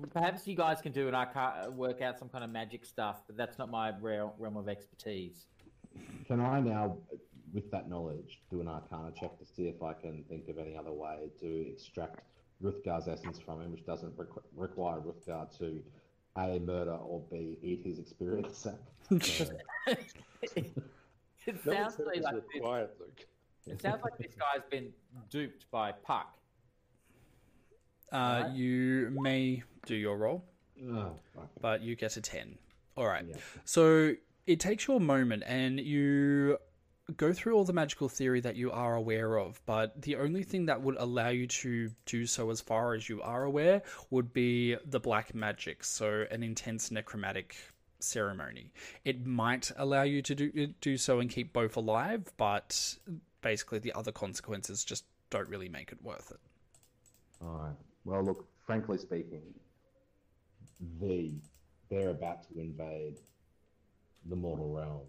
[0.14, 3.36] Perhaps you guys can do an arca- work out some kind of magic stuff, but
[3.38, 5.46] that's not my realm, realm of expertise.
[6.26, 6.98] Can I now,
[7.54, 10.76] with that knowledge, do an Arcana check to see if I can think of any
[10.78, 12.22] other way to extract
[12.62, 15.82] Rithgar's essence from him, which doesn't requ- require Ruthgar to
[16.38, 18.76] a murder or b eat his experience sack.
[21.46, 23.26] So, it sounds said to it like this, Luke.
[23.66, 24.92] it sounds like this guy's been
[25.30, 26.38] duped by Puck.
[28.12, 28.56] Uh, Alright.
[28.56, 30.46] You may do your roll,
[30.92, 31.16] oh,
[31.60, 32.58] but you get a 10.
[32.98, 33.26] All right.
[33.28, 33.38] Yeah.
[33.66, 34.14] So
[34.46, 36.58] it takes you a moment and you
[37.18, 40.66] go through all the magical theory that you are aware of, but the only thing
[40.68, 44.76] that would allow you to do so as far as you are aware would be
[44.86, 47.56] the black magic, so an intense necromantic
[48.00, 48.72] ceremony.
[49.06, 52.98] It might allow you to do do so and keep both alive, but
[53.42, 56.40] basically the other consequences just don't really make it worth it.
[57.42, 57.76] All right.
[58.06, 59.42] Well, look, frankly speaking,
[61.00, 61.32] the
[61.90, 63.18] they're about to invade
[64.26, 65.02] the mortal realm,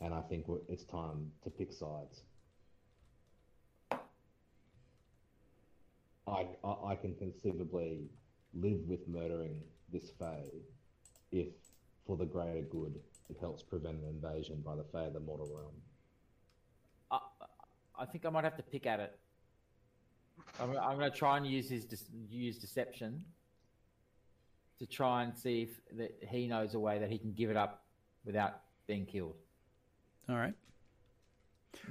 [0.00, 2.22] and I think it's time to pick sides.
[6.28, 8.00] I, I, I can conceivably
[8.54, 9.60] live with murdering
[9.92, 10.44] this Fey
[11.32, 11.48] if,
[12.06, 12.98] for the greater good,
[13.28, 15.74] it helps prevent an invasion by the Fey of the mortal realm.
[17.10, 17.18] I,
[18.02, 19.16] I think I might have to pick at it.
[20.60, 23.24] I'm, I'm going to try and use his dis- use deception
[24.78, 27.56] to try and see if that he knows a way that he can give it
[27.56, 27.84] up
[28.24, 29.36] without being killed.
[30.28, 30.54] All right.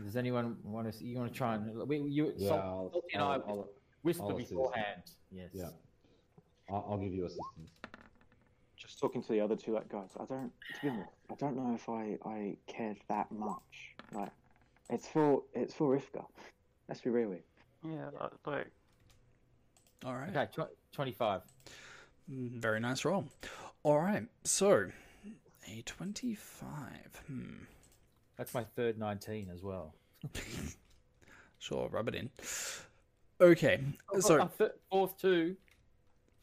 [0.04, 0.98] Does anyone want to?
[0.98, 2.34] See, You want to try and we, you?
[2.38, 3.70] Yeah, Sol- I'll, Salty and I I'll, I'll,
[4.02, 5.02] whisper I'll beforehand.
[5.32, 5.50] Yes.
[5.54, 5.70] yeah,
[6.70, 7.72] I'll, I'll give you assistance.
[8.76, 10.52] Just talking to the other two, like guys, I don't.
[10.76, 13.96] To be honest, I don't know if I I cared that much.
[14.12, 14.32] Like,
[14.90, 16.26] it's for it's for Rivka.
[16.90, 17.30] Let's be real.
[17.32, 17.44] here.
[17.84, 18.10] Yeah,
[18.46, 18.68] like
[20.04, 20.30] All right.
[20.36, 20.48] Okay.
[20.52, 21.42] Tw- Twenty-five.
[22.32, 23.26] Mm, Very nice roll.
[23.84, 24.24] All right.
[24.44, 24.88] So,
[25.68, 26.90] a 25.
[27.28, 27.44] Hmm.
[28.38, 29.94] That's my third nineteen as well.
[31.60, 32.30] Sure, rub it in.
[33.42, 33.82] Okay.
[34.20, 35.56] So, th- fourth two.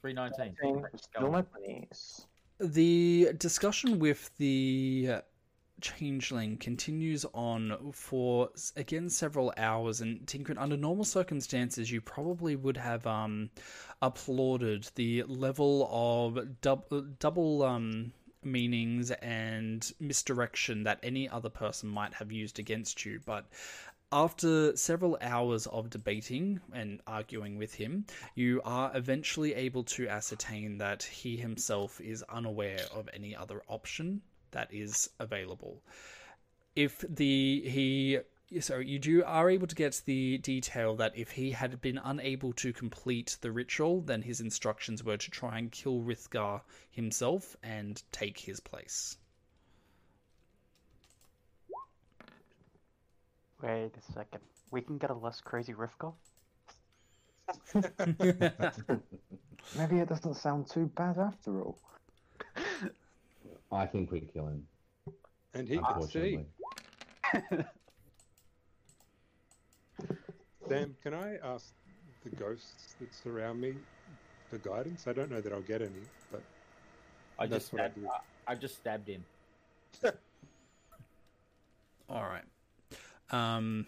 [0.00, 0.54] Three nineteen.
[0.96, 2.26] Still my twenties.
[2.58, 5.20] the discussion with the uh,
[5.80, 12.76] changeling continues on for again several hours and Tinkrit under normal circumstances you probably would
[12.76, 13.50] have um
[14.00, 18.12] applauded the level of dub- double um
[18.44, 23.46] meanings and misdirection that any other person might have used against you but
[24.12, 28.04] after several hours of debating and arguing with him,
[28.34, 34.20] you are eventually able to ascertain that he himself is unaware of any other option
[34.50, 35.80] that is available.
[36.76, 38.18] If the he
[38.60, 42.52] so you do are able to get the detail that if he had been unable
[42.54, 48.02] to complete the ritual, then his instructions were to try and kill Rithgar himself and
[48.12, 49.16] take his place.
[53.62, 54.40] wait a second.
[54.70, 56.12] We can get a less crazy Rivka.
[59.78, 61.78] Maybe it doesn't sound too bad after all.
[63.70, 64.66] I think we kill him.
[65.54, 66.40] And he could see.
[70.72, 70.94] Unfortunately.
[71.02, 71.72] Sam, can I ask
[72.24, 73.74] the ghosts that surround me
[74.50, 75.06] for guidance?
[75.06, 75.92] I don't know that I'll get any,
[76.30, 76.42] but
[77.38, 78.08] I That's just what I stabbed, do.
[78.08, 79.24] I, I just stabbed him.
[82.08, 82.44] All right.
[83.30, 83.86] Um.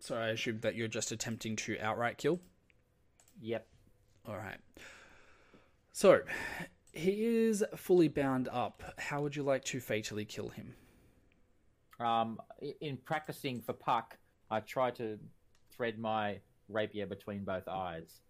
[0.00, 2.40] So I assume that you're just attempting to outright kill.
[3.40, 3.66] Yep.
[4.28, 4.58] All right.
[5.92, 6.20] So
[6.92, 8.82] he is fully bound up.
[8.98, 10.74] How would you like to fatally kill him?
[11.98, 12.38] Um,
[12.80, 14.16] in practicing for Puck,
[14.50, 15.18] I try to
[15.70, 18.20] thread my rapier between both eyes.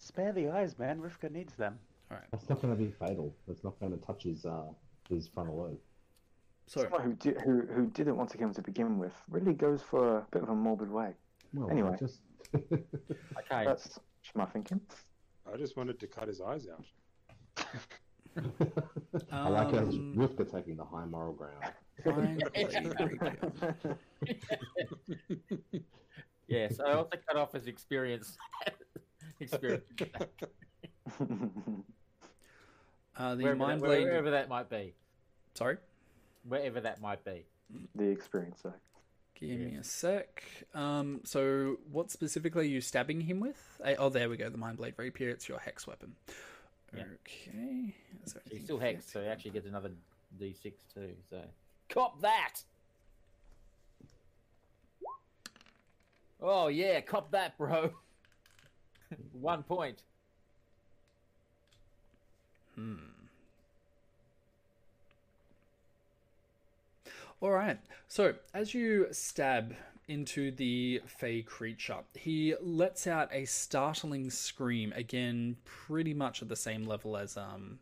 [0.00, 1.00] Spare the eyes, man.
[1.00, 1.76] Rivka needs them.
[2.10, 2.26] All right.
[2.30, 3.34] That's not going to be fatal.
[3.48, 4.66] That's not going to touch his uh,
[5.08, 5.78] his frontal lobe.
[6.68, 9.54] So Someone who, di- who who didn't want to kill him to begin with really
[9.54, 11.14] goes for a bit of a morbid way.
[11.52, 11.96] Well, Anyway.
[11.98, 12.20] just
[12.54, 13.64] Okay.
[13.64, 14.80] That's just my thinking.
[15.52, 16.86] I just wanted to cut his eyes out.
[19.32, 21.64] I like how Um, Rivka taking the high moral ground.
[24.26, 25.84] finally,
[26.46, 28.36] yes, I also cut off his experience.
[29.40, 29.84] experience.
[33.16, 34.04] uh, the wherever, mind that, blade.
[34.04, 34.94] wherever that might be.
[35.54, 35.76] Sorry.
[36.46, 37.44] Wherever that might be.
[37.94, 38.74] the experience, though.
[39.34, 40.42] Give me a sec.
[40.74, 43.80] Um, so, what specifically are you stabbing him with?
[43.98, 44.48] Oh, there we go.
[44.48, 45.28] The Mind Blade Rapier.
[45.28, 46.16] It's your hex weapon.
[46.96, 47.04] Yeah.
[47.24, 47.94] Okay.
[48.24, 49.90] Is there He's still hexed, so he actually gets another
[50.40, 51.10] d6 too.
[51.30, 51.40] So,
[51.88, 52.62] cop that.
[56.40, 57.92] Oh yeah, cop that, bro.
[59.32, 60.02] One point.
[67.40, 67.78] All right.
[68.08, 69.74] So, as you stab
[70.08, 74.92] into the Fey creature, he lets out a startling scream.
[74.96, 77.78] Again, pretty much at the same level as um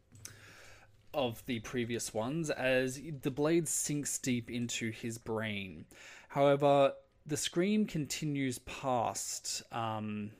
[1.14, 5.86] of the previous ones, as the blade sinks deep into his brain.
[6.28, 6.92] However,
[7.26, 10.30] the scream continues past um,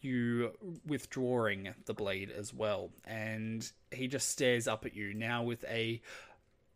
[0.00, 0.52] you
[0.86, 6.00] withdrawing the blade as well, and he just stares up at you now with a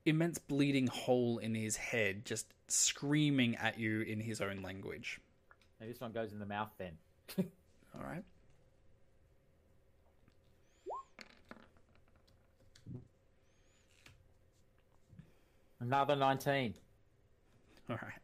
[0.04, 5.20] immense bleeding hole in his head, just screaming at you in his own language.
[5.80, 6.92] Maybe this one goes in the mouth then.
[7.38, 8.24] All right.
[15.80, 16.74] Another 19.
[17.90, 18.23] All right.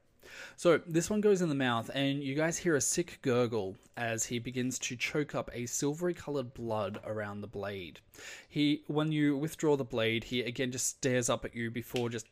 [0.56, 4.26] So this one goes in the mouth, and you guys hear a sick gurgle as
[4.26, 8.00] he begins to choke up a silvery colored blood around the blade.
[8.48, 12.26] He, when you withdraw the blade, he again just stares up at you before just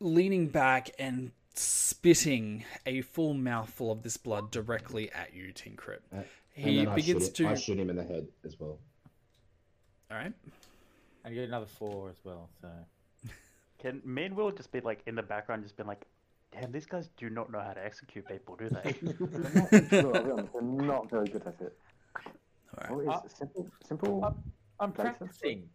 [0.00, 6.00] leaning back and spitting a full mouthful of this blood directly at you, Tinkrit.
[6.14, 6.22] Uh,
[6.52, 7.48] He and then begins I to.
[7.48, 8.78] I shoot him in the head as well.
[10.10, 10.32] All right.
[11.24, 12.48] And you get another four as well.
[12.60, 12.68] So
[13.78, 16.06] Can me and Will just be like in the background, just been like,
[16.60, 18.92] damn, these guys do not know how to execute people, do they?
[19.88, 21.76] Sure, I'll They're not very good at it.
[22.16, 22.90] All right.
[22.90, 23.36] What is it?
[23.36, 24.24] Simple, simple.
[24.24, 24.30] Uh,
[24.80, 25.16] I'm Places?
[25.18, 25.68] practicing.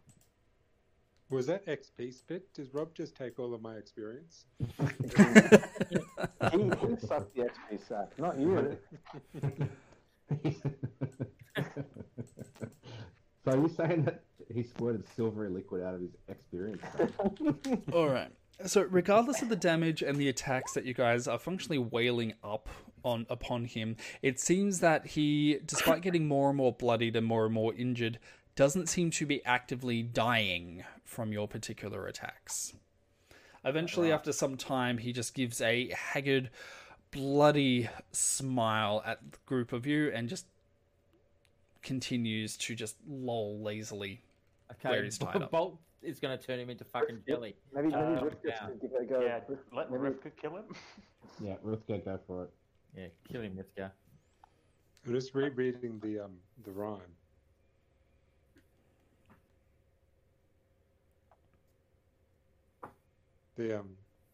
[1.30, 2.54] Was that XP spit?
[2.54, 4.46] Does Rob just take all of my experience?
[4.60, 4.68] he,
[6.52, 8.78] he sucked the XP sack, not you.
[13.46, 16.84] so are you saying that he squirted silvery liquid out of his experience?
[17.94, 18.32] All right.
[18.66, 22.70] So, regardless of the damage and the attacks that you guys are functionally wailing up
[23.04, 27.46] on upon him, it seems that he, despite getting more and more bloodied and more
[27.46, 28.20] and more injured,
[28.56, 32.74] doesn't seem to be actively dying from your particular attacks.
[33.64, 36.50] Eventually, after some time, he just gives a haggard,
[37.12, 40.46] bloody smile at the group of you and just
[41.84, 44.22] continues to just loll lazily.
[44.72, 45.52] Okay, Where he's tied up.
[45.52, 47.56] Bolt is going to turn him into fucking jelly.
[47.74, 48.52] Maybe, maybe Uh, Rick yeah.
[48.68, 49.22] just give it a go.
[49.22, 49.40] yeah,
[49.74, 50.66] let maybe, Rivka kill him.
[51.42, 52.50] yeah, Ruthka, go for it.
[52.96, 53.92] Yeah, kill him, let's.
[55.06, 57.00] I'm just rereading the um the rhyme.
[63.56, 63.90] The um,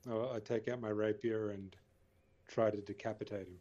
[0.10, 1.76] oh, I take out my rapier and
[2.48, 3.58] try to decapitate him.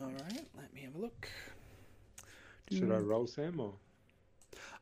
[0.00, 1.28] All right, let me have a look.
[2.70, 3.74] Should I roll Sam or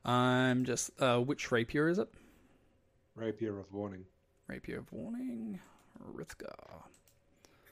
[0.05, 0.91] I'm just.
[1.01, 2.09] Uh, which rapier is it?
[3.15, 4.05] rapier of warning?
[4.49, 5.61] Rapier of Warning,
[6.15, 6.85] Rithgar.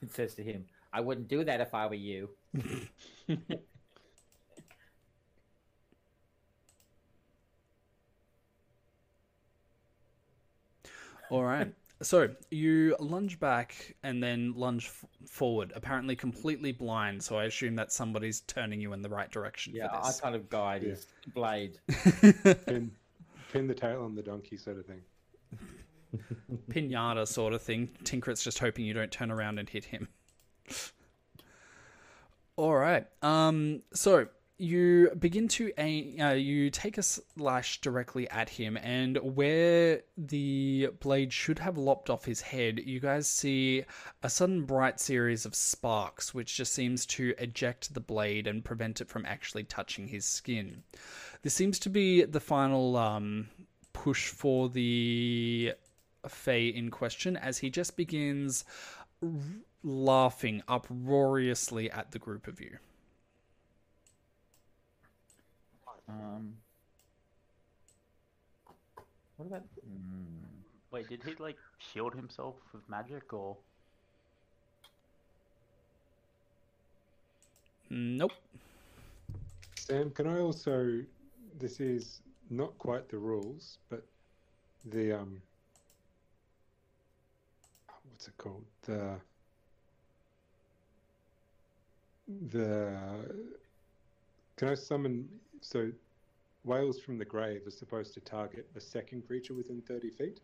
[0.01, 2.29] It says to him, I wouldn't do that if I were you.
[11.31, 11.73] All right.
[12.01, 17.23] So you lunge back and then lunge f- forward, apparently completely blind.
[17.23, 20.35] So I assume that somebody's turning you in the right direction Yeah, for I kind
[20.35, 21.79] of guide his blade.
[22.67, 22.91] Pin,
[23.51, 25.01] pin the tail on the donkey, sort of thing.
[26.69, 27.89] Pinata sort of thing.
[28.03, 30.07] Tinkrit's just hoping you don't turn around and hit him.
[32.57, 33.07] All right.
[33.21, 33.81] Um.
[33.93, 36.19] So you begin to aim.
[36.19, 42.09] Uh, you take a slash directly at him, and where the blade should have lopped
[42.09, 43.83] off his head, you guys see
[44.23, 48.99] a sudden bright series of sparks, which just seems to eject the blade and prevent
[49.01, 50.83] it from actually touching his skin.
[51.43, 53.49] This seems to be the final um,
[53.93, 55.73] push for the
[56.27, 58.65] Fey in question, as he just begins
[59.21, 59.29] r-
[59.83, 62.77] laughing uproariously at the group of you.
[66.09, 66.53] Um,
[69.35, 69.63] what about?
[69.87, 73.57] Mm, Wait, did he like shield himself with magic or?
[77.89, 78.33] Nope.
[79.75, 81.01] Sam, can I also?
[81.59, 84.05] This is not quite the rules, but
[84.85, 85.41] the um,
[88.09, 88.65] what's it called?
[88.83, 89.19] The
[92.27, 92.97] the
[94.57, 95.29] can I summon?
[95.67, 95.91] So,
[96.63, 100.39] wails from the grave are supposed to target a second creature within thirty feet.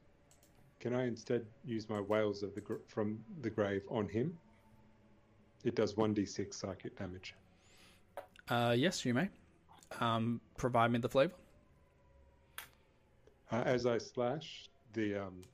[0.82, 4.38] can I instead use my Wails of the gr- from the grave on him?
[5.64, 7.36] It does one d six psychic damage.
[8.50, 9.30] Uh, yes, you may.
[10.02, 11.36] Um, provide me the flavor.
[13.50, 15.46] Uh, as I slash, the um,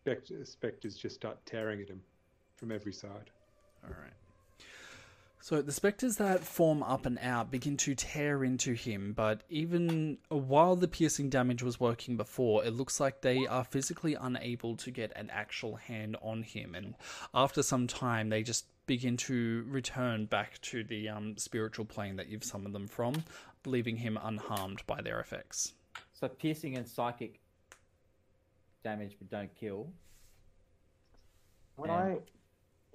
[0.00, 2.00] spect- specters just start tearing at him
[2.56, 3.30] from every side.
[3.84, 4.14] All right.
[5.44, 10.16] So the specters that form up and out begin to tear into him, but even
[10.30, 14.90] while the piercing damage was working before, it looks like they are physically unable to
[14.90, 16.74] get an actual hand on him.
[16.74, 16.94] And
[17.34, 22.28] after some time, they just begin to return back to the um, spiritual plane that
[22.28, 23.22] you've summoned them from,
[23.66, 25.74] leaving him unharmed by their effects.
[26.14, 27.38] So piercing and psychic
[28.82, 29.92] damage but don't kill.
[31.76, 31.96] When Yeah.
[31.96, 32.18] I,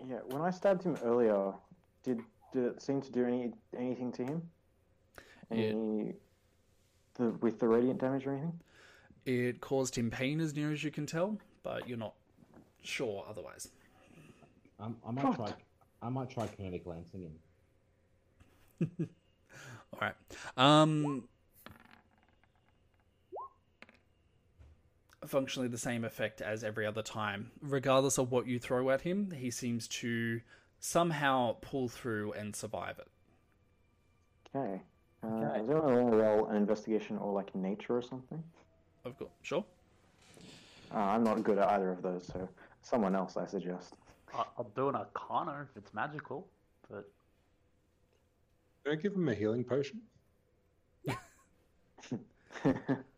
[0.03, 1.53] yeah, when I stabbed him earlier,
[2.01, 2.23] did
[2.53, 4.41] did it seem to do any anything to him?
[5.51, 5.57] Yeah.
[5.57, 6.13] Any,
[7.15, 8.59] the with the radiant damage or anything?
[9.26, 12.13] It caused him pain, as near as you can tell, but you're not
[12.84, 13.69] sure otherwise.
[14.80, 15.35] Um, I might What?
[15.35, 15.53] try.
[16.01, 17.30] I might try kinetic lancing
[18.80, 18.99] him.
[19.93, 20.15] All right.
[20.55, 21.27] Um,
[25.26, 27.51] functionally the same effect as every other time.
[27.61, 30.41] Regardless of what you throw at him, he seems to
[30.80, 33.07] somehow pull through and survive it.
[34.56, 34.81] Okay.
[35.23, 35.60] Uh, Okay.
[35.61, 38.41] Is there a roll an investigation or like nature or something?
[39.06, 39.65] Of course, sure.
[40.93, 42.47] Uh, I'm not good at either of those, so
[42.81, 43.95] someone else I suggest.
[44.34, 46.47] I- I'll do an arcana if it's magical,
[46.89, 47.06] but
[48.84, 50.01] Can I give him a healing potion?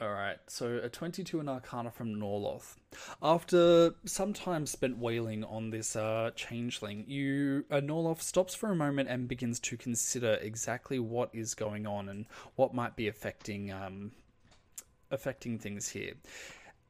[0.00, 2.78] All right, so a 22 in Arcana from Norloth.
[3.22, 8.74] After some time spent wailing on this uh, changeling, you uh, Norloth stops for a
[8.74, 12.24] moment and begins to consider exactly what is going on and
[12.56, 14.12] what might be affecting um,
[15.10, 16.14] affecting things here.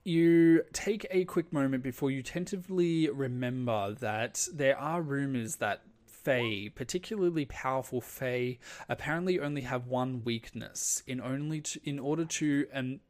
[0.05, 5.83] You take a quick moment before you tentatively remember that there are rumors that
[6.25, 11.03] Fey, particularly powerful Fey, apparently only have one weakness.
[11.07, 13.01] In only to, in order to um,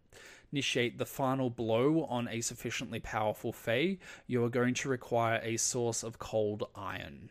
[0.53, 5.57] initiate the final blow on a sufficiently powerful Fey, you are going to require a
[5.57, 7.31] source of cold iron.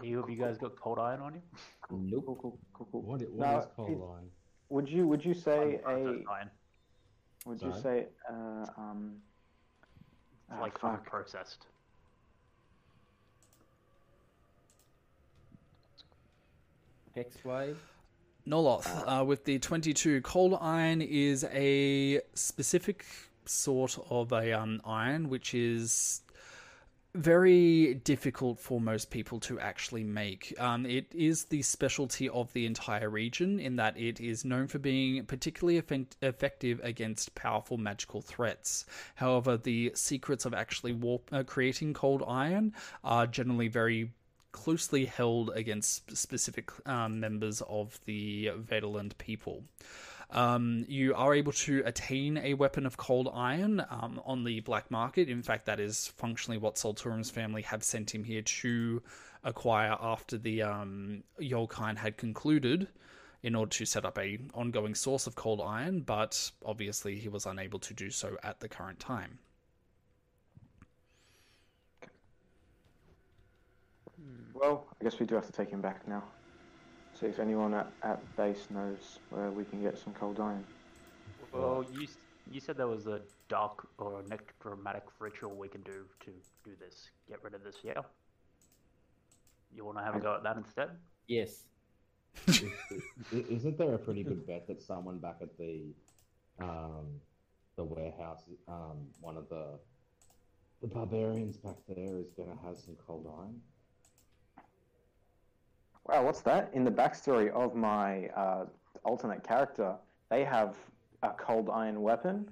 [0.00, 1.42] any of you guys got cold iron on you?
[1.90, 2.24] Nope.
[2.26, 3.02] Cool, cool, cool, cool.
[3.02, 4.30] What, what Now, is cold is- line?
[4.70, 6.50] Would you would you say Unprocessed a iron.
[7.46, 9.16] would you say uh, um
[10.48, 11.10] It's ah, like fuck.
[11.10, 11.58] unprocessed.
[17.14, 17.78] Hex wave.
[18.46, 23.06] Norloth, uh, with the 22, cold iron is a specific
[23.46, 26.20] sort of a um, iron which is
[27.14, 30.52] very difficult for most people to actually make.
[30.58, 34.80] Um, it is the specialty of the entire region in that it is known for
[34.80, 38.84] being particularly effect- effective against powerful magical threats.
[39.14, 42.72] However, the secrets of actually warp- uh, creating cold iron
[43.04, 44.10] are generally very
[44.50, 49.64] closely held against specific um, members of the Vedaland people.
[50.30, 54.90] Um, you are able to attain a weapon of cold iron um, on the black
[54.90, 55.28] market.
[55.28, 59.02] In fact, that is functionally what Solturum's family have sent him here to
[59.44, 62.88] acquire after the um, Yolkine had concluded
[63.42, 67.44] in order to set up a ongoing source of cold iron, but obviously he was
[67.44, 69.38] unable to do so at the current time.
[74.54, 76.22] Well, I guess we do have to take him back now.
[77.24, 80.62] See if anyone at, at base knows where we can get some cold iron.
[81.54, 82.06] Well, you
[82.52, 86.30] you said there was a dark or necromantic ritual we can do to
[86.66, 87.08] do this.
[87.26, 88.02] Get rid of this, yeah.
[89.74, 90.90] You want to have a go at that instead?
[91.26, 91.62] Yes.
[92.46, 92.62] Is-
[93.32, 95.94] i- Isn't there a pretty good bet that someone back at the
[96.60, 97.06] um,
[97.76, 99.78] the warehouse, um, one of the
[100.82, 103.62] the barbarians back there, is going to have some cold iron?
[106.06, 106.70] Wow, what's that?
[106.74, 108.66] In the backstory of my uh,
[109.04, 109.94] alternate character,
[110.30, 110.76] they have
[111.22, 112.50] a cold iron weapon.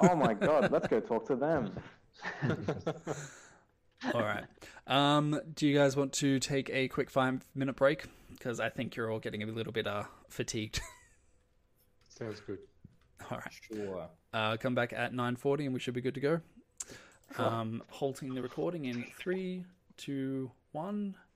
[0.00, 1.72] Oh my god, let's go talk to them.
[4.14, 4.44] All right.
[4.86, 8.04] Um, do you guys want to take a quick five minute break?
[8.30, 10.80] Because I think you're all getting a little bit uh, fatigued.
[12.08, 12.58] Sounds good.
[13.30, 13.52] all right.
[13.72, 14.08] Sure.
[14.32, 16.40] Uh, come back at 9.40 and we should be good to go.
[17.36, 19.64] Um, halting the recording in three,
[19.96, 21.27] two, one, now.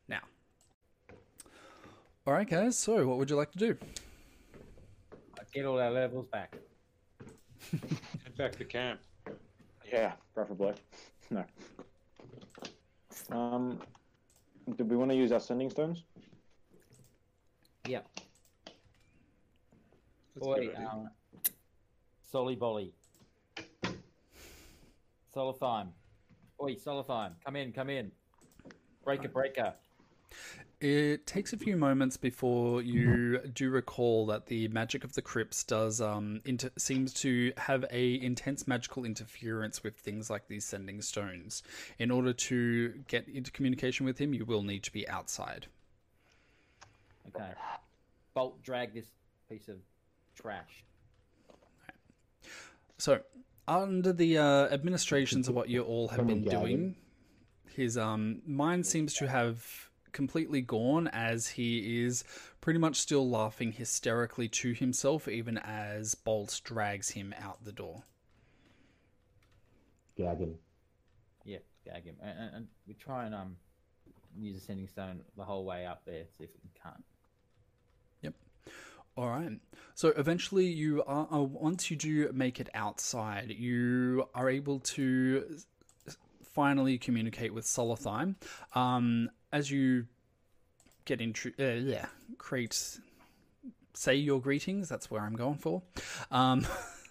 [2.27, 2.79] All right, guys.
[2.79, 3.77] So, what would you like to do?
[5.53, 6.57] Get all our levels back.
[7.71, 9.01] Head back to camp.
[9.93, 10.73] Yeah, preferably.
[11.31, 11.45] No.
[13.31, 13.79] Um,
[14.77, 16.05] do we want to use our sending stones?
[17.87, 18.01] Yeah.
[20.35, 20.91] That's a good Oi, idea.
[20.91, 21.11] um,
[22.31, 22.95] Solly Bolly.
[25.35, 25.89] Solithime.
[26.63, 27.33] Oi, Solithime.
[27.45, 28.11] Come in, come in.
[29.05, 29.75] Breaker, breaker.
[30.83, 35.63] It takes a few moments before you do recall that the magic of the crypts
[35.63, 41.01] does um inter- seems to have a intense magical interference with things like these sending
[41.01, 41.63] stones.
[42.01, 45.69] In order to get into communication with him, you will need to be outside.
[47.29, 47.53] Okay.
[48.35, 49.07] Bolt, drag this
[49.49, 49.77] piece of
[50.35, 50.83] trash.
[52.99, 53.21] So,
[53.69, 56.61] under the uh, administrations of what you all have Can been gag him?
[56.61, 56.97] doing,
[57.77, 62.25] his um, mind seems to have completely gone as he is
[62.61, 68.05] pretty much still laughing hysterically to himself, even as Bolt drags him out the door.
[70.17, 70.55] Gag him.
[71.45, 72.17] Yeah, gag him.
[72.23, 73.57] And, and, and we try and um
[74.39, 77.05] use a sending stone the whole way up there, see if we can't.
[78.23, 78.35] Yep.
[79.17, 79.59] All right.
[79.95, 85.45] So eventually, you are uh, once you do make it outside, you are able to
[85.55, 85.67] s-
[86.53, 88.37] finally communicate with Solothime.
[88.75, 90.07] Um, as you
[91.05, 92.07] get into, uh, yeah,
[92.39, 92.99] create,
[93.95, 94.89] say your greetings.
[94.89, 95.83] That's where I'm going for.
[96.31, 96.67] Um,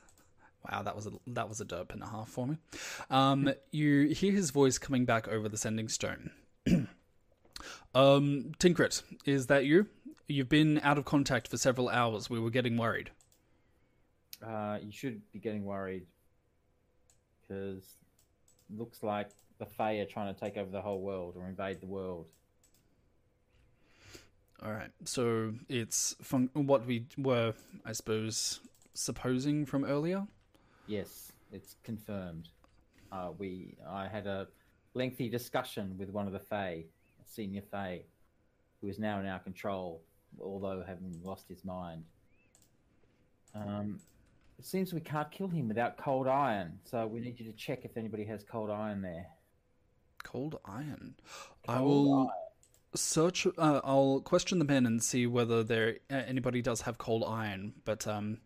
[0.72, 2.58] wow, that was a that was a derp and a half for me.
[3.10, 6.32] Um, you hear his voice coming back over the sending stone.
[6.68, 6.88] um,
[8.60, 9.88] Tinkrit, is that you?
[10.28, 12.30] You've been out of contact for several hours.
[12.30, 13.12] We were getting worried.
[14.42, 16.06] Uh, you should be getting worried
[17.42, 17.84] because
[18.78, 19.30] looks like
[19.60, 22.28] the Fey are trying to take over the whole world or invade the world.
[24.64, 24.92] All right.
[25.06, 27.54] So it's fun- what we were,
[27.86, 28.60] I suppose,
[28.94, 30.28] supposing from earlier.
[30.88, 32.50] Yes, it's confirmed.
[33.12, 34.48] Uh, we I had a
[34.94, 36.86] lengthy discussion with one of the Fey,
[37.22, 38.06] a senior Fey,
[38.82, 40.02] who is now in our control,
[40.40, 42.04] although having lost his mind.
[43.54, 44.00] Um,
[44.62, 47.84] it seems we can't kill him without cold iron, so we need you to check
[47.84, 49.26] if anybody has cold iron there.
[50.24, 51.16] Cold iron.
[51.68, 52.30] I will iron.
[52.94, 53.48] search.
[53.58, 57.74] Uh, I'll question the men and see whether there uh, anybody does have cold iron.
[57.86, 58.38] But um,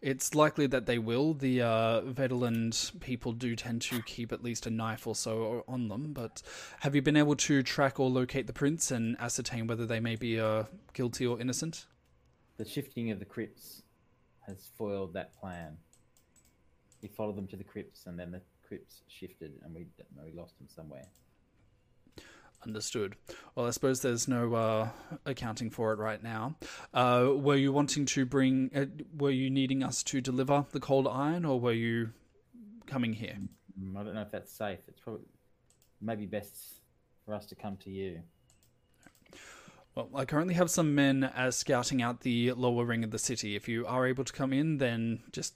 [0.00, 1.34] it's likely that they will.
[1.34, 5.88] The uh, Vedeland people do tend to keep at least a knife or so on
[5.88, 6.14] them.
[6.14, 6.40] But
[6.78, 10.16] have you been able to track or locate the prints and ascertain whether they may
[10.16, 10.64] be uh,
[10.94, 11.84] guilty or innocent?
[12.56, 13.82] The shifting of the crypts
[14.50, 15.76] has foiled that plan.
[17.02, 19.86] We followed them to the crypts, and then the crypts shifted, and we
[20.22, 21.06] we lost them somewhere.
[22.66, 23.16] Understood.
[23.54, 24.88] Well, I suppose there's no uh,
[25.24, 26.56] accounting for it right now.
[26.92, 28.70] Uh, were you wanting to bring?
[28.74, 28.86] Uh,
[29.16, 32.10] were you needing us to deliver the cold iron, or were you
[32.86, 33.38] coming here?
[33.80, 34.80] Mm, I don't know if that's safe.
[34.88, 35.24] It's probably
[36.02, 36.54] maybe best
[37.24, 38.20] for us to come to you.
[39.94, 43.56] Well, I currently have some men uh, scouting out the lower ring of the city.
[43.56, 45.54] If you are able to come in, then just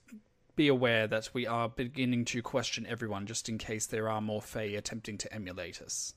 [0.56, 4.43] be aware that we are beginning to question everyone, just in case there are more
[4.43, 6.15] Fey attempting to emulate us.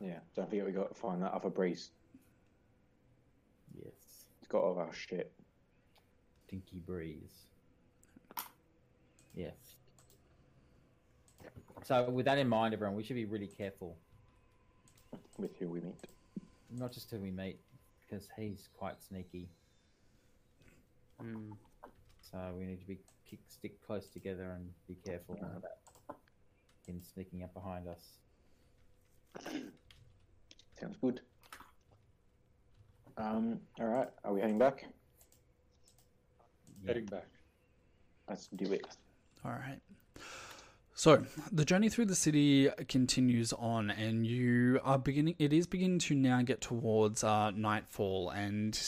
[0.00, 1.90] Yeah, don't forget we got to find that other breeze.
[3.74, 3.92] Yes,
[4.40, 5.32] It's got all our shit.
[6.48, 7.46] Dinky Breeze.
[9.34, 9.54] Yes.
[11.84, 13.96] So, with that in mind, everyone, we should be really careful,
[15.38, 15.96] with who we meet.
[16.74, 17.58] Not just who we meet,
[18.00, 19.48] because he's quite sneaky.
[21.22, 21.52] Mm.
[22.20, 25.62] So we need to be kick, stick close together and be careful about
[26.86, 28.18] him sneaking up behind us.
[30.80, 31.20] Sounds good.
[33.16, 34.84] Um, all right, are we heading back?
[36.86, 37.26] Heading back.
[38.28, 38.86] Let's do it.
[39.44, 39.78] All right.
[41.02, 45.34] So the journey through the city continues on, and you are beginning.
[45.40, 48.78] It is beginning to now get towards uh, nightfall, and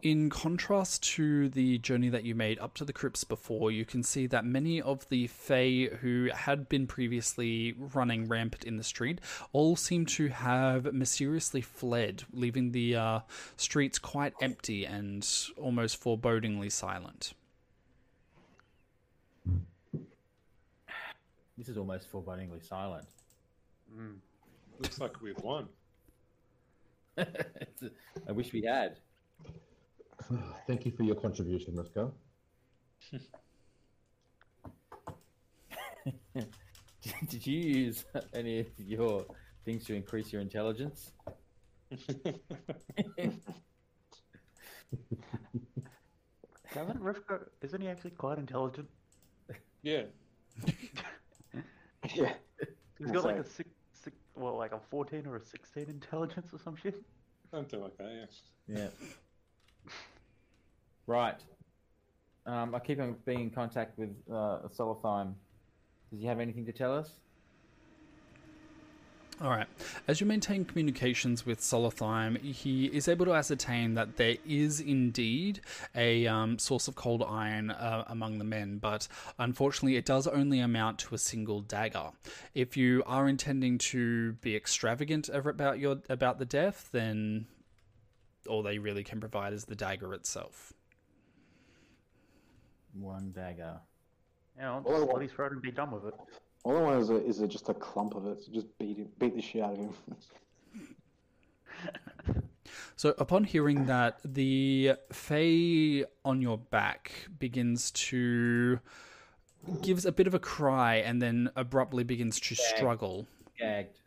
[0.00, 4.02] in contrast to the journey that you made up to the crypts before, you can
[4.02, 9.20] see that many of the Fey who had been previously running rampant in the street
[9.52, 13.20] all seem to have mysteriously fled, leaving the uh,
[13.58, 17.34] streets quite empty and almost forebodingly silent.
[21.56, 23.06] This is almost forebodingly silent.
[23.96, 24.16] Mm.
[24.78, 25.68] Looks like we've won.
[27.18, 28.98] I wish we had.
[30.66, 32.12] Thank you for your contribution, Rivka.
[37.28, 38.04] Did you use
[38.34, 39.24] any of your
[39.64, 41.12] things to increase your intelligence?
[46.74, 48.88] Doesn't Rivka, isn't he actually quite intelligent?
[49.82, 50.02] yeah.
[52.14, 52.32] Yeah.
[52.98, 56.52] He's I'll got like a six, six, well, like a 14 or a 16 intelligence
[56.52, 57.02] or some shit.
[57.50, 58.28] Something like that,
[58.68, 58.78] yeah.
[58.78, 59.90] Yeah.
[61.06, 61.36] Right.
[62.46, 65.34] Um, I keep on being in contact with uh, Solothyme.
[66.10, 67.10] Does he have anything to tell us?
[69.38, 69.66] All right.
[70.08, 75.60] As you maintain communications with Solothyme, he is able to ascertain that there is indeed
[75.94, 79.06] a um, source of cold iron uh, among the men, but
[79.38, 82.12] unfortunately, it does only amount to a single dagger.
[82.54, 87.46] If you are intending to be extravagant about your about the death, then
[88.48, 90.72] all they really can provide is the dagger itself.
[92.94, 93.80] One dagger.
[94.56, 96.14] Yeah, Well, well, at least throw it and be done with it.
[96.66, 98.42] All I want is a, is a, just a clump of it.
[98.42, 99.94] So just beat him, beat the shit out of him.
[102.98, 108.80] So, upon hearing that, the Fey on your back begins to
[109.82, 113.26] gives a bit of a cry and then abruptly begins to struggle.
[113.58, 113.98] Gagged.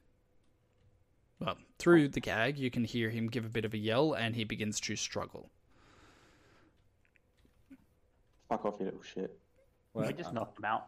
[1.39, 4.35] Well, through the gag, you can hear him give a bit of a yell and
[4.35, 5.51] he begins to struggle.
[8.49, 9.37] Fuck off, you little shit.
[9.93, 10.87] Well, we just knocked him out.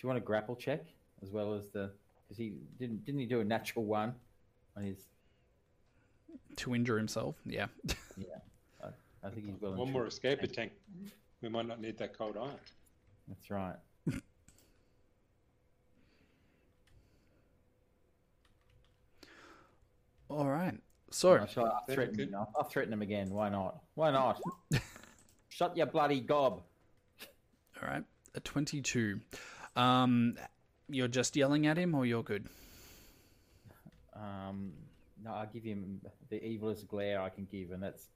[0.00, 0.82] Do you want a grapple check
[1.22, 1.90] as well as the?
[2.24, 4.14] Because he didn't didn't he do a natural one
[4.74, 4.96] on his?
[6.56, 7.66] To injure himself, yeah.
[8.16, 8.24] Yeah,
[9.22, 9.72] I think he's well.
[9.72, 10.72] and One more truly- escape tank.
[11.42, 12.56] We might not need that cold iron.
[13.28, 13.76] That's right.
[20.28, 20.74] All right.
[21.10, 22.34] So, Well, shall I Then threaten you him.
[22.36, 23.30] I'll, I'll threaten him again.
[23.30, 23.80] Why not?
[23.94, 24.40] Why not?
[25.48, 26.62] Shut your bloody gob.
[27.82, 28.04] all right,
[28.34, 29.20] a 22.
[29.80, 30.36] Um,
[30.88, 32.46] you're just yelling at him or you're good?
[34.14, 34.72] Um,
[35.24, 38.08] no, I'll give him the evilest glare I can give, and that's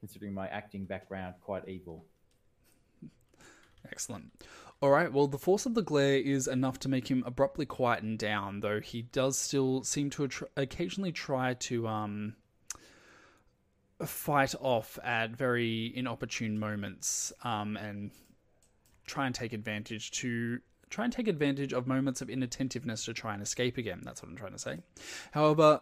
[0.00, 2.04] considering my acting background quite evil.
[3.90, 4.32] Excellent.
[4.80, 8.16] All right, well, the force of the glare is enough to make him abruptly quieten
[8.16, 12.34] down, though he does still seem to occasionally try to um,
[14.04, 18.10] fight off at very inopportune moments um, and
[19.06, 20.60] try and take advantage to
[20.92, 24.02] try and take advantage of moments of inattentiveness to try and escape again.
[24.04, 24.78] That's what I'm trying to say.
[25.32, 25.80] However,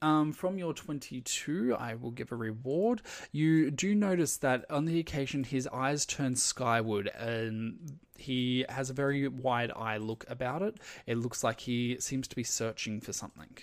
[0.00, 3.02] um, from your 22, I will give a reward.
[3.32, 8.94] You do notice that on the occasion his eyes turn skyward and he has a
[8.94, 10.78] very wide eye look about it.
[11.06, 13.56] It looks like he seems to be searching for something.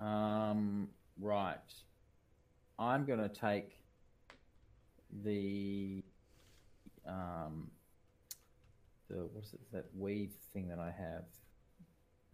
[0.00, 0.88] Um,
[1.20, 1.58] right.
[2.78, 3.78] I'm going to take
[5.22, 6.02] the
[7.06, 7.70] um
[9.08, 11.24] the what's it that weave thing that I have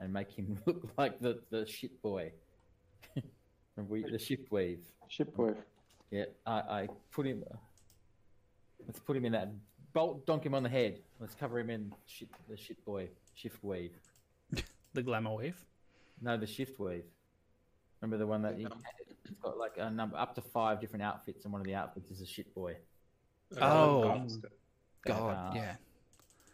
[0.00, 2.32] and make him look like the the shit boy.
[3.14, 4.80] the, we, the shift weave.
[5.08, 5.54] Shit boy.
[6.10, 7.44] Yeah, I, I put him.
[8.86, 9.52] Let's put him in that
[9.92, 10.26] bolt.
[10.26, 11.00] Donk him on the head.
[11.20, 13.92] Let's cover him in shit, the shit boy shift weave.
[14.92, 15.54] The glamour wave.
[16.20, 17.04] No, the shift weave.
[18.00, 21.44] Remember the one that you, it's got like a number up to five different outfits,
[21.44, 22.76] and one of the outfits is a shit boy.
[23.60, 24.08] Oh.
[24.08, 24.50] Bastard.
[25.04, 25.74] God, Uh, yeah.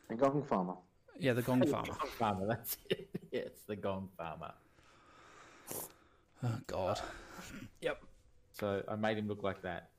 [0.09, 0.75] The gong farmer.
[1.19, 1.87] Yeah, the Gong Farmer.
[1.89, 2.47] Gong farmer.
[2.47, 3.09] That's it.
[3.33, 4.53] Yeah, it's the gong farmer.
[6.43, 7.01] Oh, God.
[7.81, 8.03] Yep.
[8.53, 9.91] So I made him look like that.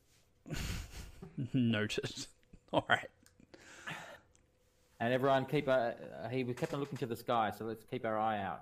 [1.53, 2.28] Noted.
[2.74, 3.07] All right.
[4.99, 5.95] And everyone keep a.
[6.24, 8.61] Uh, he we kept on looking to the sky, so let's keep our eye out.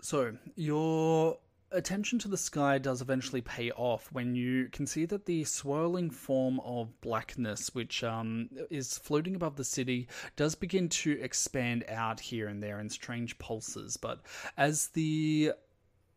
[0.00, 1.38] So, your
[1.70, 6.10] attention to the sky does eventually pay off when you can see that the swirling
[6.10, 12.20] form of blackness, which um, is floating above the city, does begin to expand out
[12.20, 13.96] here and there in strange pulses.
[13.96, 14.20] But
[14.56, 15.52] as the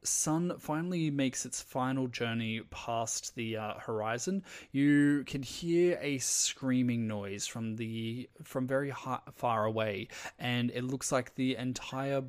[0.04, 7.08] sun finally makes its final journey past the uh, horizon, you can hear a screaming
[7.08, 8.94] noise from the from very
[9.34, 10.08] far away,
[10.40, 12.24] and it looks like the entire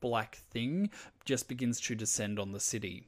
[0.00, 0.90] black thing
[1.24, 3.06] just begins to descend on the city.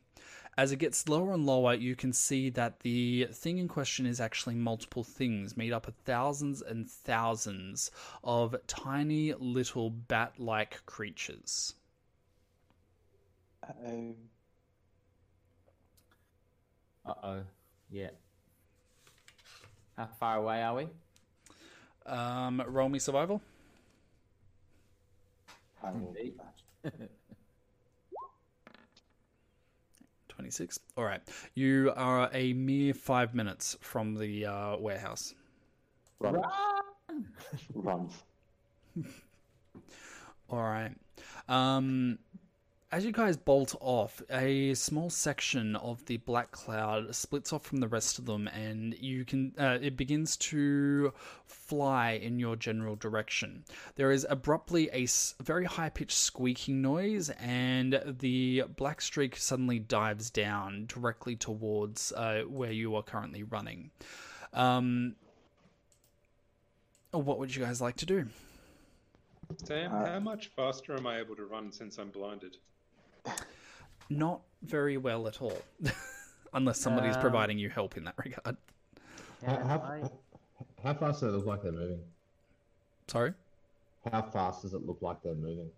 [0.57, 4.21] As it gets lower and lower, you can see that the thing in question is
[4.21, 7.93] actually multiple things made up of thousands and thousands
[8.25, 11.75] of tiny little bat like creatures.
[13.63, 14.15] Uh-oh.
[17.07, 17.43] Uh oh.
[17.91, 18.11] Yeah.
[19.97, 20.89] How far away are we?
[22.07, 23.43] Um, roll me survival.
[25.83, 26.39] I will do Indeed.
[26.39, 26.55] that.
[30.29, 30.79] 26.
[30.97, 31.21] All right.
[31.55, 35.35] You are a mere five minutes from the uh, warehouse.
[36.21, 36.41] Run.
[37.75, 38.09] Run.
[40.51, 40.93] All right.
[41.49, 42.19] Um,
[42.91, 47.81] as you guys bolt off, a small section of the black cloud splits off from
[47.81, 51.13] the rest of them, and you can uh, it begins to
[51.45, 53.65] fly in your general direction.
[53.97, 55.07] There is abruptly a
[55.43, 62.45] very high pitched squeaking noise, and the black streak suddenly dives down directly towards uh,
[62.49, 63.91] where you are currently running.
[64.55, 65.17] Um,
[67.11, 68.29] what would you guys like to do?
[69.65, 72.57] Sam, Uh, how much faster am I able to run since I'm blinded?
[74.11, 75.61] Not very well at all,
[76.55, 78.57] unless somebody's Um, providing you help in that regard.
[79.45, 80.11] How, Yeah, how, I-
[80.83, 82.01] how fast does it look like they're moving?
[83.09, 83.33] Sorry.
[84.11, 85.71] How fast does it look like they're moving?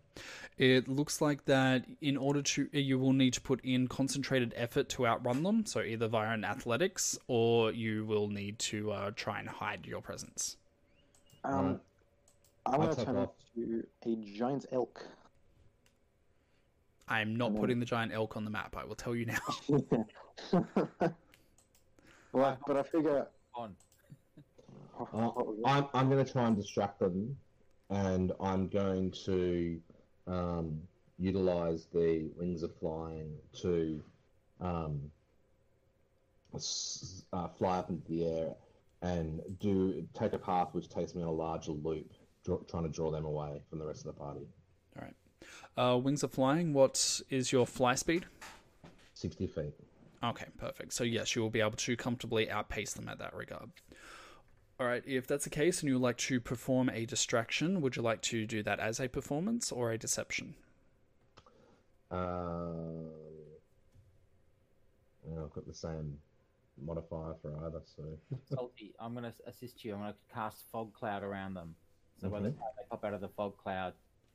[0.58, 4.88] It looks like that in order to, you will need to put in concentrated effort
[4.90, 5.64] to outrun them.
[5.66, 10.02] So either via an athletics, or you will need to uh, try and hide your
[10.02, 10.56] presence.
[11.44, 11.80] Um, Alright.
[12.66, 13.30] I'm I'll going to turn off.
[13.56, 15.06] into a giant elk.
[17.10, 18.76] I am not putting the giant elk on the map.
[18.78, 19.40] I will tell you now.
[22.32, 23.26] well, but I figure.
[23.54, 23.74] On.
[25.12, 25.30] Uh,
[25.64, 27.36] I'm, I'm going to try and distract them,
[27.90, 29.80] and I'm going to
[30.28, 30.80] um,
[31.18, 34.00] utilize the wings of flying to
[34.60, 35.00] um,
[36.54, 38.54] uh, fly up into the air
[39.02, 42.12] and do take a path which takes me on a larger loop,
[42.44, 44.46] draw, trying to draw them away from the rest of the party.
[44.96, 45.14] All right.
[45.76, 46.72] Uh, wings of flying.
[46.72, 48.26] What is your fly speed?
[49.14, 49.74] 60 feet.
[50.22, 50.92] Okay, perfect.
[50.92, 53.70] So yes, you will be able to comfortably outpace them at that regard.
[54.78, 57.96] All right, if that's the case and you would like to perform a distraction, would
[57.96, 60.54] you like to do that as a performance or a deception?
[62.10, 63.06] Um,
[65.26, 66.18] yeah, I've got the same
[66.82, 68.02] modifier for either, so
[68.52, 69.94] Salty, I'm going to assist you.
[69.94, 71.74] I'm going to cast fog cloud around them.
[72.20, 73.94] So by the time they pop out of the fog cloud,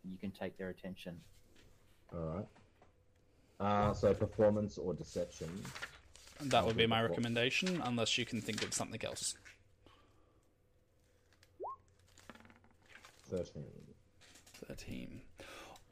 [0.10, 1.20] you can take their attention.
[2.14, 2.48] all right.
[3.60, 5.50] Uh, so performance or deception.
[6.42, 9.36] That would be my recommendation, unless you can think of something else.
[13.30, 13.64] Thirteen.
[14.68, 15.22] 13.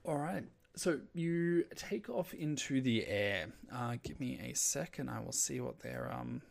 [0.05, 0.43] All right.
[0.75, 3.47] So you take off into the air.
[3.73, 6.41] Uh, give me a sec and I will see what their um,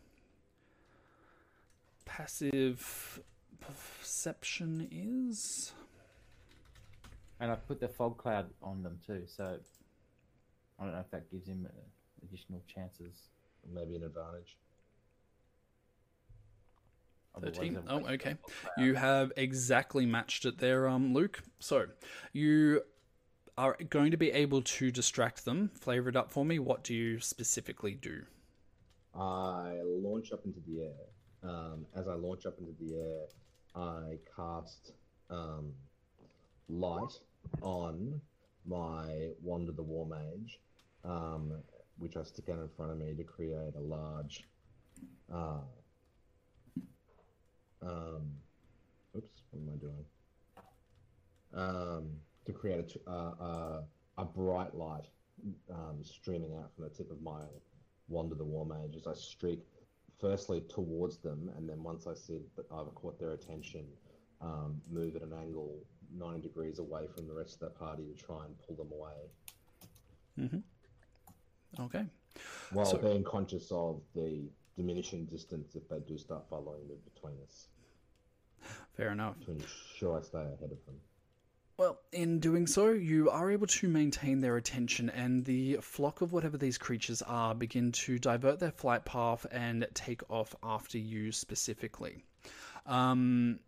[2.05, 3.19] passive
[3.59, 5.73] perception is.
[7.43, 9.23] And I put the fog cloud on them too.
[9.27, 9.57] So
[10.79, 13.27] I don't know if that gives him uh, additional chances.
[13.69, 14.55] Maybe an advantage.
[17.41, 17.79] 13?
[17.89, 18.37] Oh, okay.
[18.77, 21.43] You have exactly matched it there, um, Luke.
[21.59, 21.87] So
[22.31, 22.83] you
[23.57, 25.69] are going to be able to distract them.
[25.77, 26.59] Flavor it up for me.
[26.59, 28.23] What do you specifically do?
[29.13, 31.49] I launch up into the air.
[31.51, 33.25] Um, as I launch up into the air,
[33.75, 34.93] I cast
[35.29, 35.73] um,
[36.69, 37.19] light
[37.61, 38.19] on
[38.65, 40.59] my wand of the war mage,
[41.03, 41.53] um,
[41.97, 44.43] which I stick out in front of me to create a large.
[45.33, 45.61] Uh,
[47.81, 48.31] um,
[49.15, 50.05] oops, what am I doing?
[51.53, 52.09] Um,
[52.45, 53.81] to create a, t- uh, uh,
[54.17, 55.05] a bright light
[55.71, 57.41] um, streaming out from the tip of my
[58.07, 59.59] wand of the war mage as I streak
[60.19, 63.85] firstly towards them, and then once I see that I've caught their attention,
[64.41, 65.79] um, move at an angle
[66.13, 69.29] 90 degrees away from the rest of the party to try and pull them away,
[71.79, 72.05] Okay.
[72.71, 77.39] while So- being conscious of the diminishing distance if they do start following me between
[77.41, 77.67] us,
[78.93, 79.39] Fair enough.
[79.41, 80.99] to ensure I stay ahead of them.
[81.77, 86.31] Well, in doing so, you are able to maintain their attention, and the flock of
[86.31, 91.31] whatever these creatures are begin to divert their flight path and take off after you
[91.31, 92.23] specifically.
[92.85, 93.59] Um,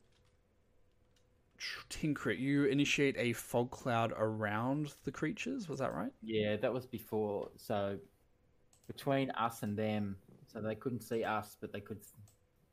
[1.90, 6.11] Tinkrit, you initiate a fog cloud around the creatures, was that right?
[6.22, 7.49] Yeah, that was before.
[7.57, 7.98] So
[8.88, 10.18] between us and them,
[10.52, 11.99] so they couldn't see us, but they could.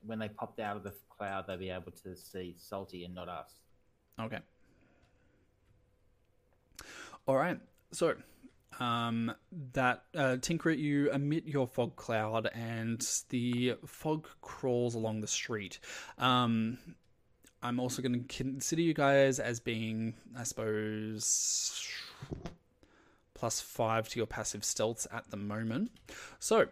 [0.04, 3.28] When they popped out of the cloud, they'd be able to see Salty and not
[3.28, 3.54] us.
[4.20, 4.40] Okay.
[7.26, 7.58] All right.
[7.92, 8.14] So,
[8.80, 9.32] um,
[9.74, 15.78] that uh, Tinker, you emit your fog cloud, and the fog crawls along the street.
[16.18, 16.78] Um,
[17.62, 21.88] I'm also going to consider you guys as being, I suppose,
[23.34, 25.92] plus five to your passive stealths at the moment.
[26.40, 26.66] So,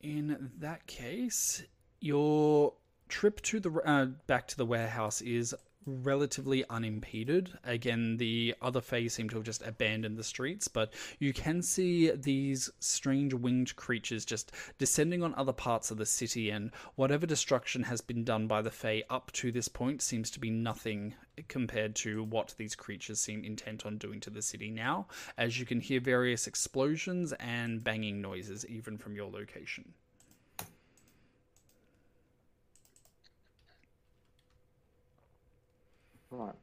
[0.00, 1.64] in that case,
[2.00, 2.74] your
[3.08, 5.54] trip to the uh, back to the warehouse is
[5.88, 7.50] relatively unimpeded.
[7.64, 12.10] Again, the other Fey seem to have just abandoned the streets, but you can see
[12.10, 17.82] these strange winged creatures just descending on other parts of the city, and whatever destruction
[17.84, 21.14] has been done by the Fey up to this point seems to be nothing
[21.48, 25.06] compared to what these creatures seem intent on doing to the city now,
[25.36, 29.94] as you can hear various explosions and banging noises even from your location.
[36.30, 36.54] Right.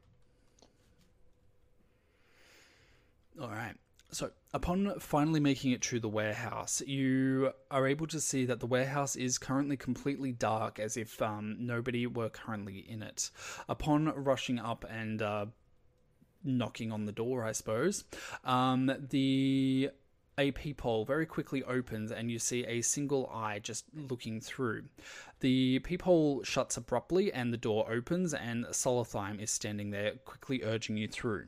[3.40, 3.74] All right.
[4.12, 8.66] So, upon finally making it to the warehouse, you are able to see that the
[8.66, 13.30] warehouse is currently completely dark, as if um, nobody were currently in it.
[13.68, 15.46] Upon rushing up and uh,
[16.44, 18.04] knocking on the door, I suppose,
[18.44, 19.90] um, the
[20.38, 24.84] a peephole very quickly opens and you see a single eye just looking through.
[25.40, 30.96] The peephole shuts abruptly and the door opens, and Solothime is standing there, quickly urging
[30.96, 31.46] you through.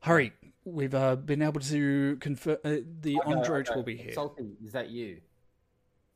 [0.00, 0.32] Hurry,
[0.64, 3.76] we've uh, been able to confirm uh, the I know, I Ondrote know.
[3.76, 4.12] will be here.
[4.12, 5.20] Salty, is that you?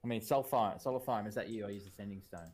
[0.05, 1.67] I mean, Sulfime, is that you?
[1.67, 2.51] I use the sending stone.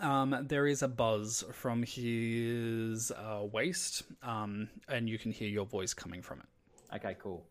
[0.00, 5.64] Um, there is a buzz from his uh, waist, um, and you can hear your
[5.64, 6.96] voice coming from it.
[6.96, 7.46] Okay, cool.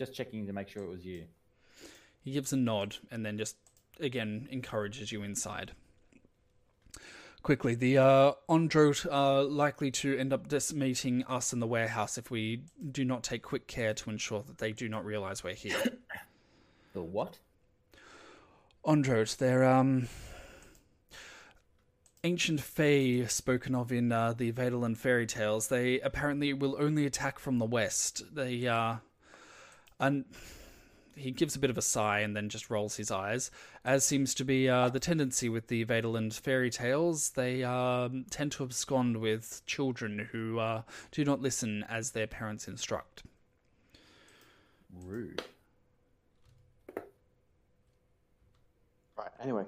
[0.00, 1.24] Just checking to make sure it was you.
[2.22, 3.56] He gives a nod and then just
[4.00, 5.72] again encourages you inside.
[7.42, 8.32] Quickly, the uh,
[9.10, 13.22] are likely to end up just meeting us in the warehouse if we do not
[13.22, 15.76] take quick care to ensure that they do not realize we're here.
[16.94, 17.38] The what?
[18.84, 20.08] Ondrote, they're um
[22.24, 25.68] ancient fae spoken of in uh, the Vaderland fairy tales.
[25.68, 28.22] They apparently will only attack from the west.
[28.34, 28.96] They uh
[30.00, 30.24] and
[31.14, 33.50] he gives a bit of a sigh and then just rolls his eyes,
[33.84, 37.30] as seems to be uh, the tendency with the Vaderland fairy tales.
[37.30, 42.66] They um, tend to abscond with children who uh, do not listen as their parents
[42.66, 43.22] instruct.
[45.04, 45.42] Rude.
[49.16, 49.30] Right.
[49.42, 49.64] Anyway,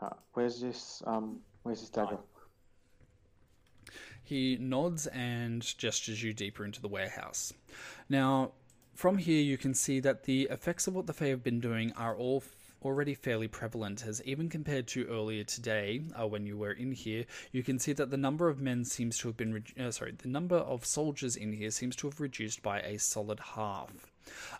[0.00, 1.02] uh, where's this?
[1.06, 2.18] Um, where's this dagger?
[4.22, 7.52] He nods and gestures you deeper into the warehouse.
[8.08, 8.52] Now,
[8.94, 11.92] from here, you can see that the effects of what the Fae have been doing
[11.92, 12.42] are all
[12.84, 17.24] already fairly prevalent, as even compared to earlier today, uh, when you were in here,
[17.52, 20.12] you can see that the number of men seems to have been, re- uh, sorry,
[20.18, 24.12] the number of soldiers in here seems to have reduced by a solid half.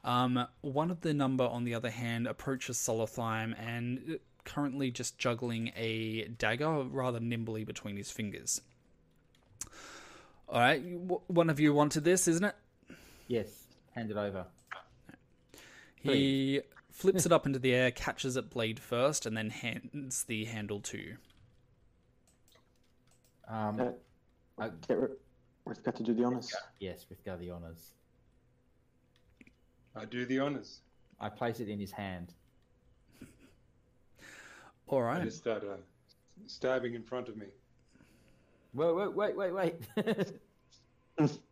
[0.05, 4.15] Um, one of the number, on the other hand, approaches Solothime and uh,
[4.45, 8.61] currently just juggling a dagger rather nimbly between his fingers.
[10.49, 12.55] All right, w- one of you wanted this, isn't it?
[13.29, 13.62] Yes,
[13.95, 14.47] hand it over.
[15.97, 16.61] He
[16.91, 20.81] flips it up into the air, catches it blade first, and then hands the handle
[20.81, 21.17] to you.
[23.49, 23.93] Um, Uh,
[24.59, 25.11] I- get rid.
[25.65, 26.53] We've got to do the honors.
[26.81, 27.95] yes, with the honors.
[29.95, 30.81] I do the honors.
[31.21, 32.35] I place it in his hand.
[34.89, 35.21] All right.
[35.21, 35.77] I just start uh,
[36.47, 37.47] stabbing in front of me.
[38.75, 39.53] Wait, wait, wait, wait,
[39.97, 40.33] wait.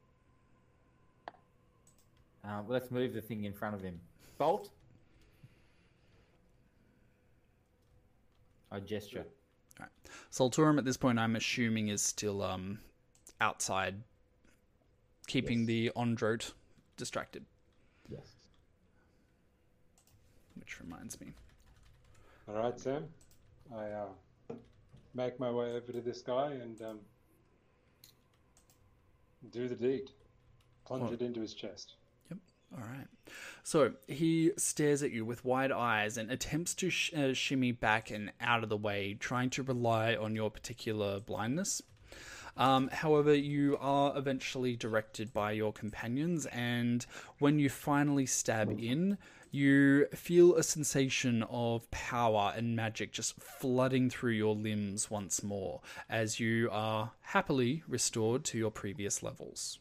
[2.44, 4.00] uh, well, let's move the thing in front of him.
[4.38, 4.70] Bolt.
[8.72, 9.24] I gesture.
[9.78, 9.90] All right.
[10.30, 12.78] Solturum at this point, I'm assuming, is still um
[13.40, 13.96] outside,
[15.26, 15.66] keeping Yes.
[15.66, 16.52] the Ondrote
[16.96, 17.44] distracted.
[18.08, 18.26] Yes.
[20.56, 21.32] Which reminds me.
[22.48, 23.06] All right, Sam.
[23.74, 24.54] I uh,
[25.14, 26.98] make my way over to this guy and um,
[29.50, 30.10] do the deed.
[30.84, 31.12] Plunge What?
[31.14, 31.94] it into his chest.
[32.72, 33.06] All right.
[33.62, 38.10] So he stares at you with wide eyes and attempts to sh- uh, shimmy back
[38.10, 41.82] and out of the way, trying to rely on your particular blindness.
[42.56, 47.06] Um, however, you are eventually directed by your companions, and
[47.38, 49.18] when you finally stab in,
[49.50, 55.80] you feel a sensation of power and magic just flooding through your limbs once more
[56.08, 59.78] as you are happily restored to your previous levels.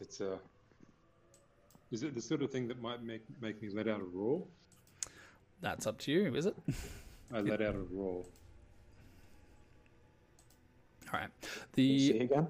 [0.00, 0.38] It's uh,
[1.90, 4.42] is it the sort of thing that might make make me let out a roar?
[5.60, 6.56] That's up to you, is it?
[7.32, 8.24] I let out a roar.
[11.12, 11.28] All right.
[11.76, 12.48] You see The again?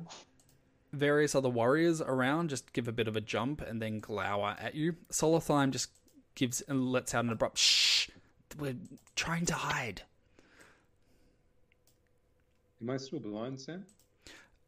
[0.92, 4.74] various other warriors around just give a bit of a jump and then glower at
[4.74, 4.96] you.
[5.10, 5.90] Solothime just
[6.34, 8.08] gives and lets out an abrupt shh.
[8.58, 8.76] We're
[9.16, 10.02] trying to hide.
[12.82, 13.84] Am I still blind, Sam?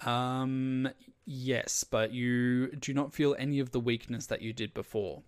[0.05, 0.89] Um,
[1.25, 5.23] yes, but you do not feel any of the weakness that you did before.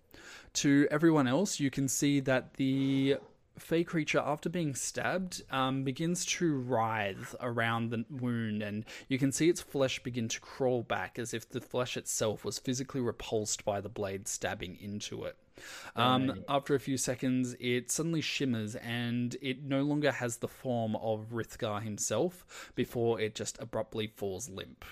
[0.53, 3.17] To everyone else, you can see that the
[3.57, 9.31] Fey creature, after being stabbed, um, begins to writhe around the wound, and you can
[9.31, 13.63] see its flesh begin to crawl back as if the flesh itself was physically repulsed
[13.63, 15.37] by the blade stabbing into it.
[15.95, 16.43] Um, Right.
[16.49, 21.31] After a few seconds, it suddenly shimmers and it no longer has the form of
[21.31, 24.83] Rithgar himself before it just abruptly falls limp.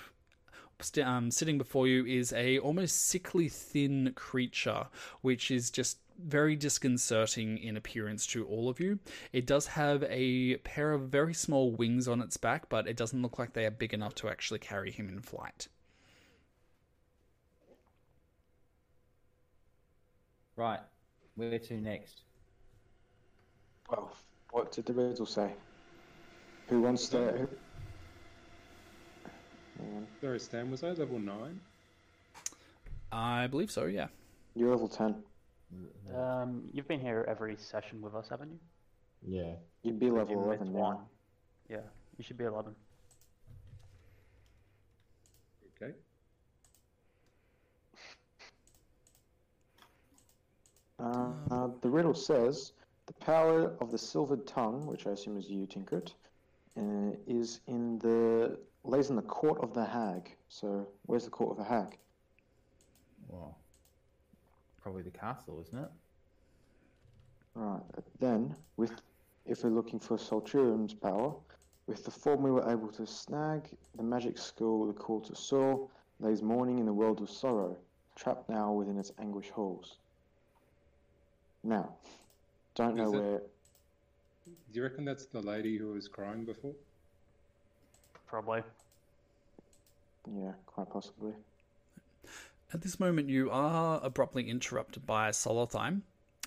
[0.80, 4.88] St- um, sitting before you is a almost sickly thin creature,
[5.20, 8.98] which is just very disconcerting in appearance to all of you.
[9.32, 13.20] It does have a pair of very small wings on its back, but it doesn't
[13.20, 15.68] look like they are big enough to actually carry him in flight.
[20.56, 20.80] Right.
[21.34, 22.20] Where to next?
[23.90, 24.12] Well,
[24.52, 25.52] what did the riddle say?
[26.68, 27.48] Who wants to?
[29.78, 30.06] Who...
[30.20, 31.60] Sorry, Stan, was I level 9?
[33.12, 34.08] I believe so, yeah.
[34.56, 35.16] You're level ten.
[36.14, 38.58] Um, you've been here every session with us, haven't you?
[39.26, 39.52] Yeah.
[39.82, 40.94] You'd be level Begin with eleven one.
[40.96, 41.08] now.
[41.68, 41.80] Yeah,
[42.18, 42.74] you should be 11.
[45.82, 45.92] Okay.
[51.00, 52.72] Uh, uh, the riddle says
[53.06, 56.12] the power of the silvered tongue, which I assume is you, Tinkrit,
[56.78, 60.30] uh, is in the lays in the court of the hag.
[60.48, 61.98] So where's the court of the hag?
[63.28, 63.58] Well,
[64.80, 65.90] probably the castle, isn't it?
[67.54, 67.82] Right.
[68.20, 68.92] Then, with
[69.46, 71.34] if we're looking for Solturium's power,
[71.86, 75.88] with the form we were able to snag, the magic school, the call to soar,
[76.20, 77.76] lays mourning in the world of sorrow,
[78.16, 79.98] trapped now within its anguish halls.
[81.62, 81.94] Now,
[82.74, 83.42] don't know it- where.
[84.46, 86.74] Do you reckon that's the lady who was crying before?
[88.26, 88.62] Probably.
[90.26, 91.32] Yeah, quite possibly.
[92.72, 96.02] At this moment, you are abruptly interrupted by Solothime.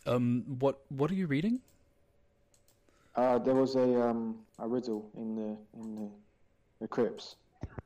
[0.05, 1.59] Um, what what are you reading?
[3.15, 6.09] Uh, there was a um a riddle in the in the,
[6.81, 7.35] the crypts.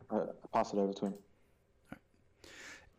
[0.10, 1.14] Uh, I'll pass it over to him.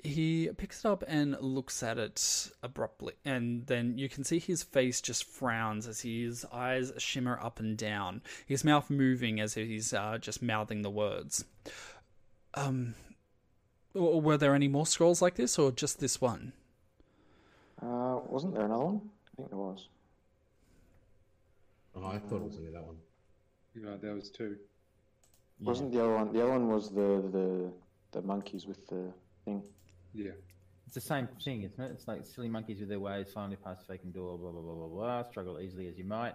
[0.05, 4.63] He picks it up and looks at it abruptly, and then you can see his
[4.63, 9.69] face just frowns as his eyes shimmer up and down, his mouth moving as if
[9.69, 11.45] he's uh, just mouthing the words.
[12.55, 12.97] Um,
[13.95, 16.53] were there any more scrolls like this, or just this one?
[17.81, 19.01] Uh, wasn't there another one?
[19.33, 19.89] I think there was.
[21.95, 22.97] Oh, I thought it was only that one.
[23.75, 24.57] Yeah, there was two.
[25.61, 26.33] Wasn't the other one?
[26.33, 27.73] The other one was the the
[28.13, 29.13] the monkeys with the
[29.45, 29.63] thing.
[30.15, 30.33] Yeah.
[30.87, 31.91] It's the same thing, isn't it?
[31.93, 34.75] It's like silly monkeys with their ways, finally past the vacant door, blah, blah, blah,
[34.75, 36.35] blah, blah, struggle easily as you might.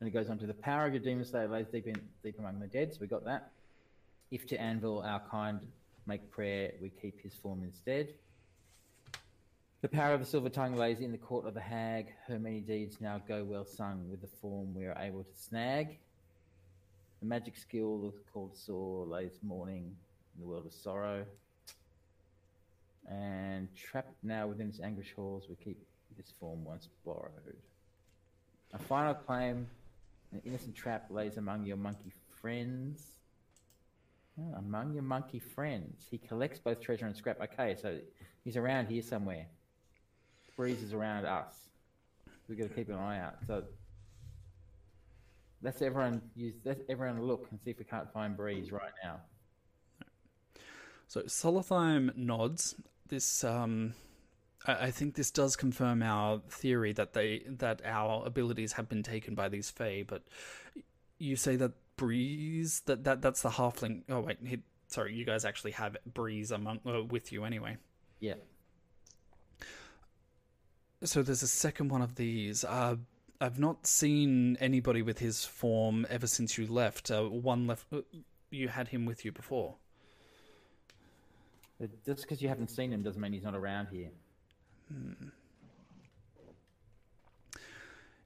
[0.00, 2.38] And it goes on to the power of your demon slayer lays deep, in, deep
[2.38, 3.50] among the dead, so we got that.
[4.30, 5.60] If to anvil our kind
[6.06, 8.14] make prayer, we keep his form instead.
[9.82, 12.60] The power of the silver tongue lays in the court of the hag, her many
[12.60, 15.98] deeds now go well sung with the form we are able to snag.
[17.20, 19.96] The magic skill called Saw lays mourning
[20.34, 21.24] in the world of sorrow.
[23.08, 25.86] And trapped now within its anguish halls, we keep
[26.16, 27.56] this form once borrowed.
[28.72, 29.66] A final claim
[30.32, 33.02] an innocent trap lays among your monkey friends.
[34.38, 36.06] Oh, among your monkey friends.
[36.10, 37.40] He collects both treasure and scrap.
[37.40, 37.98] Okay, so
[38.44, 39.46] he's around here somewhere.
[40.56, 41.54] Breeze is around us.
[42.48, 43.36] We've got to keep an eye out.
[43.46, 43.64] So
[45.62, 49.20] let's everyone use let's everyone look and see if we can't find Breeze right now.
[51.10, 52.76] So Solothime nods.
[53.08, 53.94] This, um,
[54.64, 59.02] I, I think this does confirm our theory that they that our abilities have been
[59.02, 60.04] taken by these Fae.
[60.06, 60.22] But
[61.18, 64.02] you say that Breeze that that that's the halfling.
[64.08, 67.76] Oh wait, he, sorry, you guys actually have Breeze among uh, with you anyway.
[68.20, 68.34] Yeah.
[71.02, 72.62] So there's a second one of these.
[72.62, 72.94] Uh,
[73.40, 77.10] I've not seen anybody with his form ever since you left.
[77.10, 77.86] Uh, one left.
[77.92, 78.02] Uh,
[78.52, 79.74] you had him with you before.
[82.04, 84.10] Just because you haven't seen him doesn't mean he's not around here.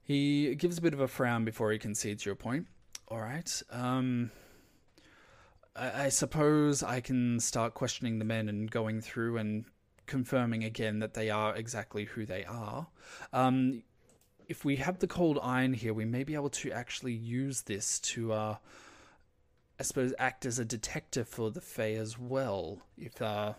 [0.03, 2.67] He gives a bit of a frown before he concedes your point.
[3.07, 3.61] All right.
[3.71, 4.31] Um,
[5.75, 9.65] I, I suppose I can start questioning the men and going through and
[10.05, 12.87] confirming again that they are exactly who they are.
[13.33, 13.83] Um,
[14.47, 17.99] if we have the cold iron here, we may be able to actually use this
[18.01, 18.57] to, uh,
[19.79, 22.79] I suppose, act as a detective for the Fae as well.
[22.97, 23.53] If uh,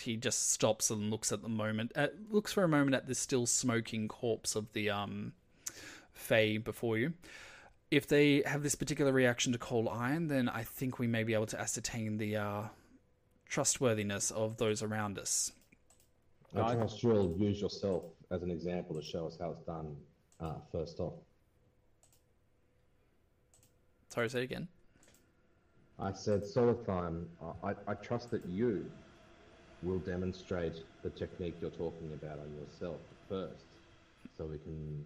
[0.00, 3.14] he just stops and looks at the moment, uh, looks for a moment at the
[3.14, 5.32] still smoking corpse of the um,
[6.14, 7.12] Fae before you.
[7.90, 11.34] If they have this particular reaction to cold iron, then I think we may be
[11.34, 12.62] able to ascertain the uh,
[13.48, 15.52] trustworthiness of those around us.
[16.56, 19.96] I I- trust you'll use yourself as an example to show us how it's done
[20.40, 21.14] uh, first off.
[24.08, 24.68] Sorry, say again.
[26.00, 27.26] I said, Solothime,
[27.62, 28.90] I, I trust that you
[29.82, 33.64] will demonstrate the technique you're talking about on yourself first,
[34.36, 35.04] so we can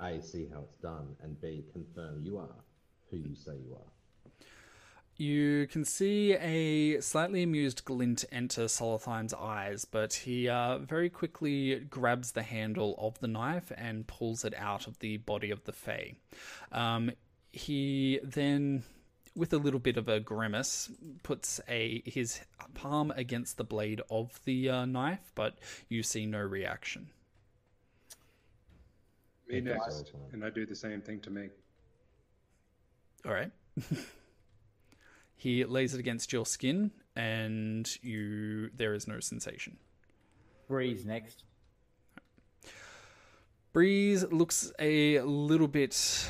[0.00, 2.48] A, see how it's done, and B, confirm you are
[3.10, 4.32] who you say you are.
[5.16, 11.86] You can see a slightly amused glint enter Solothime's eyes, but he uh, very quickly
[11.88, 15.72] grabs the handle of the knife and pulls it out of the body of the
[15.72, 16.14] Fae.
[16.72, 17.12] Um,
[17.52, 18.82] he then,
[19.36, 20.90] with a little bit of a grimace,
[21.22, 22.40] puts a his
[22.74, 25.58] palm against the blade of the uh, knife, but
[25.88, 27.08] you see no reaction.
[29.48, 31.48] Me next, and I do the same thing to me.
[33.26, 33.50] All right.
[35.36, 39.76] he lays it against your skin, and you there is no sensation.
[40.68, 41.44] Breeze next.
[43.72, 46.28] Breeze looks a little bit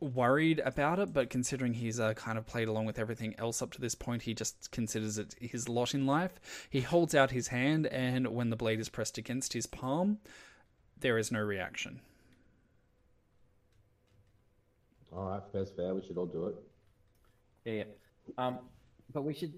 [0.00, 3.72] worried about it, but considering he's uh, kind of played along with everything else up
[3.72, 6.66] to this point, he just considers it his lot in life.
[6.70, 10.18] He holds out his hand, and when the blade is pressed against his palm,
[11.00, 12.00] there is no reaction.
[15.12, 15.94] All right, fair's fair.
[15.94, 16.56] We should all do it.
[17.64, 17.84] Yeah, yeah.
[18.46, 18.58] Um,
[19.12, 19.54] but we should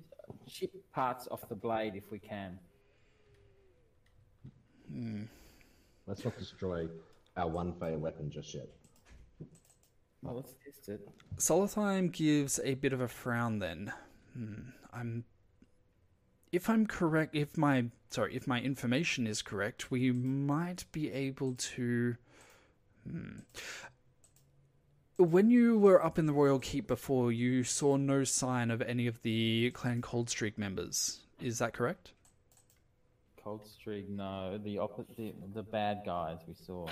[0.49, 2.59] chip parts off the blade if we can.
[6.07, 6.89] Let's not destroy
[7.37, 8.69] our one fair weapon just yet.
[10.23, 11.09] Well, let's test it.
[11.37, 13.93] Solothime gives a bit of a frown then.
[14.35, 15.25] Hmm, I'm
[16.53, 21.55] if I'm correct if my sorry, if my information is correct, we might be able
[21.55, 22.17] to
[23.09, 23.39] hmm.
[25.17, 29.07] When you were up in the Royal Keep before, you saw no sign of any
[29.07, 31.21] of the Clan Coldstreak members.
[31.43, 32.13] Is that correct?
[33.43, 34.59] Cold Streak, no.
[34.59, 36.87] The opposite, the, the bad guys we saw,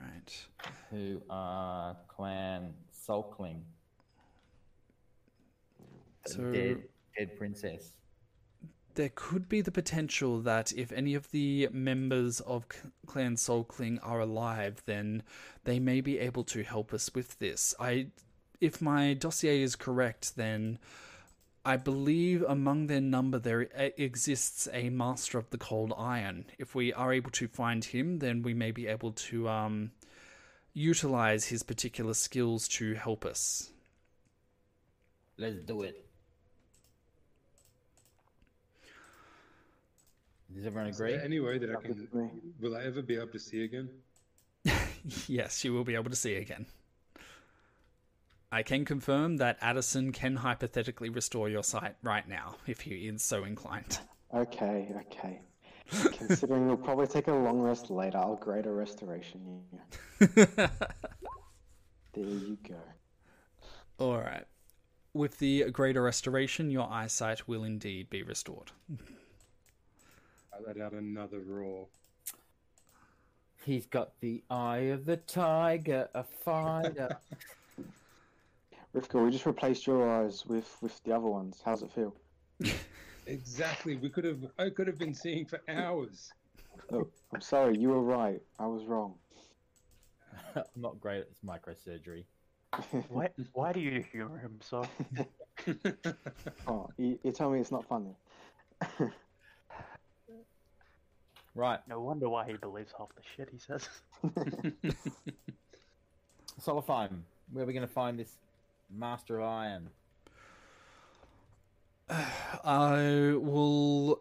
[0.00, 0.46] Alright.
[0.90, 3.62] who are Clan Sulkling.
[6.26, 6.82] So- dead,
[7.16, 7.92] dead princess.
[8.94, 12.66] there could be the potential that if any of the members of
[13.06, 15.22] Clan Soulkling are alive, then
[15.64, 17.74] they may be able to help us with this.
[17.80, 18.08] I,
[18.60, 20.78] if my dossier is correct, then
[21.64, 26.46] I believe among their number there e- exists a Master of the Cold Iron.
[26.58, 29.90] If we are able to find him, then we may be able to um,
[30.72, 33.70] utilize his particular skills to help us.
[35.36, 36.06] Let's do it.
[40.54, 41.24] Does everyone Is there agree?
[41.24, 42.08] any way that I can?
[42.60, 43.88] Will I ever be able to see again?
[45.28, 46.66] yes, you will be able to see again.
[48.52, 53.22] I can confirm that Addison can hypothetically restore your sight right now if he is
[53.22, 54.00] so inclined.
[54.34, 55.40] Okay, okay.
[56.12, 59.62] Considering we'll probably take a long rest later, I'll grade a restoration.
[60.36, 60.68] Yeah.
[62.12, 62.74] There you go.
[63.98, 64.44] All right.
[65.14, 68.72] With the greater restoration, your eyesight will indeed be restored.
[70.52, 71.86] I let out another roar.
[73.64, 77.18] He's got the eye of the tiger, a fighter.
[78.94, 81.62] Rivka, we just replaced your eyes with with the other ones.
[81.64, 82.14] How's it feel?
[83.26, 83.96] Exactly.
[83.96, 84.44] We could have.
[84.58, 86.32] I could have been seeing for hours.
[86.90, 88.40] Look, I'm sorry, you were right.
[88.58, 89.14] I was wrong.
[90.56, 92.24] I'm not great at this microsurgery.
[93.08, 94.84] Why, why do you humor him so?
[96.66, 98.14] Oh, you, you tell me it's not funny.
[101.54, 103.88] Right, No wonder why he believes half the shit he says.
[106.60, 108.36] Solifime, where are we going to find this
[108.92, 109.90] Master of Iron?
[112.64, 114.20] I will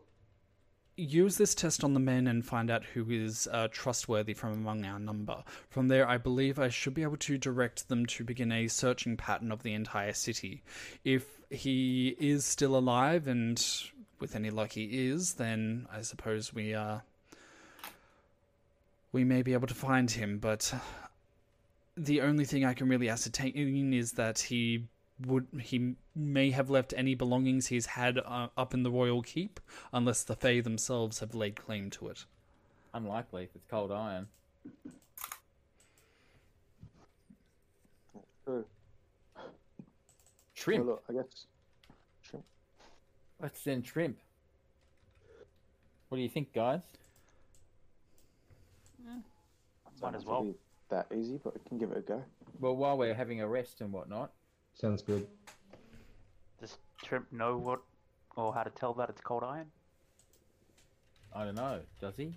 [1.00, 4.86] use this test on the men and find out who is uh, trustworthy from among
[4.86, 5.44] our number.
[5.70, 9.16] From there, I believe I should be able to direct them to begin a searching
[9.16, 10.62] pattern of the entire city.
[11.04, 13.64] If he is still alive, and
[14.20, 17.00] with any luck he is, then I suppose we uh,
[19.12, 20.38] we may be able to find him.
[20.40, 20.74] But
[22.00, 24.86] the only thing I can really ascertain is that he
[25.26, 29.60] would he may have left any belongings he's had uh, up in the royal keep,
[29.92, 32.26] unless the Fae themselves have laid claim to it.
[32.94, 34.28] Unlikely if it's cold iron.
[38.46, 38.66] True.
[40.56, 40.86] Trimp.
[40.86, 41.46] Well, look, I guess.
[42.22, 42.46] Shrimp.
[43.42, 44.18] Let's send Trimp.
[46.08, 46.82] What do you think, guys?
[50.02, 50.56] Might as Doesn't well.
[50.90, 52.24] Be That easy, but we can give it a go.
[52.60, 54.32] Well, while we're having a rest and whatnot,
[54.74, 55.28] Sounds good.
[56.62, 57.82] Does Trimp know what
[58.38, 59.68] or how to tell that it's cold iron?
[61.36, 62.34] I don't know, does he?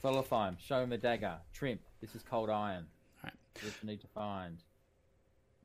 [0.00, 1.36] Solifime, show him the dagger.
[1.52, 2.86] Trimp, this is cold iron.
[3.22, 4.58] What you need to find.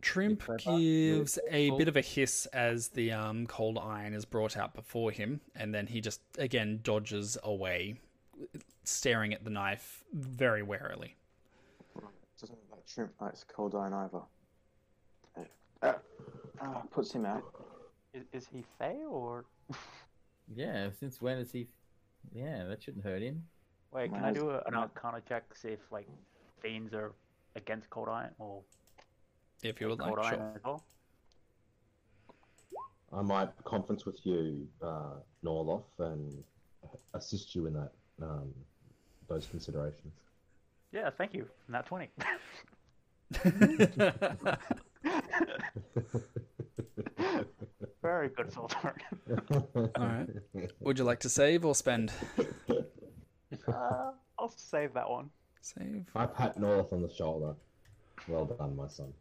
[0.02, 4.74] Trimp gives a bit of a hiss as the um, cold iron is brought out
[4.74, 8.00] before him, and then he just again dodges away,
[8.84, 11.16] staring at the knife very warily.
[12.88, 14.22] Doesn't look like shrimp likes cold iron either.
[15.82, 15.94] Uh,
[16.60, 17.44] uh, puts him out.
[18.14, 19.46] Is, is he Fey or?
[20.56, 21.68] Yeah, since when is he?
[22.34, 23.44] Yeah, that shouldn't hurt him.
[23.92, 26.08] Wait, can I do a, an mine- Arcana check to see if like
[26.62, 27.16] fiends are
[27.58, 28.62] against cold iron or
[29.62, 30.52] If you would like, iron sure.
[30.56, 30.86] as well?
[33.12, 36.42] I might conference with you, uh, Norloth, and
[37.14, 37.92] assist you in that
[38.22, 38.54] um,
[39.28, 40.14] those considerations.
[40.94, 41.46] Yeah, thank you.
[41.68, 42.10] Nat twenty.
[48.02, 48.96] Very good filter.
[49.76, 50.28] All right.
[50.80, 52.12] Would you like to save or spend?
[53.68, 55.30] uh, I'll save that one.
[55.62, 56.06] Save.
[56.16, 57.56] I pat North on the shoulder.
[58.28, 59.14] Well done, my son.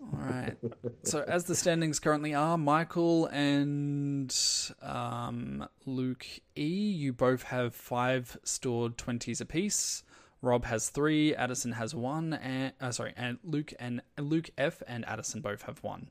[0.00, 0.56] All right.
[1.04, 4.34] So as the standings currently are, Michael and
[4.82, 6.26] um, Luke
[6.56, 10.02] E, you both have five stored twenties apiece.
[10.42, 11.34] Rob has three.
[11.34, 12.34] Addison has one.
[12.34, 16.10] And uh, sorry, and Luke and Luke F and Addison both have one.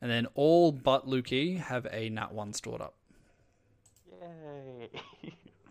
[0.00, 2.94] And then all but Luke E have a nat one stored up.
[4.20, 4.90] Yay!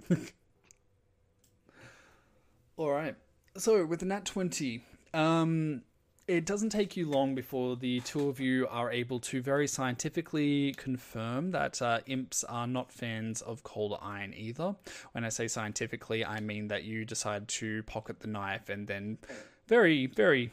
[2.77, 3.15] All right.
[3.57, 4.83] So with the nat 20,
[5.13, 5.81] um,
[6.27, 10.73] it doesn't take you long before the two of you are able to very scientifically
[10.73, 14.75] confirm that uh, imps are not fans of cold iron either.
[15.13, 19.19] When I say scientifically, I mean that you decide to pocket the knife and then
[19.67, 20.51] very, very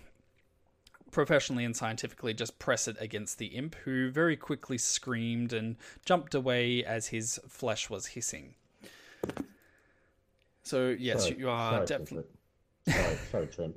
[1.10, 6.36] professionally and scientifically just press it against the imp, who very quickly screamed and jumped
[6.36, 8.54] away as his flesh was hissing.
[10.62, 12.30] So, yes, Sorry- you are definitely.
[12.86, 13.74] Sorry, sorry,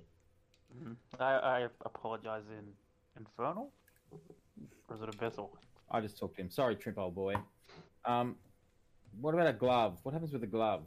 [0.81, 0.97] Trimp.
[1.19, 2.65] I, I apologize in
[3.17, 3.71] Infernal?
[4.89, 5.49] Or is it Abyssal?
[5.91, 6.49] I just talked to him.
[6.49, 7.35] Sorry, Trimp, old boy.
[8.05, 8.35] Um,
[9.19, 9.99] what about a glove?
[10.03, 10.83] What happens with a glove?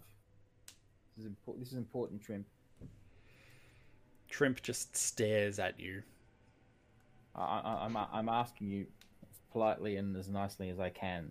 [1.16, 2.46] This is, impo- this is important, Trimp.
[4.28, 6.02] Trimp just stares at you.
[7.34, 8.86] I, I, I'm, I'm asking you
[9.52, 11.30] politely and as nicely as I can,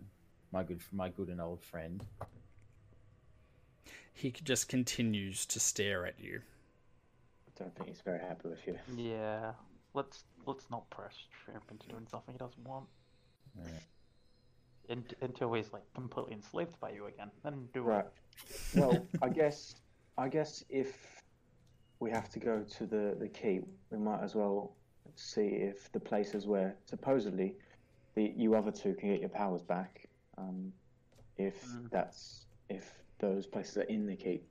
[0.52, 2.04] my good, my good and old friend.
[4.12, 6.42] He just continues to stare at you.
[7.60, 8.78] I don't think he's very happy with you.
[8.96, 9.52] Yeah.
[9.92, 12.86] Let's let's not press Shrimp into doing something he doesn't want.
[13.58, 13.64] Yeah.
[14.88, 17.30] In, until he's like completely enslaved by you again.
[17.44, 18.04] Then do Right.
[18.04, 18.60] it.
[18.78, 19.74] Well, I guess
[20.16, 21.22] I guess if
[21.98, 24.72] we have to go to the the keep, we might as well
[25.16, 27.56] see if the places where supposedly
[28.14, 30.06] the you other two can get your powers back.
[30.38, 30.72] Um,
[31.36, 31.90] if Mm.
[31.90, 34.46] that's if those places are in the keep,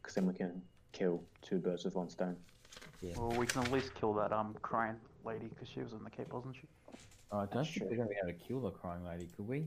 [0.00, 0.62] because then we can
[0.92, 2.36] kill two birds with one stone.
[3.16, 6.10] Well, we can at least kill that um crying lady because she was in the
[6.10, 6.68] cape, wasn't she?
[7.30, 7.86] Oh, I don't That's think true.
[7.90, 9.66] we're going to be able to kill the crying lady, could we?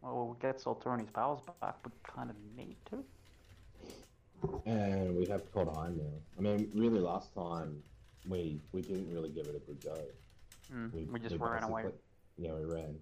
[0.00, 3.04] Well, we'll get Salturni's powers back, but kind of need to.
[4.66, 6.04] And we have cold iron now.
[6.38, 7.82] I mean, really, last time
[8.28, 9.98] we we didn't really give it a good go.
[10.72, 11.86] Mm, we, just ran away.
[12.36, 12.96] Yeah, we ran.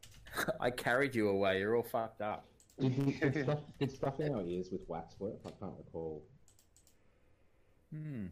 [0.60, 1.60] I carried you away.
[1.60, 2.44] You're all fucked up.
[2.78, 5.38] Did, did, stuff, did stuff in our ears with wax work?
[5.46, 6.22] I can't recall.
[7.92, 8.26] Hmm.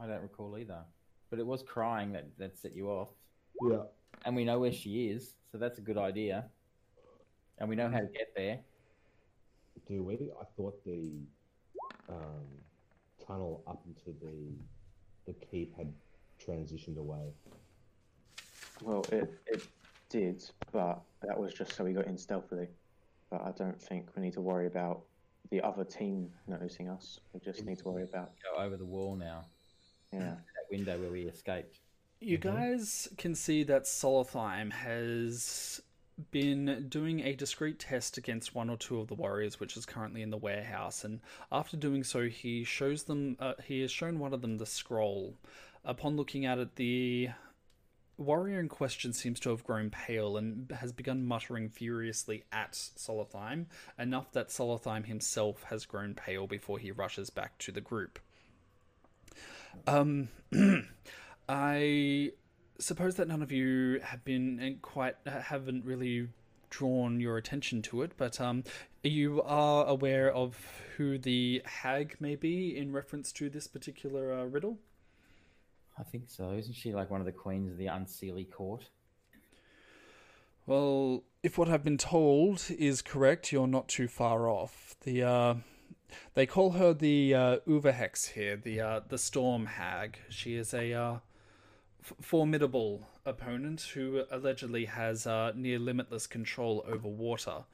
[0.00, 0.82] I don't recall either.
[1.30, 3.08] But it was crying that, that set you off.
[3.62, 3.82] Yeah.
[4.24, 6.46] And we know where she is, so that's a good idea.
[7.58, 8.60] And we know how to get there.
[9.86, 10.14] Do we?
[10.14, 11.12] I thought the
[12.08, 12.46] um,
[13.24, 14.52] tunnel up into the
[15.26, 15.92] the keep had
[16.44, 17.32] transitioned away.
[18.82, 19.66] Well, it it
[20.08, 22.68] did, but that was just so we got in stealthily.
[23.30, 25.02] But I don't think we need to worry about
[25.50, 27.20] the other team noticing us.
[27.32, 29.44] We just need to worry about Go over the wall now.
[30.12, 30.20] yeah.
[30.20, 31.78] That window where we escaped.
[32.20, 35.80] You guys can see that Solothime has
[36.30, 40.20] been doing a discreet test against one or two of the warriors, which is currently
[40.20, 41.04] in the warehouse.
[41.04, 41.20] And
[41.50, 43.36] after doing so, he shows them.
[43.40, 45.34] Uh, he has shown one of them the scroll.
[45.84, 47.30] Upon looking at it, the
[48.20, 53.66] warrior in question seems to have grown pale and has begun muttering furiously at Solothime,
[53.98, 58.18] enough that Solothime himself has grown pale before he rushes back to the group.
[59.86, 60.28] Um,
[61.48, 62.32] I
[62.78, 66.28] suppose that none of you have been quite haven't really
[66.70, 68.64] drawn your attention to it, but um,
[69.02, 70.56] you are aware of
[70.96, 74.78] who the hag may be in reference to this particular uh, riddle.
[76.00, 76.52] I think so.
[76.52, 78.88] Isn't she like one of the queens of the Unseelie Court?
[80.66, 84.94] Well, if what I've been told is correct, you're not too far off.
[85.04, 85.54] The uh,
[86.34, 90.18] They call her the uh, Uverhex here, the uh, the Storm Hag.
[90.28, 91.14] She is a uh,
[92.02, 97.64] f- formidable opponent who allegedly has uh, near limitless control over water.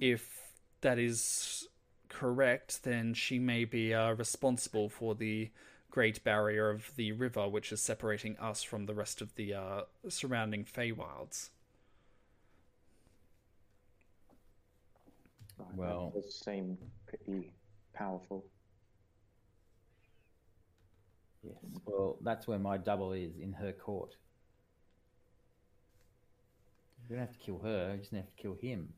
[0.00, 0.52] If
[0.82, 1.68] that is
[2.08, 5.50] correct, then she may be uh, responsible for the
[5.92, 9.82] Great Barrier of the river, which is separating us from the rest of the uh,
[10.08, 11.50] surrounding Feywilds.
[15.58, 17.52] That Well- does seem pretty
[17.92, 18.42] powerful.
[21.42, 21.56] Yes.
[21.84, 24.16] Well, that's where my double is in her court.
[27.02, 27.92] You don't have to kill her.
[27.92, 28.94] You just have to kill him.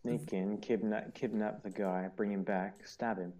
[0.00, 3.34] Sneak in, kidnap, kidnap the guy, bring him back, stab him.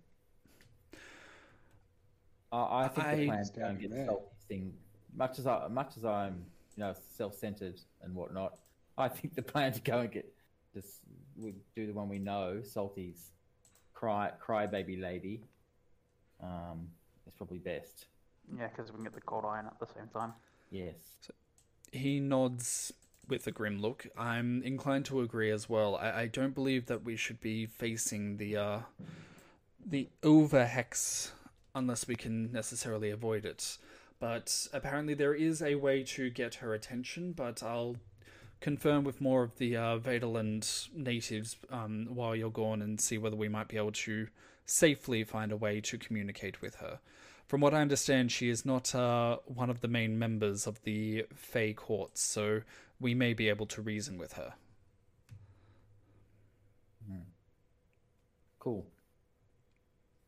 [2.53, 4.07] I, I think I- the plan to go and get there.
[4.07, 4.73] Salty's thing.
[5.17, 6.45] Much as I, much as I'm,
[6.77, 8.59] you know, self-centered and whatnot,
[8.97, 10.33] I think the plan to go and get
[10.75, 11.01] just
[11.37, 13.31] we do the one we know, Salty's
[13.95, 15.43] cry crybaby lady.
[16.43, 16.89] Um,
[17.27, 18.07] is probably best.
[18.57, 20.33] Yeah, because we can get the cold iron at the same time.
[20.71, 20.95] Yes.
[21.93, 22.93] He nods
[23.29, 24.07] with a grim look.
[24.17, 25.97] I'm inclined to agree as well.
[25.97, 28.79] I, I don't believe that we should be facing the uh,
[29.85, 31.33] the overhex
[31.79, 33.79] unless we can necessarily avoid it.
[34.21, 37.33] But apparently there is a way to get her attention.
[37.33, 37.97] But I'll
[38.61, 39.99] confirm with more of the uh,
[40.95, 44.29] natives um, while you're gone and see whether we might be able to
[44.67, 46.99] safely find a way to communicate with her.
[47.47, 51.25] From what I understand, she is not uh, one of the main members of the
[51.35, 52.61] Fey courts, so
[53.01, 54.55] we may be able to reason with her.
[58.59, 58.85] Cool.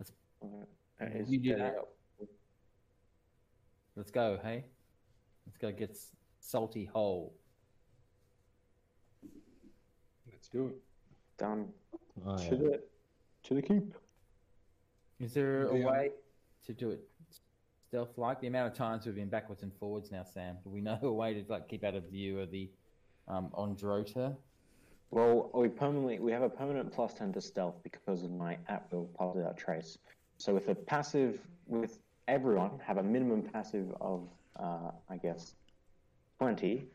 [0.00, 0.46] Uh,
[1.00, 1.74] that is You do that.
[1.74, 2.28] helpful.
[3.96, 4.38] Let's go.
[4.42, 4.64] Hey.
[5.46, 7.34] Let's go get S- Salty hole.
[10.30, 10.76] Let's do it.
[11.38, 11.68] Done.
[12.26, 12.50] Oh, To yeah.
[12.50, 12.82] the,
[13.44, 13.94] to the keep.
[15.18, 15.86] Is there a Yeah.
[15.86, 16.10] way
[16.66, 17.00] to do it
[17.88, 18.40] stealth like?
[18.40, 20.56] The amount of times we've been backwards and forwards now, Sam.
[20.64, 22.70] Do we know a way to like keep out of view of the
[23.28, 24.36] um, Androta?
[25.10, 28.90] Well, we permanently we have a permanent plus ten to stealth because of my at
[28.92, 29.98] will part without trace.
[30.41, 34.27] So with a passive, with everyone have a minimum passive of,
[34.59, 35.52] uh, I guess,
[36.39, 36.86] twenty.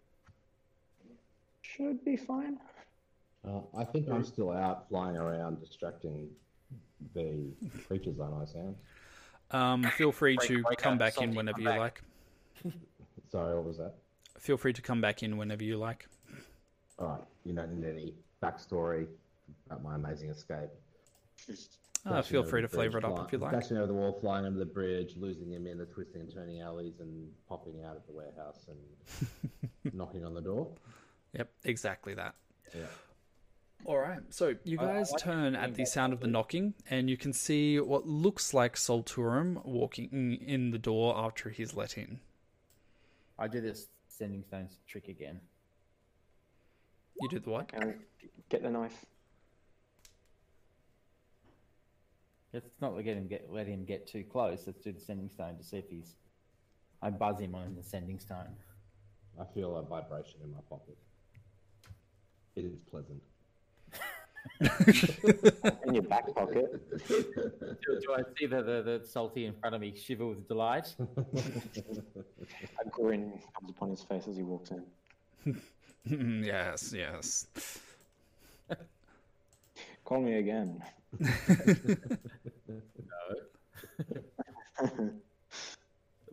[1.62, 2.58] Should be fine.
[3.48, 6.28] Uh, I think I'm still out flying around distracting
[7.14, 7.52] the
[7.88, 8.76] creatures, aren't I, Sam?
[9.52, 11.80] Um, feel free Break- to break come out, back in whenever you back.
[11.80, 12.02] like.
[13.32, 13.94] Sorry, what was that?
[14.40, 16.08] Feel free to come back in whenever you like.
[16.98, 19.06] All right, you don't need any backstory
[19.68, 20.70] about my amazing escape.
[22.06, 23.52] Uh, feel free to flavor it up fly- if you like.
[23.52, 26.62] Dashing over the wall, flying under the bridge, losing him in the twisting and turning
[26.62, 30.68] alleys, and popping out at the warehouse and knocking on the door.
[31.34, 32.36] Yep, exactly that.
[32.76, 32.86] Yeah.
[33.86, 36.76] All right, so you I- I guys like turn at the sound of the knocking,
[36.90, 41.98] and you can see what looks like Solturum walking in the door after he's let
[41.98, 42.20] in.
[43.38, 45.40] I do this sending stones trick again.
[47.22, 47.70] You do the what?
[47.74, 47.96] And
[48.50, 49.06] get the knife.
[52.56, 54.64] Let's not let him get let him get too close.
[54.66, 56.16] Let's do the sending stone to see if he's.
[57.02, 58.56] I buzz him on the sending stone.
[59.38, 60.98] I feel a vibration in my pocket.
[62.56, 63.22] It is pleasant.
[65.86, 66.82] In your back pocket.
[67.10, 70.96] Do, do I see the, the, the salty in front of me shiver with delight?
[71.00, 75.62] A grin comes upon his face as he walks in.
[76.46, 77.48] yes, yes.
[80.06, 80.82] Call me again.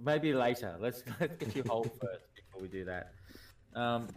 [0.04, 0.76] Maybe later.
[0.80, 3.12] Let's let's get you whole first before we do that.
[3.74, 4.08] Um,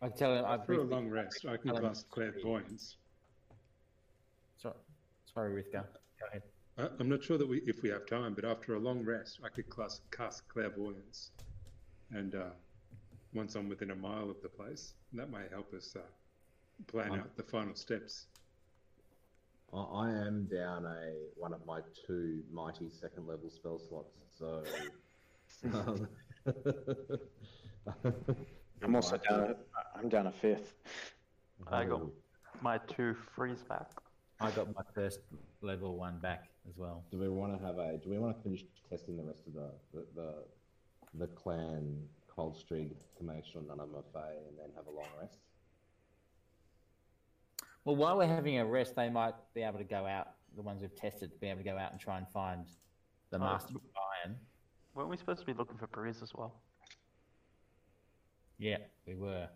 [0.00, 2.96] I tell him After a long rest, I can cast clairvoyance.
[4.58, 4.74] Sorry,
[5.32, 5.84] sorry, Rithka.
[6.20, 6.42] Go ahead.
[6.78, 9.40] I, I'm not sure that we, if we have time, but after a long rest,
[9.44, 11.30] I could class, cast clairvoyance,
[12.10, 12.50] and uh,
[13.32, 16.00] once I'm within a mile of the place, that may help us uh,
[16.86, 18.26] plan Um, out the final steps.
[19.72, 24.62] I I am down a one of my two mighty second level spell slots, so.
[25.72, 26.08] um,
[28.82, 29.40] I'm also down.
[29.40, 29.56] A,
[29.98, 30.74] I'm down a fifth.
[31.70, 32.02] I got
[32.60, 33.90] my two freeze back.
[34.40, 35.20] I got my first
[35.62, 37.04] level one back as well.
[37.10, 37.96] Do we want to have a?
[37.98, 40.34] Do we want to finish testing the rest of the the the,
[41.14, 44.90] the clan Coldstream to make sure none of them are Fey, and then have a
[44.90, 45.38] long rest?
[47.84, 50.28] Well, while we're having a rest, they might be able to go out.
[50.56, 52.64] The ones we've tested, to be able to go out and try and find
[53.30, 53.82] the Oh, master of
[54.24, 54.36] iron.
[54.94, 56.54] Weren't we supposed to be looking for Breeze as well?
[58.58, 59.48] Yeah, we were.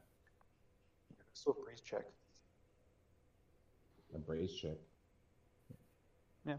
[1.32, 2.04] Still freeze check.
[4.14, 4.76] a breeze check.
[6.44, 6.56] Yeah.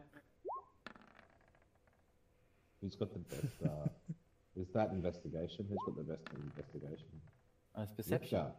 [2.81, 3.45] Who's got the best?
[3.63, 3.89] Uh,
[4.55, 5.65] is that investigation?
[5.69, 7.07] Who's got the best investigation?
[7.77, 8.39] Uh, it's perception.
[8.39, 8.51] Ripka.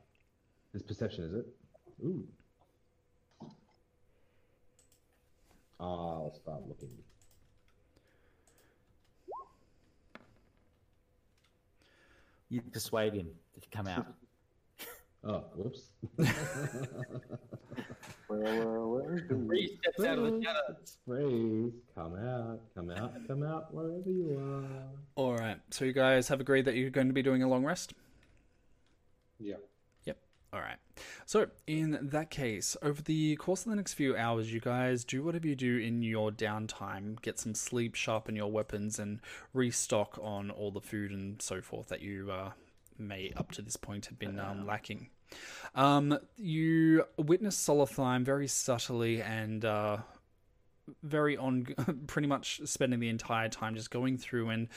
[0.75, 1.47] It's perception, is it?
[2.05, 2.27] Ooh.
[5.81, 6.91] I'll start looking.
[12.49, 13.29] You persuade him
[13.61, 14.07] to come out.
[15.23, 15.91] Oh, whoops.
[18.31, 19.61] Uh, where, where, where is he?
[19.63, 20.99] He steps out of the shadows.
[21.05, 24.89] Freeze, come out, come out, come out, wherever you are.
[25.17, 25.59] All right.
[25.71, 27.93] So you guys have agreed that you're going to be doing a long rest.
[29.41, 29.57] Yeah.
[30.53, 30.79] All right.
[31.27, 35.23] So, in that case, over the course of the next few hours, you guys do
[35.23, 37.21] whatever you do in your downtime.
[37.23, 39.21] Get some sleep, sharpen your weapons, and
[39.55, 42.51] restock on all the food and so forth that you uh,
[42.99, 45.09] may, up to this point, have been um, lacking.
[45.77, 49.99] Um, you witness Solothime very subtly and uh,
[51.03, 51.67] very on,
[52.07, 54.69] pretty much spending the entire time just going through and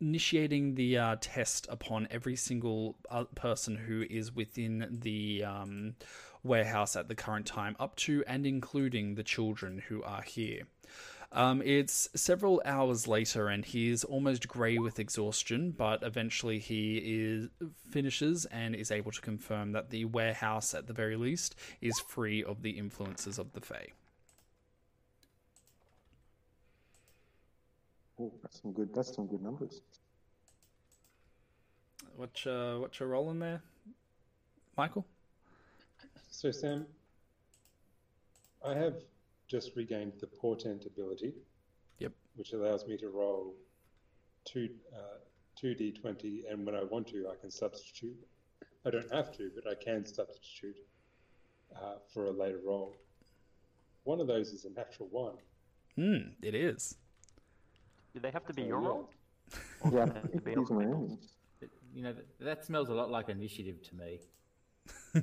[0.00, 5.94] initiating the uh, test upon every single uh, person who is within the um,
[6.42, 10.62] warehouse at the current time, up to and including the children who are here.
[11.32, 17.48] Um, it's several hours later, and he's almost grey with exhaustion, but eventually he is
[17.90, 22.44] finishes and is able to confirm that the warehouse, at the very least, is free
[22.44, 23.88] of the influences of the Fae.
[28.20, 28.94] Oh, that's some good.
[28.94, 29.80] That's some good numbers.
[32.16, 33.60] What's uh, what's your role in there,
[34.76, 35.04] Michael?
[36.30, 36.86] So, Sam,
[38.64, 38.94] I have
[39.48, 41.32] just regained the portent ability.
[41.98, 42.12] Yep.
[42.36, 43.54] Which allows me to roll
[44.44, 45.18] two uh,
[45.56, 48.16] two d twenty, and when I want to, I can substitute.
[48.86, 50.76] I don't have to, but I can substitute
[51.74, 52.94] uh, for a later roll.
[54.04, 55.34] One of those is a natural one.
[55.96, 56.96] Hmm, it is.
[58.14, 58.88] Do they have to be your yeah.
[58.88, 59.10] roll?
[59.92, 61.10] Yeah, Or can they be these other are people's?
[61.10, 61.18] in.
[61.60, 64.20] But, you know, th- that smells a lot like initiative to me.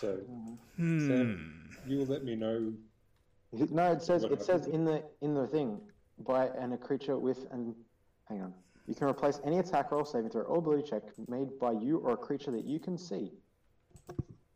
[0.00, 0.18] So,
[0.76, 1.08] Hmm.
[1.08, 2.72] Sam, you will let me know.
[3.52, 5.80] No, it says it says in the in the thing
[6.20, 7.74] by and a creature with and
[8.28, 8.54] hang on.
[8.86, 12.12] You can replace any attack roll, saving throw, or ability check made by you or
[12.12, 13.32] a creature that you can see.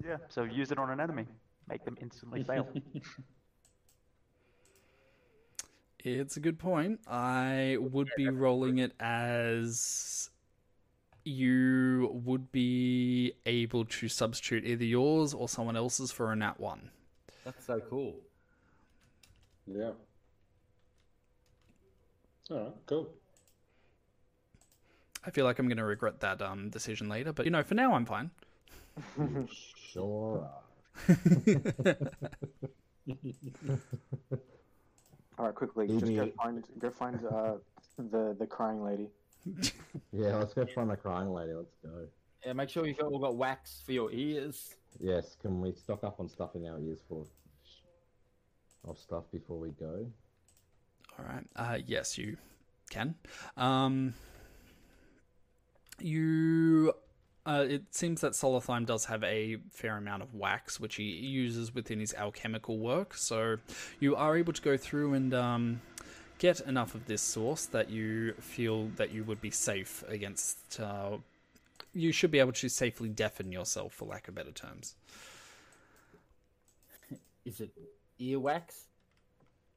[0.05, 1.27] Yeah, so use it on an enemy.
[1.69, 2.69] Make them instantly fail.
[6.05, 7.01] It's a good point.
[7.07, 10.31] I would be rolling it as
[11.25, 16.91] you would be able to substitute either yours or someone else's for a nat one.
[17.45, 18.17] That's so cool.
[19.67, 19.93] Yeah.
[22.51, 23.09] All right, cool.
[25.25, 27.75] I feel like I'm going to regret that um, decision later, but you know, for
[27.75, 28.31] now I'm fine.
[29.93, 30.63] Sure are.
[35.39, 37.55] All right, quickly, Leave just go me- find go find uh,
[37.99, 39.09] the the crying lady.
[40.13, 41.53] Yeah, let's go find the crying lady.
[41.53, 42.07] Let's go.
[42.45, 44.77] Yeah, make sure you've all got wax for your ears.
[45.01, 47.27] Yes, can we stock up on stuff in our ears for
[48.85, 50.07] of stuff before we go?
[51.19, 51.45] All right.
[51.57, 52.37] Uh, yes, you
[52.91, 53.15] can.
[53.57, 54.15] Um,
[55.99, 56.93] you.
[57.45, 61.75] Uh, it seems that Solothime does have a fair amount of wax, which he uses
[61.75, 63.15] within his alchemical work.
[63.15, 63.57] So
[63.99, 65.81] you are able to go through and um,
[66.39, 70.79] get enough of this source that you feel that you would be safe against.
[70.79, 71.17] Uh,
[71.95, 74.95] you should be able to safely deafen yourself, for lack of better terms.
[77.45, 77.71] Is it
[78.21, 78.85] earwax?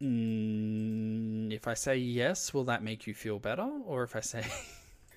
[0.02, 3.68] Mm, if I say yes, will that make you feel better?
[3.86, 4.46] Or if I say.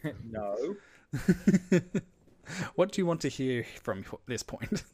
[0.30, 0.76] no.
[2.74, 4.84] what do you want to hear from this point?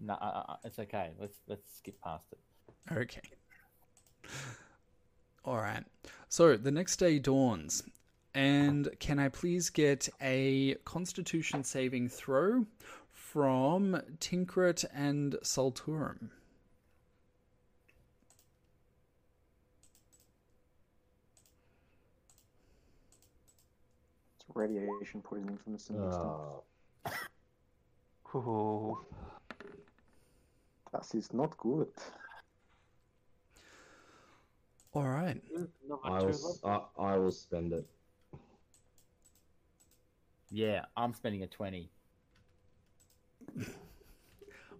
[0.00, 1.10] No, uh, uh, it's okay.
[1.20, 2.38] Let's let's skip past it.
[2.96, 3.20] okay.
[5.44, 5.84] All right.
[6.28, 7.82] So the next day dawns,
[8.34, 12.64] and can I please get a Constitution saving throw
[13.12, 16.30] from Tinkrit and Salturum?
[24.56, 27.22] Radiation poisoning from the similar stuff.
[28.34, 28.98] Oh, Ooh.
[30.92, 31.88] That is not good.
[34.94, 35.42] All right.
[36.04, 36.28] I will.
[36.30, 37.86] s- I, I will spend it.
[40.50, 41.90] Yeah, I'm spending a twenty.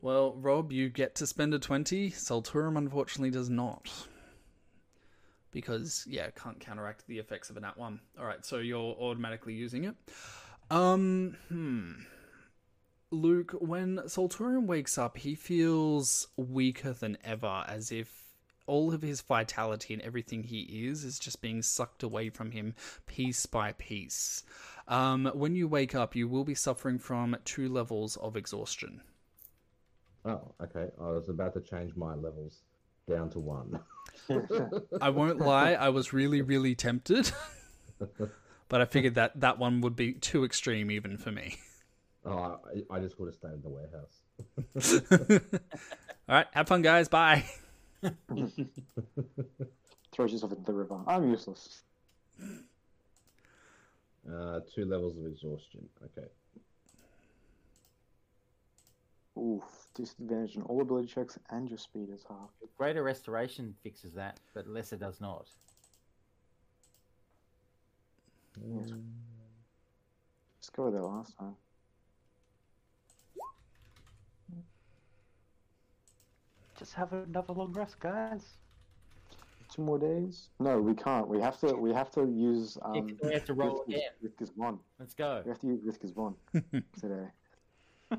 [0.01, 2.11] Well, Rob, you get to spend a 20.
[2.11, 3.91] Salturum unfortunately does not.
[5.57, 7.99] Because, yeah, can't counteract the effects of a nat 1.
[8.19, 9.95] Alright, so you're automatically using it.
[10.71, 11.93] Um, hmm.
[13.11, 18.35] Luke, when Solturian wakes up, he feels weaker than ever, as if
[18.67, 22.75] all of his vitality and everything he is is just being sucked away from him
[23.07, 24.43] piece by piece.
[24.89, 29.01] Um, when you wake up, you will be suffering from two levels of exhaustion.
[30.27, 30.91] Oh, okay.
[31.01, 32.66] I was about to change my levels
[33.09, 33.81] down to one.
[35.01, 37.31] I won't lie, I was really, really tempted,
[38.69, 41.57] but I figured that that one would be too extreme even for me.
[42.25, 42.59] Oh,
[42.91, 44.23] I, I just would have stayed in the warehouse.
[46.29, 47.09] All right, have fun, guys.
[47.09, 47.45] Bye.
[50.13, 50.99] Throws yourself into the river.
[51.07, 51.83] I'm useless.
[54.29, 55.89] Uh, two levels of exhaustion.
[56.03, 56.27] Okay.
[59.39, 59.87] Oof.
[59.95, 62.51] Disadvantage on all ability checks and your speed is half.
[62.79, 65.49] Greater Restoration fixes that, but Lesser does not.
[68.63, 68.93] Let's
[70.71, 71.57] go with that last time.
[76.79, 78.43] Just have another long rest, guys.
[79.71, 80.51] Two more days?
[80.61, 81.27] No, we can't.
[81.27, 81.75] We have to.
[81.75, 82.79] We have to use.
[82.81, 84.11] Yeah, Um, 'cause we have to roll Risk is- again.
[84.21, 84.79] Risk is one.
[84.99, 85.43] Let's go.
[85.45, 86.37] We have to use Risk is one
[87.01, 87.29] today.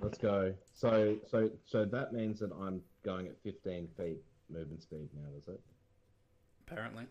[0.01, 0.53] Let's go.
[0.73, 4.17] So, so, so that means that I'm going at 15 feet
[4.49, 5.61] movement speed now, does it?
[6.67, 7.05] Apparently.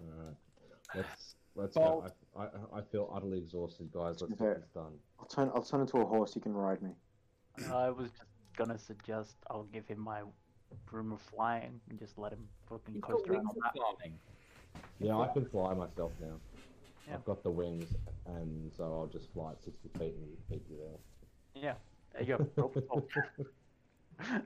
[0.00, 0.34] All right.
[0.94, 2.40] Let's let's Well- go.
[2.40, 4.20] I, I, I feel utterly exhausted, guys.
[4.20, 4.92] Let's get this done.
[5.18, 5.50] I'll turn.
[5.54, 6.34] I'll turn into a horse.
[6.34, 6.90] You can ride me.
[7.72, 8.24] I was just
[8.56, 10.22] gonna suggest I'll give him my
[10.84, 13.98] broom of flying and just let him fucking You've coast got around wings on of
[14.02, 14.10] that.
[14.98, 16.38] Yeah, I can fly myself now.
[17.08, 17.14] Yeah.
[17.14, 17.94] I've got the wings,
[18.26, 20.98] and so I'll just fly at 60 feet and beat you there.
[21.60, 21.74] Yeah,
[22.12, 22.46] there you go.
[22.56, 23.28] Roll for.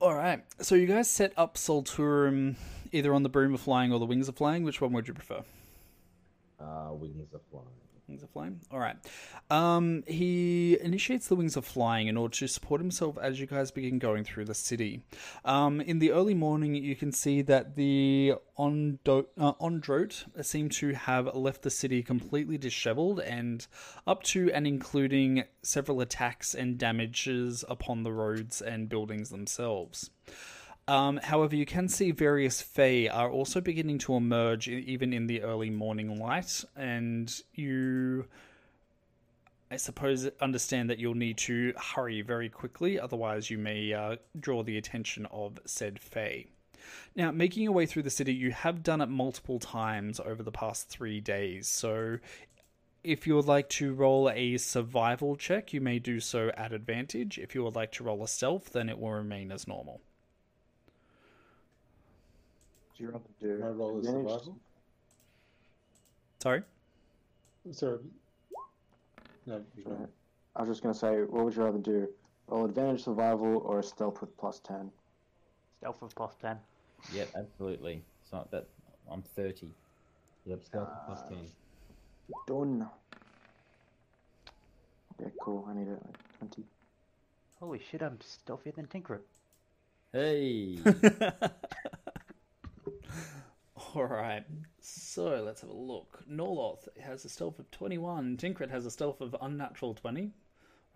[0.00, 0.44] All right.
[0.60, 2.56] So you guys set up Solturum
[2.92, 4.62] either on the broom of flying or the wings of flying.
[4.62, 5.42] Which one would you prefer?
[6.60, 7.66] Uh, wings of flying.
[8.08, 8.60] Wings of Flying.
[8.72, 8.96] All right.
[9.50, 13.70] Um, he initiates the Wings of Flying in order to support himself as you guys
[13.70, 15.02] begin going through the city.
[15.44, 20.94] Um, in the early morning, you can see that the Ondo- uh, Ondrote seem to
[20.94, 23.66] have left the city completely disheveled and
[24.06, 30.10] up to and including several attacks and damages upon the roads and buildings themselves.
[30.88, 35.42] Um, however, you can see various Fey are also beginning to emerge even in the
[35.42, 38.24] early morning light, and you,
[39.70, 44.62] I suppose, understand that you'll need to hurry very quickly, otherwise, you may uh, draw
[44.62, 46.46] the attention of said Fey.
[47.14, 50.50] Now, making your way through the city, you have done it multiple times over the
[50.50, 52.16] past three days, so
[53.04, 57.36] if you would like to roll a survival check, you may do so at advantage.
[57.36, 60.00] If you would like to roll a stealth, then it will remain as normal.
[62.98, 63.58] Do you rather do?
[63.60, 64.30] My roll is advantage?
[64.32, 64.58] survival.
[66.42, 66.62] Sorry?
[67.70, 67.98] Sorry.
[69.46, 69.62] No.
[69.84, 70.08] Right.
[70.56, 72.08] I was just gonna say, what would you rather do?
[72.48, 74.90] Roll advantage survival or a stealth with plus ten?
[75.78, 76.58] Stealth with plus 10.
[77.14, 78.02] Yep, absolutely.
[78.20, 78.66] It's not that
[79.08, 79.68] I'm 30.
[80.46, 81.38] Yep, stealth plus uh, 10.
[82.48, 82.88] Done.
[85.20, 85.68] Yeah, cool.
[85.70, 86.64] I need it like twenty.
[87.60, 89.20] Holy shit, I'm stealthier than Tinker.
[90.12, 90.78] Hey,
[93.94, 94.44] All right.
[94.80, 96.22] So let's have a look.
[96.26, 98.36] Norloth has a stealth of 21.
[98.36, 100.32] Tinkrit has a stealth of unnatural 20.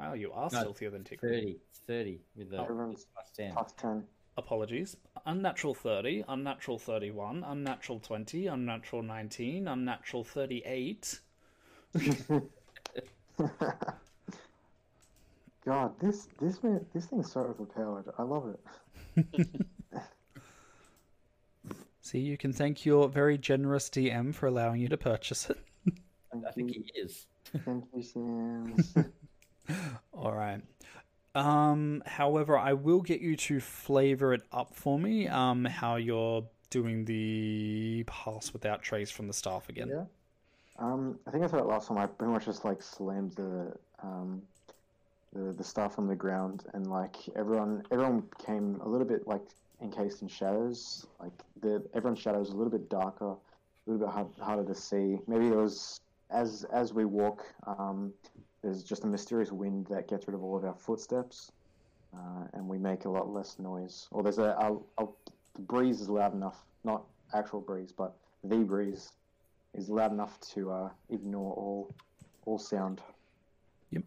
[0.01, 1.21] Wow, you are No, stealthier than Tinkrit.
[1.21, 1.61] 30.
[1.87, 3.53] 30 with the Everyone's plus 10.
[3.53, 4.05] plus ten.
[4.37, 4.97] Apologies.
[5.27, 11.21] Unnatural 30, unnatural 31, unnatural 20, unnatural 19, unnatural 38.
[15.65, 18.07] God, this this man, this thing's so overpowered.
[18.19, 18.61] I love it.
[22.03, 25.59] See, you can thank your very generous DM for allowing you to purchase it.
[26.47, 27.27] I think he is.
[27.65, 28.77] thank you, Sam.
[30.13, 30.61] All right.
[31.37, 35.29] Um, however, I will get you to flavor it up for me.
[35.29, 39.89] Um, how you're doing the pass without trace from the staff again.
[39.89, 40.05] Yeah.
[40.81, 41.99] Um, I think I said it last time.
[41.99, 44.43] I pretty much just like slammed the um,
[45.33, 49.43] the the stuff on the ground, and like everyone everyone came a little bit like
[49.83, 51.07] encased in shadows.
[51.21, 55.19] Like the everyone's shadows a little bit darker, a little bit hard, harder to see.
[55.27, 57.45] Maybe it was as as we walk.
[57.67, 58.13] Um,
[58.63, 61.51] there's just a mysterious wind that gets rid of all of our footsteps,
[62.15, 64.07] uh, and we make a lot less noise.
[64.11, 65.07] Or there's a, a, a
[65.55, 67.05] the breeze is loud enough, not
[67.35, 69.13] actual breeze, but the breeze
[69.75, 71.95] is loud enough to uh, ignore all
[72.47, 73.01] all sound.
[73.91, 74.05] Yep.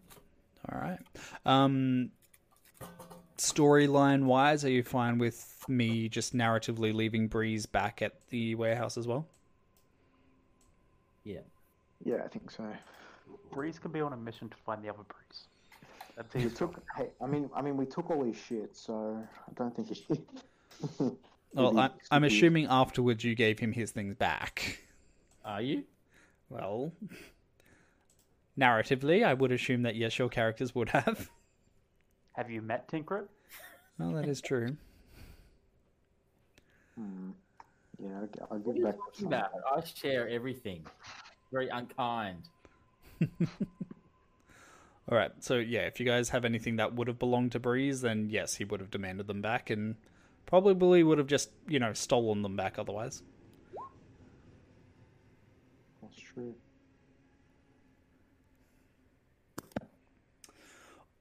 [0.68, 0.98] All right.
[1.44, 2.10] Um,
[3.38, 8.96] storyline wise, are you fine with me just narratively leaving Breeze back at the warehouse
[8.96, 9.26] as well?
[11.24, 11.40] Yeah.
[12.04, 12.64] Yeah, I think so.
[13.50, 15.44] Breeze can be on a mission to find the other Breeze.
[16.16, 16.82] That's his took.
[16.96, 20.20] Hey, I mean, I mean, we took all his shit, so I don't think he.
[21.54, 24.82] Well, I, I'm assuming afterwards you gave him his things back.
[25.42, 25.84] Are you?
[26.50, 26.92] Well,
[28.58, 31.30] narratively, I would assume that yes, your characters would have.
[32.36, 33.26] Have you met Tinkrit?
[33.98, 34.76] Well, that is true.
[36.98, 37.30] Hmm.
[37.98, 38.96] Yeah, I'll, I'll What give are you back.
[38.98, 39.50] talking about?
[39.74, 40.84] I share everything.
[41.50, 42.42] Very unkind.
[45.08, 48.00] All right, so yeah, if you guys have anything that would have belonged to Breeze,
[48.00, 49.94] then yes, he would have demanded them back, and
[50.46, 53.22] probably would have just you know stolen them back otherwise.
[56.02, 56.54] That's true.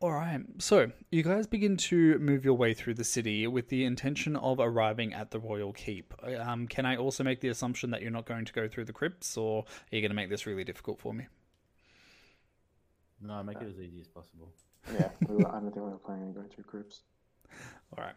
[0.06, 3.86] All right, so you guys begin to move your way through the city with the
[3.86, 6.14] intention of arriving at the royal keep.
[6.42, 8.94] Um, can I also make the assumption that you're not going to go through the
[8.94, 11.26] crypts, or are you going to make this really difficult for me?
[13.20, 14.52] No, make it as easy as possible.
[14.94, 17.02] Yeah, we were, I don't think we were planning on going through crypts.
[17.98, 18.16] All right.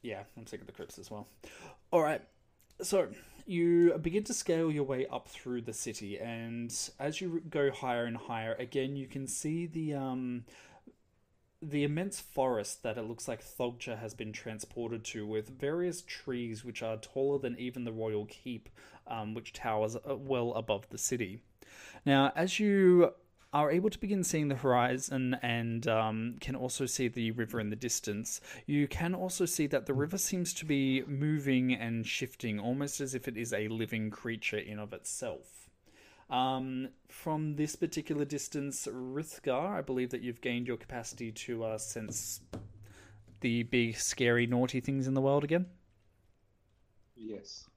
[0.00, 1.28] Yeah, I'm sick of the crypts as well.
[1.90, 2.22] All right.
[2.80, 3.08] So
[3.44, 8.06] you begin to scale your way up through the city, and as you go higher
[8.06, 10.46] and higher, again you can see the um
[11.68, 16.64] the immense forest that it looks like Thogcha has been transported to, with various trees
[16.64, 18.68] which are taller than even the royal keep,
[19.06, 21.40] um, which towers uh, well above the city.
[22.04, 23.12] Now, as you
[23.52, 27.70] are able to begin seeing the horizon and um, can also see the river in
[27.70, 32.60] the distance, you can also see that the river seems to be moving and shifting,
[32.60, 35.55] almost as if it is a living creature in of itself.
[36.28, 41.78] Um, from this particular distance, Rithgar, I believe that you've gained your capacity to uh,
[41.78, 42.40] sense
[43.40, 45.66] the big, scary, naughty things in the world again.
[47.16, 47.68] Yes.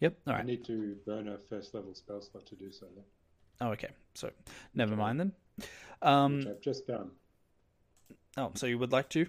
[0.00, 0.18] Yep.
[0.26, 3.70] All I need to burn a first level spell slot to do so, though, Oh,
[3.70, 3.90] okay.
[4.14, 4.30] So,
[4.74, 5.32] never mind then.
[5.56, 5.68] which
[6.02, 7.12] Um, I've just done.
[8.36, 9.26] oh, so you would like to?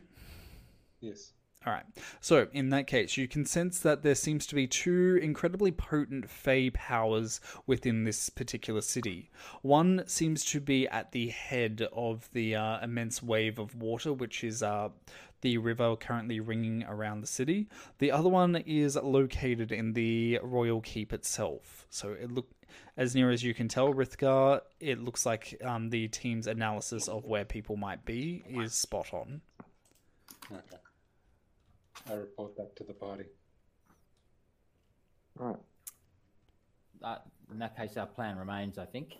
[0.99, 1.33] Yes.
[1.65, 1.85] All right.
[2.19, 6.29] So, in that case, you can sense that there seems to be two incredibly potent
[6.29, 9.29] Fey powers within this particular city.
[9.61, 14.43] One seems to be at the head of the uh, immense wave of water, which
[14.43, 14.89] is uh,
[15.39, 17.69] the river currently ringing around the city.
[17.99, 21.87] The other one is located in the royal keep itself.
[21.89, 22.47] So, it look
[22.97, 27.23] as near as you can tell, Rithgar, it looks like um, the team's analysis of
[27.23, 29.41] where people might be is spot on.
[30.51, 30.77] Okay.
[32.09, 33.25] I report that to the party.
[35.37, 35.55] Right.
[37.03, 37.17] Uh,
[37.51, 39.15] in that case, our plan remains, I think.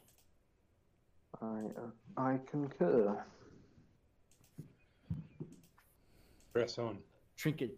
[1.42, 3.18] I uh, I concur.
[6.53, 7.00] Press on.
[7.35, 7.76] Trinket,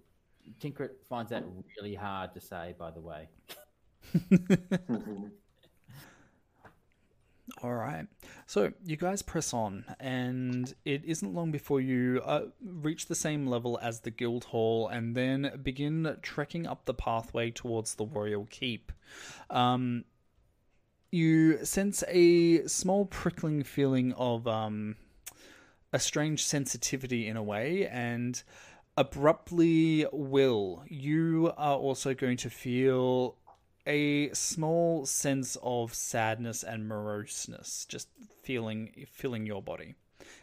[0.59, 1.45] Tinkrit finds that
[1.79, 3.29] really hard to say, by the way.
[7.61, 8.07] All right.
[8.47, 13.45] So you guys press on, and it isn't long before you uh, reach the same
[13.45, 18.47] level as the guild hall, and then begin trekking up the pathway towards the royal
[18.49, 18.91] keep.
[19.49, 20.05] Um,
[21.11, 24.95] you sense a small prickling feeling of um,
[25.93, 28.41] a strange sensitivity in a way, and
[28.97, 33.37] abruptly, will you are also going to feel
[33.87, 38.09] a small sense of sadness and moroseness just
[38.43, 39.95] feeling filling your body.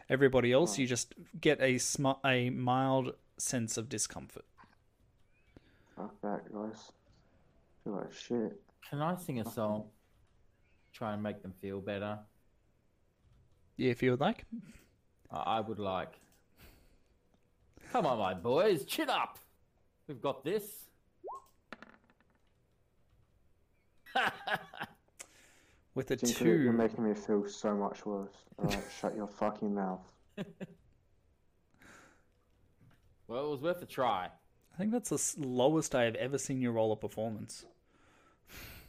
[0.09, 4.45] Everybody else, you just get a sm- a mild sense of discomfort.
[5.95, 6.91] Fuck that, guys.
[7.83, 8.61] feel like shit.
[8.89, 9.85] Can I sing a song?
[10.93, 12.19] Try and make them feel better.
[13.77, 14.45] Yeah, if you would like.
[15.31, 16.13] I I would like.
[17.91, 19.37] Come on, my boys, chin up.
[20.07, 20.63] We've got this.
[25.95, 28.33] With a Tinker, you're making me feel so much worse.
[28.59, 30.01] Alright, shut your fucking mouth.
[33.27, 34.25] Well, it was worth a try.
[34.73, 37.65] I think that's the s- lowest I have ever seen you roll a performance.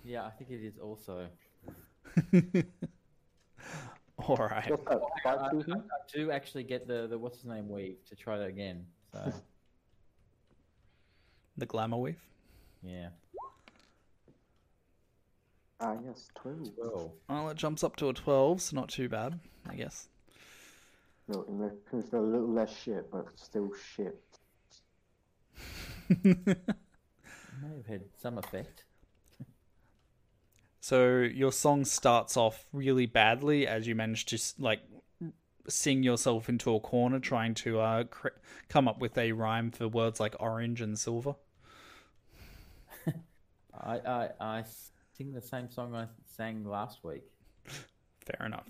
[0.05, 1.29] Yeah, I think it is also.
[4.19, 4.69] All right.
[4.71, 5.01] What's that?
[5.01, 5.65] I, Five I- two?
[5.73, 5.79] I
[6.13, 8.85] do actually get the, the what's his name weave to try that again.
[9.13, 9.33] So
[11.57, 12.21] The glamour weave.
[12.83, 13.09] yeah.
[15.85, 16.73] Ah, yes, twelve.
[16.77, 20.09] Well, Well, it jumps up to a 12, so not too bad, I guess.
[21.29, 24.41] Look, it makes me feel a little less shit, but still shit.
[26.09, 26.19] it
[27.61, 28.85] may have had some effect.
[30.81, 34.83] So your song starts off really badly as you manage to like
[35.69, 38.29] sing yourself into a corner trying to uh, cr-
[38.69, 41.37] come up with a rhyme for words like orange and silver.
[43.75, 44.65] I, I I
[45.17, 47.23] sing the same song I sang last week.
[47.67, 48.69] Fair enough.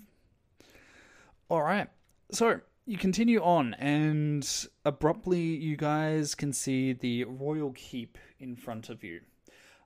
[1.49, 1.87] All right.
[2.31, 4.47] So you continue on, and
[4.83, 9.21] abruptly, you guys can see the royal keep in front of you.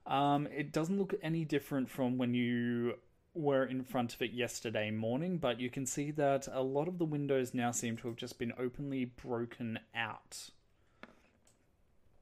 [0.06, 2.94] Um, it doesn't look any different from when you
[3.32, 6.98] were in front of it yesterday morning, but you can see that a lot of
[6.98, 10.50] the windows now seem to have just been openly broken out.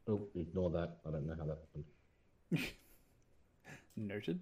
[0.06, 0.98] Oh, ignore that.
[1.06, 1.58] I don't know how that
[2.52, 2.68] happened.
[4.06, 4.40] Noted.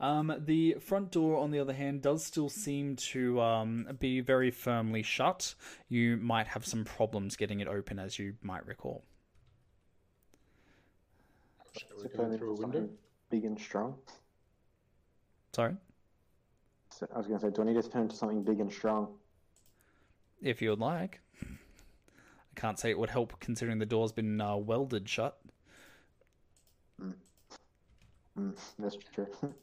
[0.00, 4.50] Um, the front door, on the other hand, does still seem to um, be very
[4.50, 5.54] firmly shut.
[5.88, 9.04] You might have some problems getting it open, as you might recall.
[11.76, 12.88] Shall we go turn through a window?
[13.30, 13.94] Big and strong.
[15.52, 15.76] Sorry?
[16.90, 18.72] So I was going to say, do I need to turn into something big and
[18.72, 19.08] strong?
[20.42, 21.20] If you would like.
[21.40, 25.38] I can't say it would help considering the door's been uh, welded shut.
[27.00, 27.14] Mm,
[28.78, 29.26] that's true.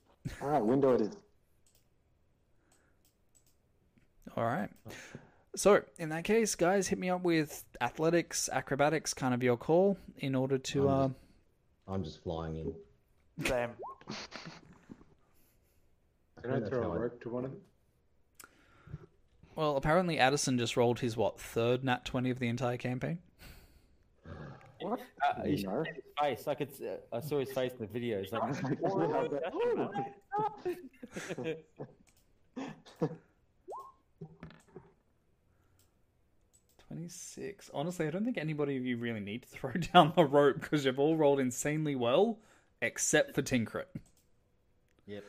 [0.41, 1.17] All right, window it is.
[4.35, 4.69] All right.
[5.55, 9.97] So, in that case, guys, hit me up with athletics, acrobatics, kind of your call,
[10.17, 10.87] in order to.
[10.87, 11.19] I'm Uh, just-
[11.87, 12.75] I'm just flying in.
[13.45, 13.69] Same.
[16.43, 17.61] Can I that's throw how a I- rope to one of them?
[19.55, 23.19] well, apparently Addison just rolled his, what, third nat 20 of the entire campaign?
[24.81, 24.99] What?
[25.21, 25.83] Uh, You his know?
[26.21, 26.79] face, like it's.
[26.81, 28.19] Uh, I saw his face in the video.
[28.19, 28.43] It's like,
[36.87, 37.69] Twenty-six.
[37.73, 40.85] Honestly, I don't think anybody of you really need to throw down the rope because
[40.85, 42.39] you've all rolled insanely well,
[42.81, 43.85] except for Tinkrit.
[45.05, 45.23] yep,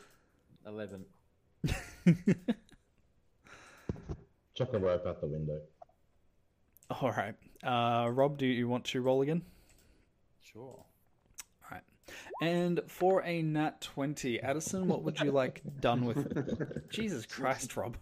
[0.65, 1.05] eleven.
[4.55, 5.59] Chuck a rope out the window.
[6.89, 7.35] All right.
[7.63, 9.43] Uh, Rob, do you want to roll again?
[10.41, 10.61] Sure.
[10.61, 10.85] All
[11.71, 11.83] right.
[12.41, 16.89] And for a nat 20, Addison, what would you like done with it?
[16.89, 17.97] Jesus Christ, Rob.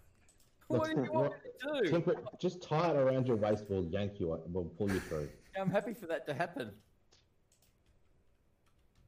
[0.67, 1.89] What do you want me to do?
[1.89, 3.65] Simply, just tie it around your waist.
[3.69, 4.39] We'll yank you.
[4.47, 5.27] We'll pull you through.
[5.59, 6.71] I'm happy for that to happen.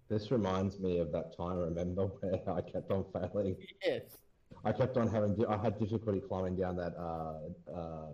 [0.09, 1.57] This reminds me of that time.
[1.57, 3.55] Remember where I kept on failing?
[3.85, 4.01] Yes.
[4.65, 5.37] I kept on having.
[5.47, 8.07] I had difficulty climbing down that uh, uh,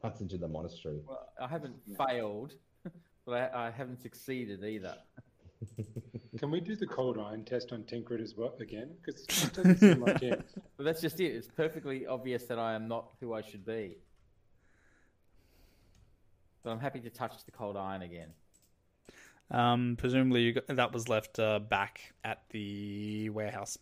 [0.00, 1.00] passage in the monastery.
[1.06, 2.54] Well, I haven't failed,
[3.26, 4.96] but I, I haven't succeeded either.
[6.38, 8.90] Can we do the cold iron test on Tinkrit as well again?
[9.00, 10.42] Because it doesn't seem like him.
[10.76, 11.26] But that's just it.
[11.26, 13.96] It's perfectly obvious that I am not who I should be.
[16.62, 18.30] But I'm happy to touch the cold iron again.
[19.50, 23.76] Um, presumably you got, that was left uh, back at the warehouse.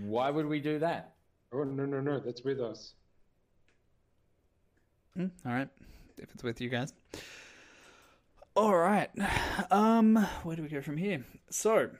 [0.00, 1.14] Why would we do that?
[1.52, 2.94] Oh no no no, that's with us.
[5.16, 5.68] Mm, all right,
[6.18, 6.92] if it's with you guys.
[8.54, 9.10] All right.
[9.70, 11.24] Um, where do we go from here?
[11.50, 11.90] So,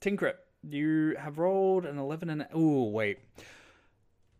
[0.00, 0.34] Tinkrit,
[0.68, 3.18] you have rolled an eleven and oh wait.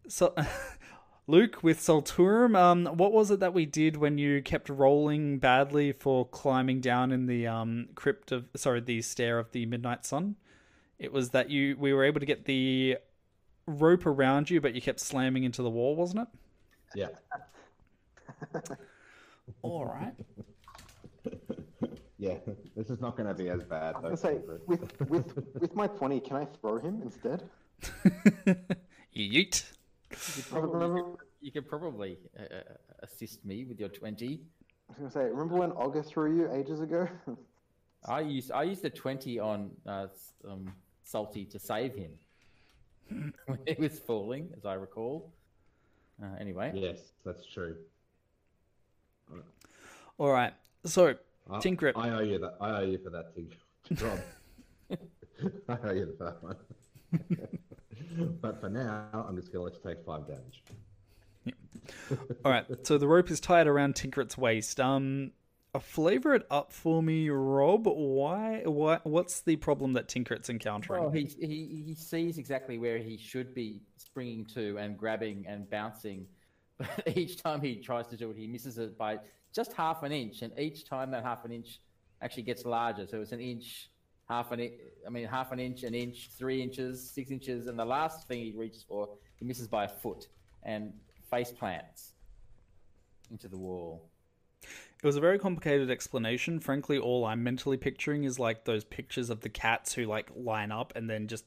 [0.09, 0.35] So,
[1.27, 2.57] Luke with Solturum.
[2.57, 7.13] Um, what was it that we did when you kept rolling badly for climbing down
[7.13, 10.37] in the um crypt of sorry the stair of the Midnight Sun?
[10.99, 12.99] It was that you we were able to get the
[13.67, 16.29] rope around you, but you kept slamming into the wall, wasn't it?
[16.95, 17.09] Yeah.
[19.63, 20.15] All right.
[22.19, 22.37] Yeah.
[22.77, 23.97] This is not going to be as bad.
[23.97, 24.69] I though, was going to say, Tinkrit.
[24.69, 27.43] with, with, with my 20, can I throw him instead?
[29.17, 29.65] Yeet.
[30.11, 32.63] You could I probably, remember, you could probably uh, uh,
[33.03, 34.27] assist me with your 20.
[34.37, 34.39] I
[34.89, 37.09] was going to say, remember when Olga threw you ages ago?
[38.07, 40.73] I used I used the 20 on uh, s- um,
[41.05, 42.11] Salty to save him
[43.47, 45.33] when he was falling, as I recall.
[46.23, 47.77] Uh, anyway, Yes, that's true.
[50.19, 50.53] All right.
[50.85, 51.15] So,
[51.51, 51.93] I, Tinkrit.
[51.97, 52.57] I owe you that.
[52.61, 53.53] I owe you for that, Tink.
[54.03, 54.21] Rob.
[55.69, 56.57] I owe you for that one.
[58.41, 60.63] but for now, I'm just going to let you take five damage.
[62.45, 62.67] all right.
[62.87, 64.81] So the rope is tied around Tinkrit's waist.
[64.81, 65.33] Um,
[65.81, 67.87] flavor it up for me, Rob.
[67.87, 68.63] Why?
[68.65, 69.01] Why?
[69.05, 71.03] What's the problem that Tinkrit's encountering?
[71.03, 75.69] well, he, he he sees exactly where he should be springing to and grabbing and
[75.71, 76.29] bouncing, but
[77.15, 79.19] each time he tries to do it, he misses it by
[79.53, 81.81] just half an inch, and each time that half an inch
[82.23, 83.07] actually gets larger.
[83.07, 83.91] So it's an inch,
[84.29, 84.75] half an inch.
[85.07, 88.41] I mean, half an inch, an inch, three inches, six inches, and the last thing
[88.41, 90.29] he reaches for, he misses by a foot
[90.63, 90.93] and
[91.31, 92.13] face plants
[93.31, 94.09] into the wall.
[94.63, 96.61] It was a very complicated explanation.
[96.61, 100.71] Frankly, all I'm mentally picturing is like those pictures of the cats who like line
[100.71, 101.45] up and then just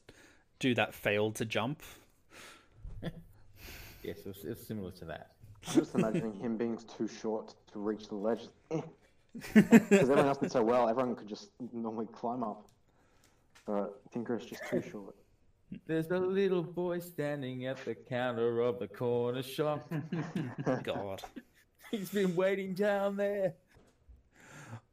[0.58, 1.82] do that fail to jump.
[4.06, 5.32] Yes, it was, it was similar to that.
[5.68, 8.48] I'm just imagining him being too short to reach the ledge.
[9.52, 12.66] Because everyone else did so well, everyone could just normally climb up.
[13.66, 15.14] But Tinker is just too short.
[15.86, 19.92] There's a little boy standing at the counter of the corner shop.
[20.84, 21.22] God.
[21.90, 23.54] He's been waiting down there.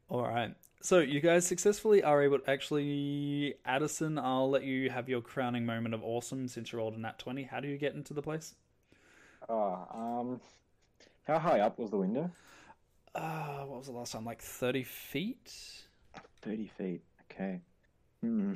[0.09, 0.53] All right.
[0.81, 4.17] So you guys successfully are able to actually, Addison.
[4.17, 7.43] I'll let you have your crowning moment of awesome since you rolled a nat twenty.
[7.43, 8.55] How do you get into the place?
[9.49, 10.41] Oh, um,
[11.27, 12.31] how high up was the window?
[13.15, 14.25] Uh, what was the last time?
[14.25, 15.53] Like thirty feet.
[16.41, 17.01] Thirty feet.
[17.31, 17.61] Okay.
[18.21, 18.53] Hmm.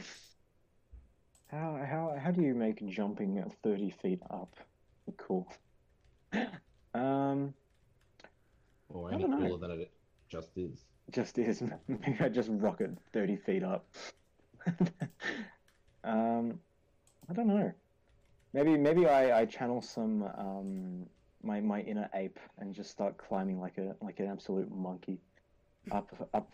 [1.48, 4.56] How how how do you make jumping at thirty feet up
[5.18, 5.48] cool?
[6.94, 7.54] Um,
[8.90, 9.38] Or I any don't know.
[9.38, 9.92] cooler than it
[10.30, 10.86] just is.
[11.12, 13.86] just is maybe I just rocket thirty feet up.
[16.04, 16.60] um,
[17.30, 17.72] I don't know.
[18.58, 21.06] Maybe maybe I, I channel some um
[21.44, 25.20] my my inner ape and just start climbing like a like an absolute monkey
[25.92, 26.52] up up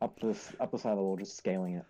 [0.00, 1.84] up this up the side of the wall, just scaling it.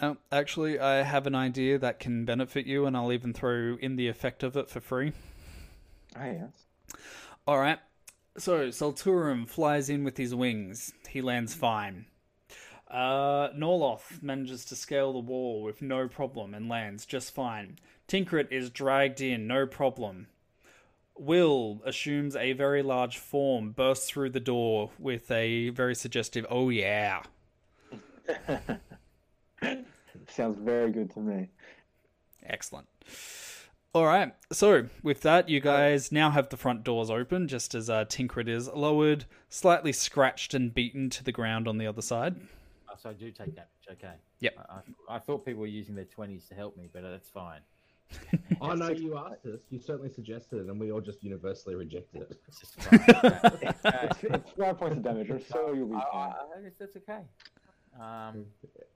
[0.00, 3.96] Um, actually, I have an idea that can benefit you, and I'll even throw in
[3.96, 5.14] the effect of it for free.
[6.14, 6.52] Oh yes.
[7.44, 7.80] All right.
[8.36, 10.92] So Salturum flies in with his wings.
[11.08, 12.06] He lands fine.
[12.90, 17.78] Uh, Norloth manages to scale the wall with no problem and lands just fine.
[18.06, 20.28] Tinkrit is dragged in, no problem.
[21.14, 26.70] Will assumes a very large form, bursts through the door with a very suggestive "Oh
[26.70, 27.22] yeah."
[30.28, 31.48] Sounds very good to me.
[32.44, 32.86] Excellent.
[33.94, 34.32] All right.
[34.52, 38.48] So with that, you guys now have the front doors open, just as uh, Tinkrit
[38.48, 42.36] is lowered, slightly scratched and beaten to the ground on the other side.
[42.98, 43.68] So I do take damage.
[43.90, 44.14] Okay.
[44.40, 44.54] Yep.
[44.58, 47.60] I, I, I thought people were using their twenties to help me, but that's fine.
[48.62, 49.60] I know you asked us.
[49.70, 52.40] You certainly suggested it, and we all just universally rejected it.
[52.48, 53.00] It's just fine.
[53.08, 53.68] Okay.
[53.86, 54.08] Okay.
[54.10, 56.02] It's, it's five points of damage, so you'll be fine.
[56.12, 57.20] I, I guess that's okay.
[58.00, 58.46] Um,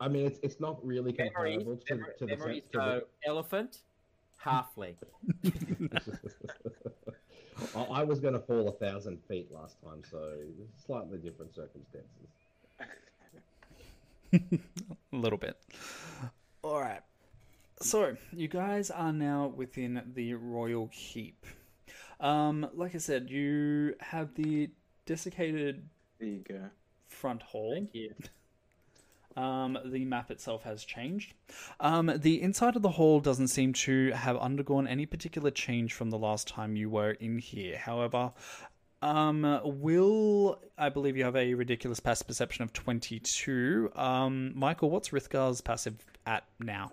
[0.00, 3.00] I mean, it's it's not really memories, comparable to, memory- to the memories to go
[3.26, 3.78] elephant,
[4.44, 4.94] halfling.
[5.42, 6.00] the...
[7.74, 10.34] I I was going to fall a thousand feet last time, so
[10.86, 12.28] slightly different circumstances.
[15.12, 15.56] A little bit.
[16.62, 17.00] All right.
[17.80, 21.44] So, you guys are now within the royal keep.
[22.20, 24.70] Um, like I said, you have the
[25.04, 25.88] desiccated
[26.20, 26.70] There you go.
[27.08, 27.74] front hall.
[27.74, 28.14] Thank you.
[29.34, 31.32] Um, the map itself has changed.
[31.80, 36.10] Um, the inside of the hall doesn't seem to have undergone any particular change from
[36.10, 37.78] the last time you were in here.
[37.78, 38.32] However,
[39.02, 43.90] um, Will, I believe you have a ridiculous passive perception of 22.
[43.94, 46.92] Um, Michael, what's Rithgar's passive at now?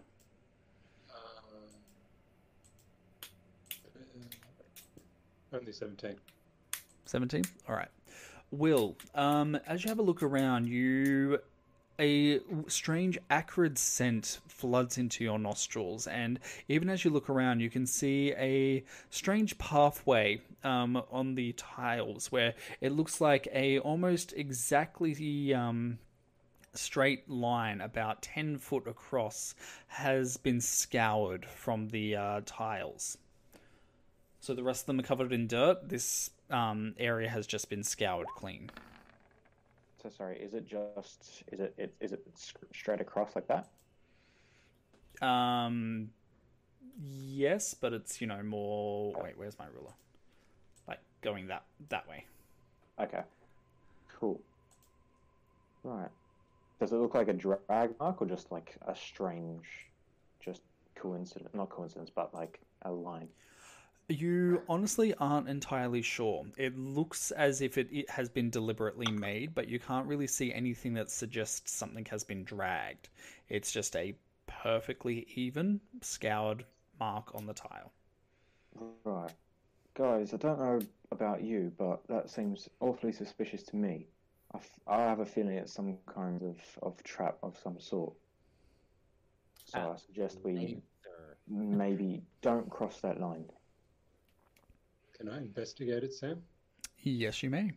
[5.53, 6.15] Only 17.
[7.09, 7.87] 17 all right
[8.51, 11.39] will um as you have a look around you
[11.99, 17.69] a strange acrid scent floods into your nostrils and even as you look around you
[17.69, 24.33] can see a strange pathway um, on the tiles where it looks like a almost
[24.35, 25.97] exactly um,
[26.73, 29.55] straight line about 10 foot across
[29.87, 33.17] has been scoured from the uh, tiles
[34.39, 35.89] so the rest of them are covered in dirt.
[35.89, 38.69] This um, area has just been scoured clean.
[40.01, 42.25] So sorry, is it just is it, it is it
[42.73, 43.67] straight across like that?
[45.25, 46.09] Um,
[46.97, 49.13] yes, but it's you know more.
[49.21, 49.93] Wait, where's my ruler?
[50.87, 52.25] Like going that that way.
[53.01, 53.21] Okay.
[54.19, 54.39] Cool.
[55.83, 56.09] Right.
[56.79, 59.65] Does it look like a drag mark or just like a strange,
[60.39, 60.61] just
[60.95, 61.49] coincidence?
[61.53, 63.27] Not coincidence, but like a line.
[64.09, 66.45] You honestly aren't entirely sure.
[66.57, 70.51] It looks as if it, it has been deliberately made, but you can't really see
[70.51, 73.09] anything that suggests something has been dragged.
[73.49, 74.15] It's just a
[74.47, 76.65] perfectly even scoured
[76.99, 77.91] mark on the tile.
[79.03, 79.31] Right.
[79.93, 80.79] Guys, I don't know
[81.11, 84.07] about you, but that seems awfully suspicious to me.
[84.53, 88.13] I, f- I have a feeling it's some kind of, of trap of some sort.
[89.65, 91.37] So I suggest we Sir.
[91.47, 93.45] maybe don't cross that line.
[95.19, 96.41] Can I investigate it, Sam?
[97.03, 97.73] Yes, you may.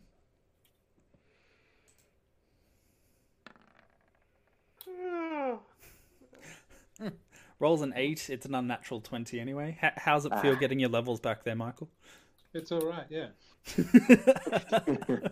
[7.59, 8.29] Rolls an eight.
[8.31, 9.79] It's an unnatural twenty anyway.
[9.83, 10.59] H- how's it feel Ah.
[10.59, 11.89] getting your levels back there, Michael?
[12.55, 13.29] It's all right, yeah.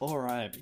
[0.00, 0.56] All right.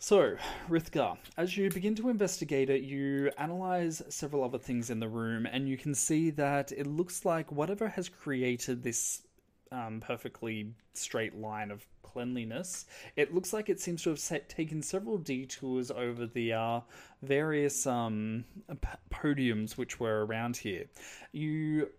[0.00, 0.36] So,
[0.68, 5.44] Rithgar, as you begin to investigate it, you analyze several other things in the room,
[5.44, 9.22] and you can see that it looks like whatever has created this
[9.72, 12.86] um, perfectly straight line of cleanliness.
[13.16, 16.80] It looks like it seems to have set, taken several detours over the uh,
[17.22, 20.86] various um, p- podiums which were around here.
[21.32, 21.90] You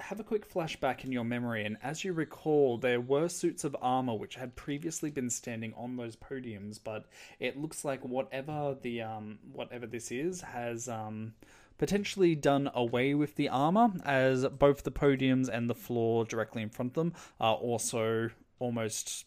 [0.00, 3.76] have a quick flashback in your memory, and as you recall, there were suits of
[3.80, 7.06] armor which had previously been standing on those podiums, but
[7.38, 11.34] it looks like whatever the um, whatever this is has um,
[11.78, 16.68] potentially done away with the armor, as both the podiums and the floor directly in
[16.68, 19.24] front of them are also almost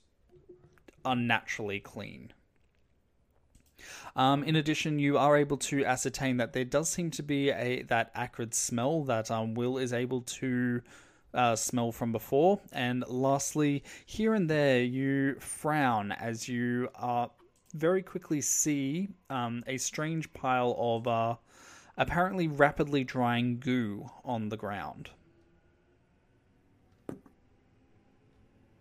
[1.06, 2.32] unnaturally clean.
[4.16, 7.84] Um, in addition, you are able to ascertain that there does seem to be a
[7.84, 10.82] that acrid smell that um, Will is able to
[11.34, 12.60] uh, smell from before.
[12.72, 17.28] And lastly, here and there, you frown as you uh,
[17.74, 21.36] very quickly see um, a strange pile of uh,
[21.98, 25.10] apparently rapidly drying goo on the ground.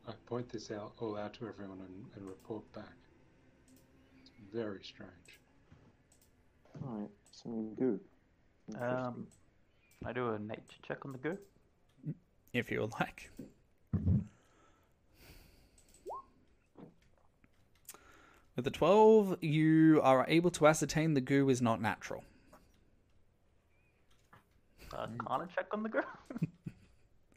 [0.08, 3.01] I point this out all out to everyone and, and report back.
[4.52, 5.40] It's very strange.
[6.84, 7.98] Alright, some goo.
[8.68, 8.98] Interesting.
[8.98, 9.26] Um,
[10.04, 11.38] I do a nature check on the goo.
[12.52, 13.30] if you would like.
[18.56, 22.22] With the 12, you are able to ascertain the goo is not natural.
[24.92, 26.02] Uh, Arcana check on the goo.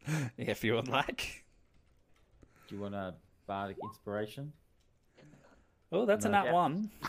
[0.37, 1.45] If you would like.
[2.67, 3.15] Do you want a
[3.47, 4.51] bardic inspiration?
[5.91, 6.29] Oh, that's a No.
[6.29, 6.53] nat Yeah.
[6.53, 6.91] one.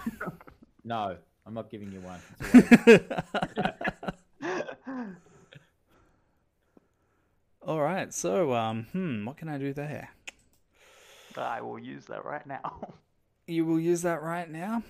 [0.84, 2.20] No, I'm not giving you one.
[2.38, 4.36] It's a waste.
[7.62, 10.10] All right, so um, hmm, what can I do there?
[11.36, 12.80] I will use that right now.
[13.48, 14.82] You will use that right now.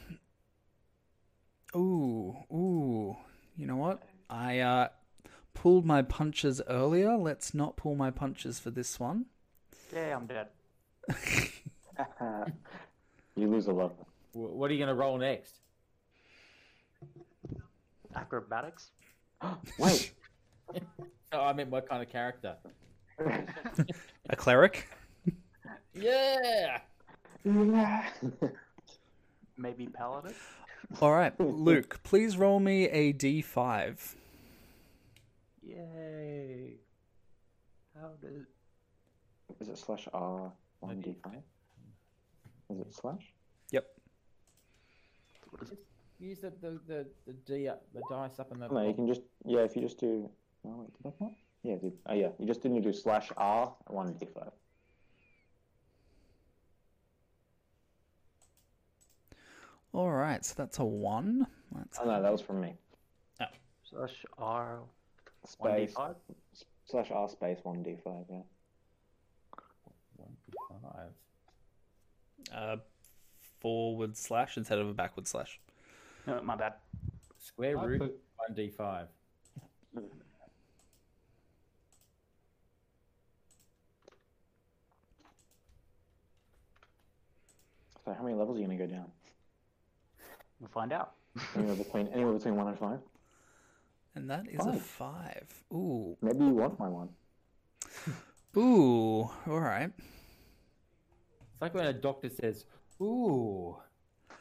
[1.75, 3.15] Ooh, ooh.
[3.55, 4.03] You know what?
[4.31, 4.89] I uh
[5.53, 7.19] pulled my punches earlier.
[7.19, 9.27] Let's not pull my punches for this one.
[9.93, 10.49] yeah, I'm dead.
[13.37, 14.07] You lose a level.
[14.33, 15.61] What are you going to roll next?
[18.15, 18.91] Acrobatics.
[19.79, 20.13] Wait.
[21.33, 22.55] Oh, I meant what kind of character?
[24.31, 24.89] A cleric?
[25.93, 26.79] Yeah.
[29.59, 30.35] Maybe paladin.
[31.01, 34.15] All right, Luke, please roll me a d5.
[35.63, 36.75] Yay.
[38.01, 38.47] How does
[39.61, 41.43] Is it slash R one D five?
[42.71, 43.33] Is it slash?
[43.71, 43.87] Yep.
[45.51, 45.79] what is it?
[46.19, 48.69] Use the the the, the d up, the dice up in the.
[48.69, 49.61] No, you can just yeah.
[49.61, 50.31] If you just do.
[50.67, 51.33] Oh wait, did I not?
[51.63, 51.93] Yeah, did.
[52.07, 54.53] Oh yeah, you just didn't do slash R one D five.
[59.93, 61.47] All right, so that's a 1.
[61.75, 62.75] That's Oh no, that was from me.
[63.41, 63.47] Oh.
[63.83, 64.81] Slash R
[65.57, 66.17] one D Space five.
[66.85, 68.25] slash R space one D five.
[68.29, 68.43] Yeah.
[70.17, 71.13] One D Five.
[72.55, 72.77] Uh,
[73.61, 75.59] forward slash instead of a backward slash.
[76.27, 76.75] No, my bad.
[77.39, 79.09] Square root put- one d five.
[88.05, 89.07] So how many levels are you gonna go down?
[90.61, 91.13] We'll find out.
[91.55, 93.01] Anywhere between anywhere between one and five.
[94.15, 94.83] And that is a Five.
[94.83, 95.65] 5.
[95.75, 96.17] Ooh.
[96.23, 97.11] Maybe you want my one.
[98.57, 99.29] Ooh.
[99.47, 99.91] All right.
[101.57, 102.67] It's like when a doctor says,
[103.01, 103.79] "Ooh,"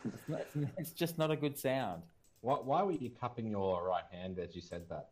[0.03, 2.01] it's, not, it's, it's just not a good sound.
[2.41, 5.11] Why, why were you cupping your right hand as you said that?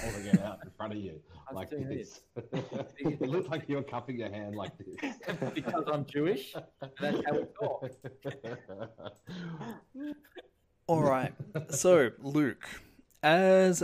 [0.00, 1.20] Holding it out in front of you
[1.52, 2.20] like this.
[2.98, 5.16] it looked like you were cupping your hand like this.
[5.54, 6.54] because I'm Jewish.
[7.00, 7.90] That's how we talk.
[10.86, 11.34] All right.
[11.70, 12.64] So, Luke,
[13.24, 13.82] as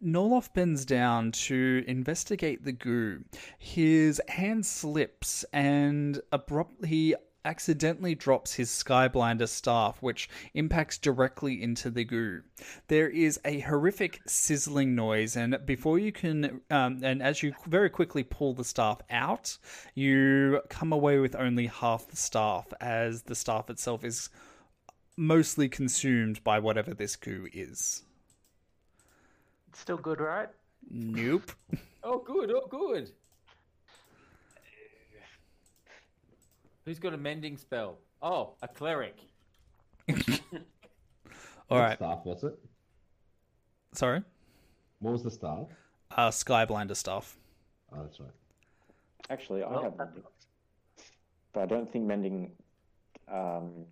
[0.00, 3.24] Norloth bends down to investigate the goo,
[3.58, 12.04] his hand slips and abruptly accidentally drops his Skyblinder staff, which impacts directly into the
[12.04, 12.42] goo.
[12.88, 17.90] There is a horrific sizzling noise, and before you can, um, and as you very
[17.90, 19.56] quickly pull the staff out,
[19.94, 24.28] you come away with only half the staff, as the staff itself is
[25.16, 28.02] mostly consumed by whatever this goo is.
[29.70, 30.48] It's still good, right?
[30.90, 31.50] Nope.
[32.02, 32.50] Oh, good.
[32.50, 33.10] Oh, good.
[36.86, 37.98] Who's got a mending spell?
[38.22, 39.16] Oh, a cleric.
[40.08, 40.16] All
[41.68, 41.96] What right.
[41.98, 42.58] staff was it?
[43.92, 44.22] Sorry.
[45.00, 45.66] What was the staff?
[46.16, 47.36] Uh, Skyblinder stuff.
[47.92, 48.30] Oh, that's right.
[49.28, 50.22] Actually, I Well, have mending,
[51.52, 52.50] but I don't think mending
[53.30, 53.84] um,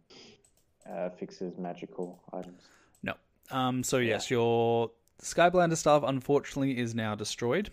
[0.91, 2.63] uh, fixes magical items.
[3.03, 3.13] No.
[3.51, 3.83] Um.
[3.83, 4.91] So yes, your
[5.23, 7.71] Skyblinder staff unfortunately is now destroyed.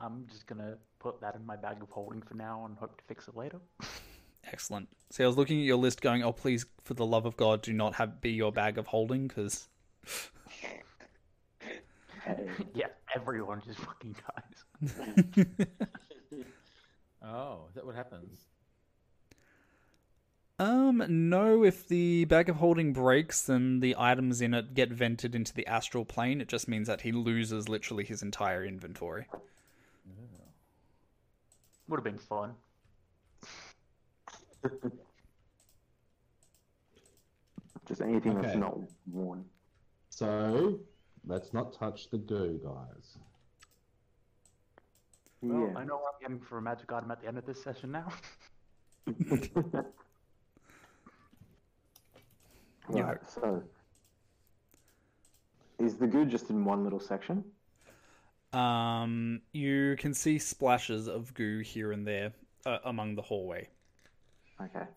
[0.00, 3.04] I'm just gonna put that in my bag of holding for now and hope to
[3.04, 3.60] fix it later.
[4.44, 4.88] Excellent.
[5.10, 7.62] See, I was looking at your list, going, "Oh, please, for the love of God,
[7.62, 9.68] do not have be your bag of holding," because
[12.74, 15.66] yeah, everyone just fucking dies.
[17.28, 18.38] Oh, is that what happens?
[20.58, 21.64] Um, no.
[21.64, 25.66] If the bag of holding breaks, then the items in it get vented into the
[25.66, 26.40] astral plane.
[26.40, 29.26] It just means that he loses literally his entire inventory.
[31.88, 32.54] Would have been fun.
[37.86, 38.58] just anything that's Okay.
[38.58, 38.78] not
[39.12, 39.44] worn.
[40.10, 40.80] So
[41.26, 43.18] let's not touch the goo, guys.
[45.42, 45.78] Well, yeah.
[45.78, 48.08] I know I'm getting for a magic item at the end of this session now.
[52.88, 53.62] Right, so
[55.78, 57.44] is the goo just in one little section?
[58.52, 62.32] Um, you can see splashes of goo here and there
[62.64, 63.68] uh, among the hallway.
[64.62, 64.84] Okay.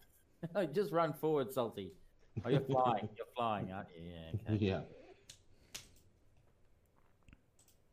[0.55, 1.91] Oh, just run forward, Salty.
[2.45, 3.09] Oh, you're flying.
[3.17, 4.03] You're flying, aren't you?
[4.09, 4.53] Yeah.
[4.55, 4.65] Okay.
[4.65, 4.79] Yeah.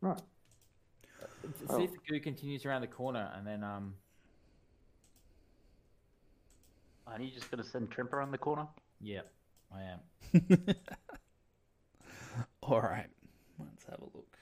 [0.01, 0.21] Right.
[1.77, 3.95] See if the goo continues around the corner, and then um,
[7.07, 8.67] Aren't you just gonna send Trimp around the corner?
[9.01, 9.23] yeah,
[9.75, 10.01] I am.
[12.63, 13.09] All right,
[13.59, 14.37] let's have a look.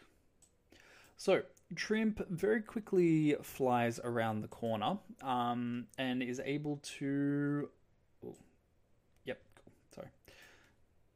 [1.16, 1.42] So,
[1.74, 7.68] Trimp very quickly flies around the corner um, and is able to.
[9.24, 9.72] yep, cool.
[9.94, 10.08] Sorry.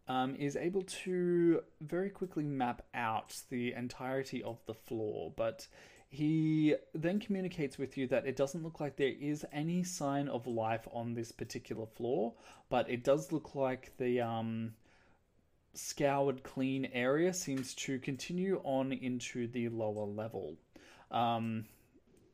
[0.09, 5.69] Um, is able to very quickly map out the entirety of the floor, but
[6.11, 10.47] he then communicates with you that it doesn't look like there is any sign of
[10.47, 12.33] life on this particular floor,
[12.71, 14.73] but it does look like the um,
[15.75, 20.57] scoured clean area seems to continue on into the lower level.
[21.11, 21.67] Um,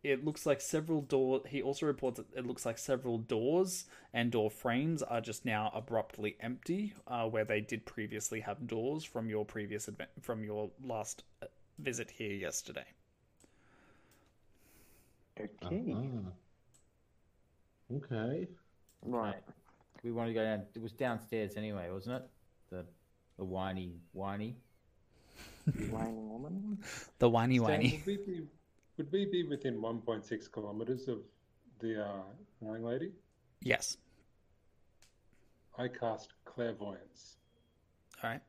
[0.04, 1.42] it looks like several door.
[1.48, 5.72] He also reports that it looks like several doors and door frames are just now
[5.74, 10.70] abruptly empty, uh, where they did previously have doors from your previous advent from your
[10.84, 11.46] last uh,
[11.78, 12.84] visit here yesterday.
[15.40, 15.94] Okay.
[15.94, 17.96] Ah.
[17.96, 18.48] Okay.
[19.02, 19.42] Right.
[20.02, 20.62] We wanted to go down.
[20.74, 22.22] It was downstairs anyway, wasn't it?
[22.70, 22.84] The
[23.36, 24.56] the whiny whiny.
[25.66, 26.78] The whining woman.
[27.18, 28.02] The whiny Stan, whiny.
[28.04, 28.42] Would we be,
[28.98, 31.20] would we be within 1.6 kilometers of
[31.80, 32.22] the uh,
[32.60, 33.12] flying lady?
[33.62, 33.96] Yes.
[35.78, 37.36] I cast clairvoyance.
[38.22, 38.42] All right.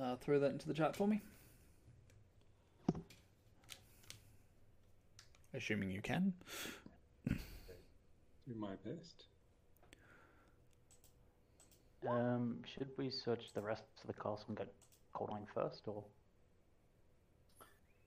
[0.00, 1.22] Uh, throw that into the chat for me.
[5.54, 6.32] Assuming you can.
[7.26, 9.24] Do my best.
[12.08, 14.72] Um, should we search the rest of the castle and get
[15.14, 16.04] Coldline first, or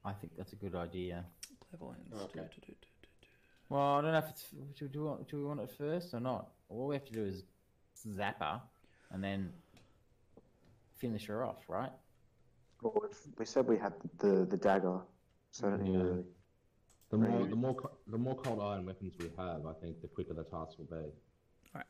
[0.06, 1.26] I think that's a good idea.
[1.70, 2.14] Clairvoyance.
[2.14, 2.40] Okay.
[2.40, 2.74] Do, do, do, do,
[3.22, 3.28] do.
[3.70, 4.45] Well, I don't know if it's.
[4.78, 6.52] Do, do, we want, do we want it first or not?
[6.70, 7.44] All we have to do is
[8.16, 8.61] zap her,
[9.11, 9.52] and then
[10.98, 11.92] finish her off, right?
[12.82, 13.03] Well,
[13.38, 15.02] we said we had the the dagger,
[15.52, 16.00] so I don't Yeah.
[16.00, 16.26] to.
[17.11, 17.49] The more, Right.
[17.49, 17.75] the more,
[18.07, 21.81] the more cold iron weapons we have, I think the quicker the task will be.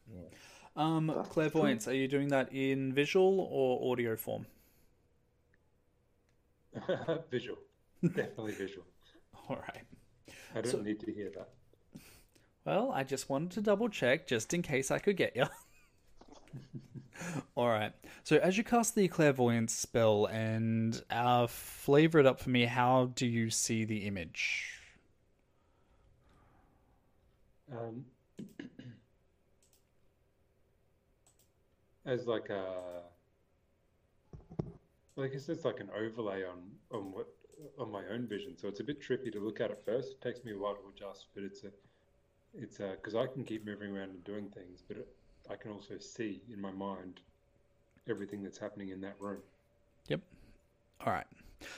[0.75, 1.87] Um, That's clairvoyance.
[1.87, 4.45] Are you doing that in visual or audio form?
[7.31, 7.57] visual.
[8.03, 8.85] Definitely visual.
[9.49, 9.83] All right.
[10.55, 11.49] I don't So- need to hear that.
[12.65, 15.45] Well, I just wanted to double check just in case I could get you.
[17.55, 17.91] All right.
[18.23, 23.11] So as you cast the clairvoyance spell and uh, flavor it up for me, how
[23.15, 24.77] do you see the image?
[27.71, 28.05] Um,
[32.05, 33.03] as like a,
[35.15, 37.27] well, I guess it's like an overlay on on what
[37.77, 38.57] on my own vision.
[38.57, 40.13] So it's a bit trippy to look at at first.
[40.13, 41.71] It takes me a while to adjust, but it's a,
[42.53, 45.07] it's a because I can keep moving around and doing things, but it,
[45.49, 47.21] I can also see in my mind
[48.09, 49.41] everything that's happening in that room.
[50.07, 50.21] Yep.
[51.05, 51.27] All right.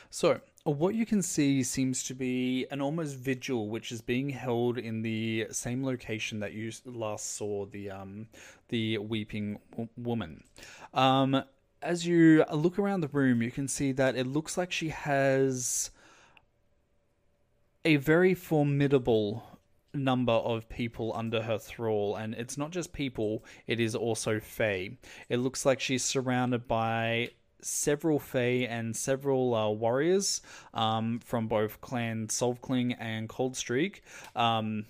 [0.09, 4.77] So, what you can see seems to be an almost vigil, which is being held
[4.77, 8.27] in the same location that you last saw the um,
[8.69, 10.43] the weeping w- woman.
[10.93, 11.43] Um,
[11.81, 15.91] as you look around the room, you can see that it looks like she has
[17.83, 19.43] a very formidable
[19.93, 24.97] number of people under her thrall, and it's not just people; it is also Fey.
[25.27, 27.31] It looks like she's surrounded by
[27.65, 30.41] several Fey and several uh, warriors
[30.73, 34.01] um, from both Clan Solvkling and Coldstreak,
[34.35, 34.85] um,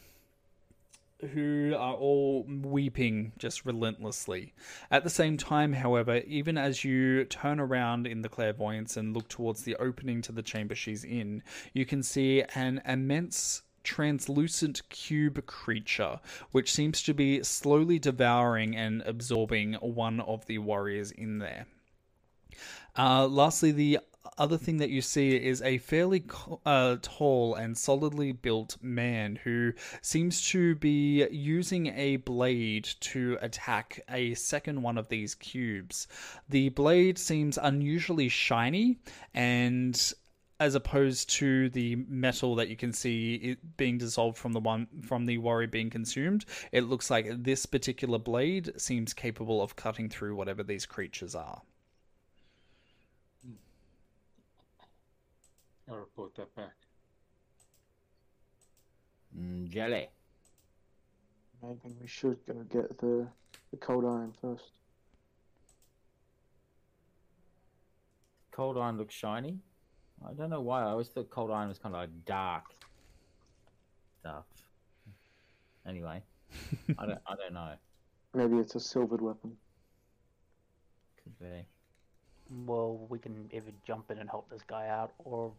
[1.34, 4.53] who are all weeping just relentlessly.
[4.92, 9.30] At the same time, however, even as you turn around in the clairvoyance and look
[9.30, 11.43] towards the opening to the chamber she's in,
[11.74, 16.19] you can see an immense translucent cube creature,
[16.52, 21.66] which seems to be slowly devouring and absorbing one of the warriors in there.
[22.98, 24.00] Uh, lastly, the
[24.38, 26.24] other thing that you see is a fairly
[26.66, 34.00] uh, tall and solidly built man who seems to be using a blade to attack
[34.10, 36.08] a second one of these cubes.
[36.50, 38.98] The blade seems unusually shiny
[39.34, 40.14] and
[40.60, 44.88] as opposed to the metal that you can see it being dissolved from the one
[45.02, 50.08] from the warrior being consumed it looks like this particular blade seems capable of cutting
[50.08, 51.64] through whatever these creatures are
[55.90, 56.76] I'll report that back.
[59.38, 60.10] Mm, jelly.
[61.62, 63.28] Maybe we should go get the
[63.72, 64.72] the cold iron first.
[68.52, 69.60] Cold iron looks shiny.
[70.28, 70.82] I don't know why.
[70.82, 72.66] I always thought cold iron was kind of like dark
[74.20, 74.45] stuff.
[75.88, 76.22] Anyway,
[76.98, 77.20] I don't.
[77.28, 77.74] I don't know.
[78.34, 79.58] Maybe it's a silvered weapon.
[81.24, 81.66] Could be.
[82.66, 85.52] Well, we can either jump in and help this guy out or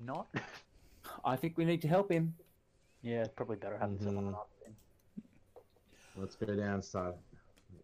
[0.00, 0.28] not.
[1.24, 2.34] I think we need to help him.
[3.02, 4.34] yeah, it's probably better having someone Mhm.
[4.34, 4.50] up.
[4.64, 4.74] then.
[6.16, 7.14] Let's go down, side.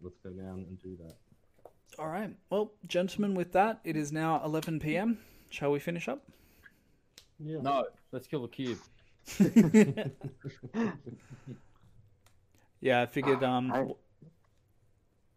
[0.02, 1.16] Let's go down and do that.
[1.98, 5.16] all right well gentlemen with that it is now 11 p.m
[5.48, 6.22] shall we finish up
[7.38, 7.60] Yeah.
[7.62, 8.78] No, let's kill the cube.
[12.80, 13.94] yeah i figured um I-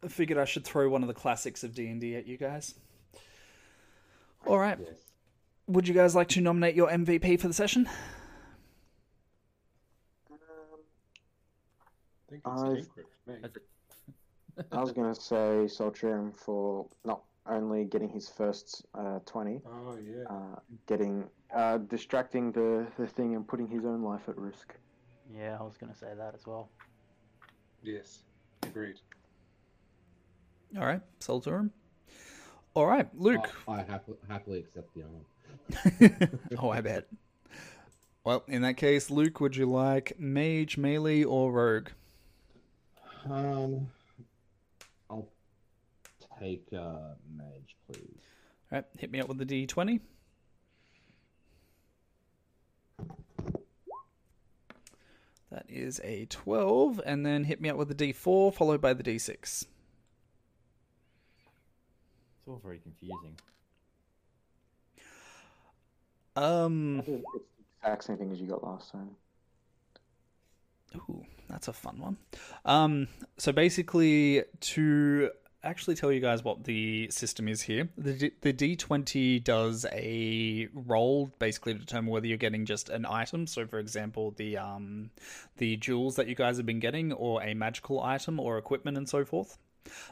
[0.01, 2.73] I figured I should throw one of the classics of D&D at you guys.
[4.47, 4.77] All right.
[4.79, 4.95] Yes.
[5.69, 7.87] Would you guys like to nominate your MVP for the session?
[10.31, 10.35] I
[12.31, 13.37] think I've- secret for me.
[13.43, 13.63] That's it.
[14.71, 20.23] I was gonna say Solothime for not only getting his first uh, twenty, Oh yeah.
[20.27, 24.73] uh, getting uh, distracting the, the thing and putting his own life at risk.
[25.31, 26.69] Yeah, I was gonna say that as well.
[27.83, 28.23] Yes.
[28.63, 28.99] Agreed.
[30.77, 31.01] All right.
[31.19, 31.43] Soul.
[32.73, 33.07] All right.
[33.15, 33.49] Luke.
[33.67, 35.23] I, I happily, happily accept the honor.
[36.59, 37.07] oh, I bet.
[38.23, 41.89] Well, in that case, Luke, would you like mage, melee, or rogue?
[43.25, 43.87] Um,
[45.09, 45.27] I'll
[46.39, 48.21] take uh, mage, please.
[48.71, 48.85] All right.
[48.97, 49.99] Hit me up with the D20.
[55.51, 59.03] That is a 12, and then hit me up with the D4, followed by the
[59.03, 59.31] D6.
[59.41, 59.67] It's
[62.47, 63.35] all very confusing.
[66.43, 67.21] Um, It's the
[67.81, 69.09] exact same thing as you got last time.
[70.95, 72.17] Ooh, that's a fun one.
[72.65, 78.31] Um, so basically, to actually tell you guys what the system is here, the D-
[78.41, 83.45] the D twenty does a roll basically to determine whether you're getting just an item.
[83.45, 85.11] So, for example, the um,
[85.57, 89.07] the jewels that you guys have been getting, or a magical item, or equipment, and
[89.07, 89.57] so forth.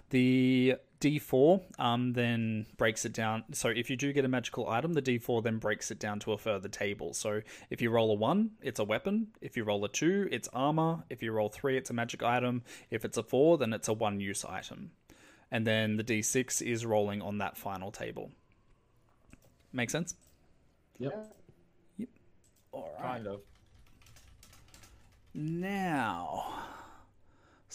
[0.09, 3.43] The D4 um, then breaks it down.
[3.51, 6.33] So if you do get a magical item, the D4 then breaks it down to
[6.33, 7.13] a further table.
[7.13, 9.27] So if you roll a 1, it's a weapon.
[9.41, 11.03] If you roll a 2, it's armor.
[11.09, 12.63] If you roll 3, it's a magic item.
[12.89, 14.91] If it's a 4, then it's a one use item.
[15.51, 18.31] And then the D6 is rolling on that final table.
[19.71, 20.15] Make sense?
[20.99, 21.33] Yep.
[21.97, 22.09] Yep.
[22.71, 23.11] All right.
[23.13, 23.41] Kind of.
[25.33, 26.45] Now,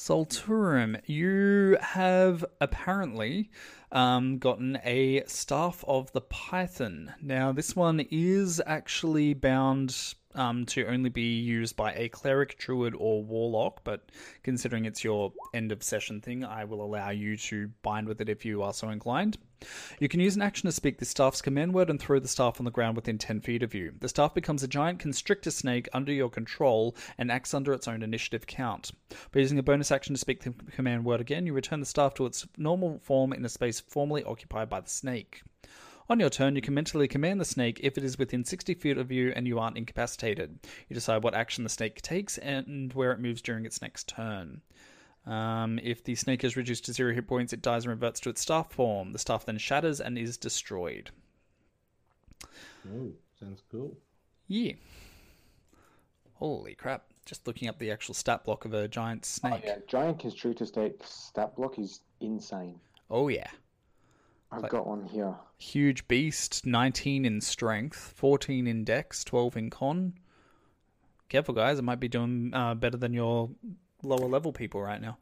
[0.02, 3.52] Solothime, you have apparently
[3.92, 7.14] um, gotten a Staff of the Python.
[7.22, 9.92] Now, this one is actually bound
[10.34, 14.10] um, to only be used by a cleric, druid, or warlock, but
[14.42, 18.28] considering it's your end of session thing, I will allow you to bind with it
[18.28, 19.38] if you are so inclined.
[20.00, 22.60] You can use an action to speak the staff's command word and throw the staff
[22.60, 23.92] on the ground within 10 feet of you.
[24.00, 28.02] The staff becomes a giant constrictor snake under your control and acts under its own
[28.02, 28.90] initiative count.
[29.30, 32.14] By using a bonus action to speak the command word again, you return the staff
[32.14, 35.42] to its normal form in a space formerly occupied by the snake.
[36.10, 38.98] On your turn, you can mentally command the snake if it is within 60 feet
[38.98, 40.58] of you and you aren't incapacitated.
[40.88, 44.60] You decide what action the snake takes and where it moves during its next turn.
[45.26, 48.30] Um, if the snake is reduced to zero hit points, it dies and reverts to
[48.30, 49.12] its staff form.
[49.12, 51.10] The staff then shatters and is destroyed.
[52.92, 53.96] Oh, sounds cool.
[54.48, 54.72] Yeah.
[56.34, 57.04] Holy crap.
[57.24, 59.62] Just looking up the actual stat block of a giant Oh, snake.
[59.64, 62.80] yeah, giant constrictor snake stat block is insane.
[63.08, 63.46] Oh, yeah.
[64.52, 65.34] I've Like- got one here.
[65.58, 70.14] Huge beast, 19 in strength, 14 in dex, 12 in con.
[71.30, 71.78] Careful, guys.
[71.78, 73.50] It might be doing uh, better than your
[74.02, 75.16] lower level people right now.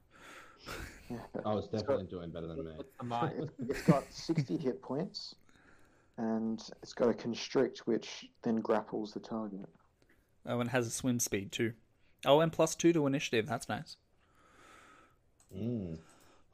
[1.45, 2.73] I was definitely doing better than me.
[3.69, 5.35] It's got 60 hit points,
[6.17, 9.69] and it's got a constrict, which then grapples the target.
[10.47, 11.73] Oh, and has a swim speed too.
[12.25, 13.47] Oh, and plus two to initiative.
[13.47, 13.97] That's nice.
[15.57, 15.99] Mm.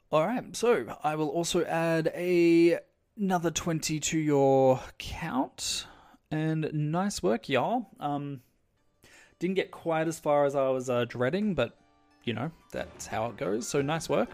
[0.09, 2.79] All right, so I will also add a
[3.17, 5.85] another twenty to your count,
[6.31, 7.87] and nice work, y'all.
[7.99, 8.39] Um,
[9.39, 11.77] didn't get quite as far as I was uh, dreading, but
[12.23, 13.67] you know that's how it goes.
[13.67, 14.29] So nice work.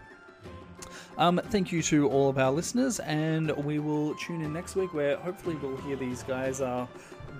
[1.18, 4.94] Um, thank you to all of our listeners, and we will tune in next week
[4.94, 6.86] where hopefully we'll hear these guys uh,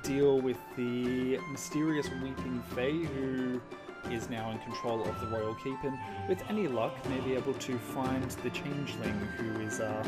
[0.03, 3.61] deal with the mysterious Weeping Fey who
[4.11, 7.55] is now in control of the Royal Keep, and with any luck, may be able
[7.55, 10.05] to find the Changeling who is uh,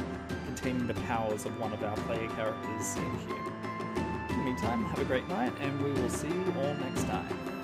[0.47, 3.53] containing the powers of one of our player characters in here.
[4.31, 7.56] In the meantime, have a great night, and we will see you all next time.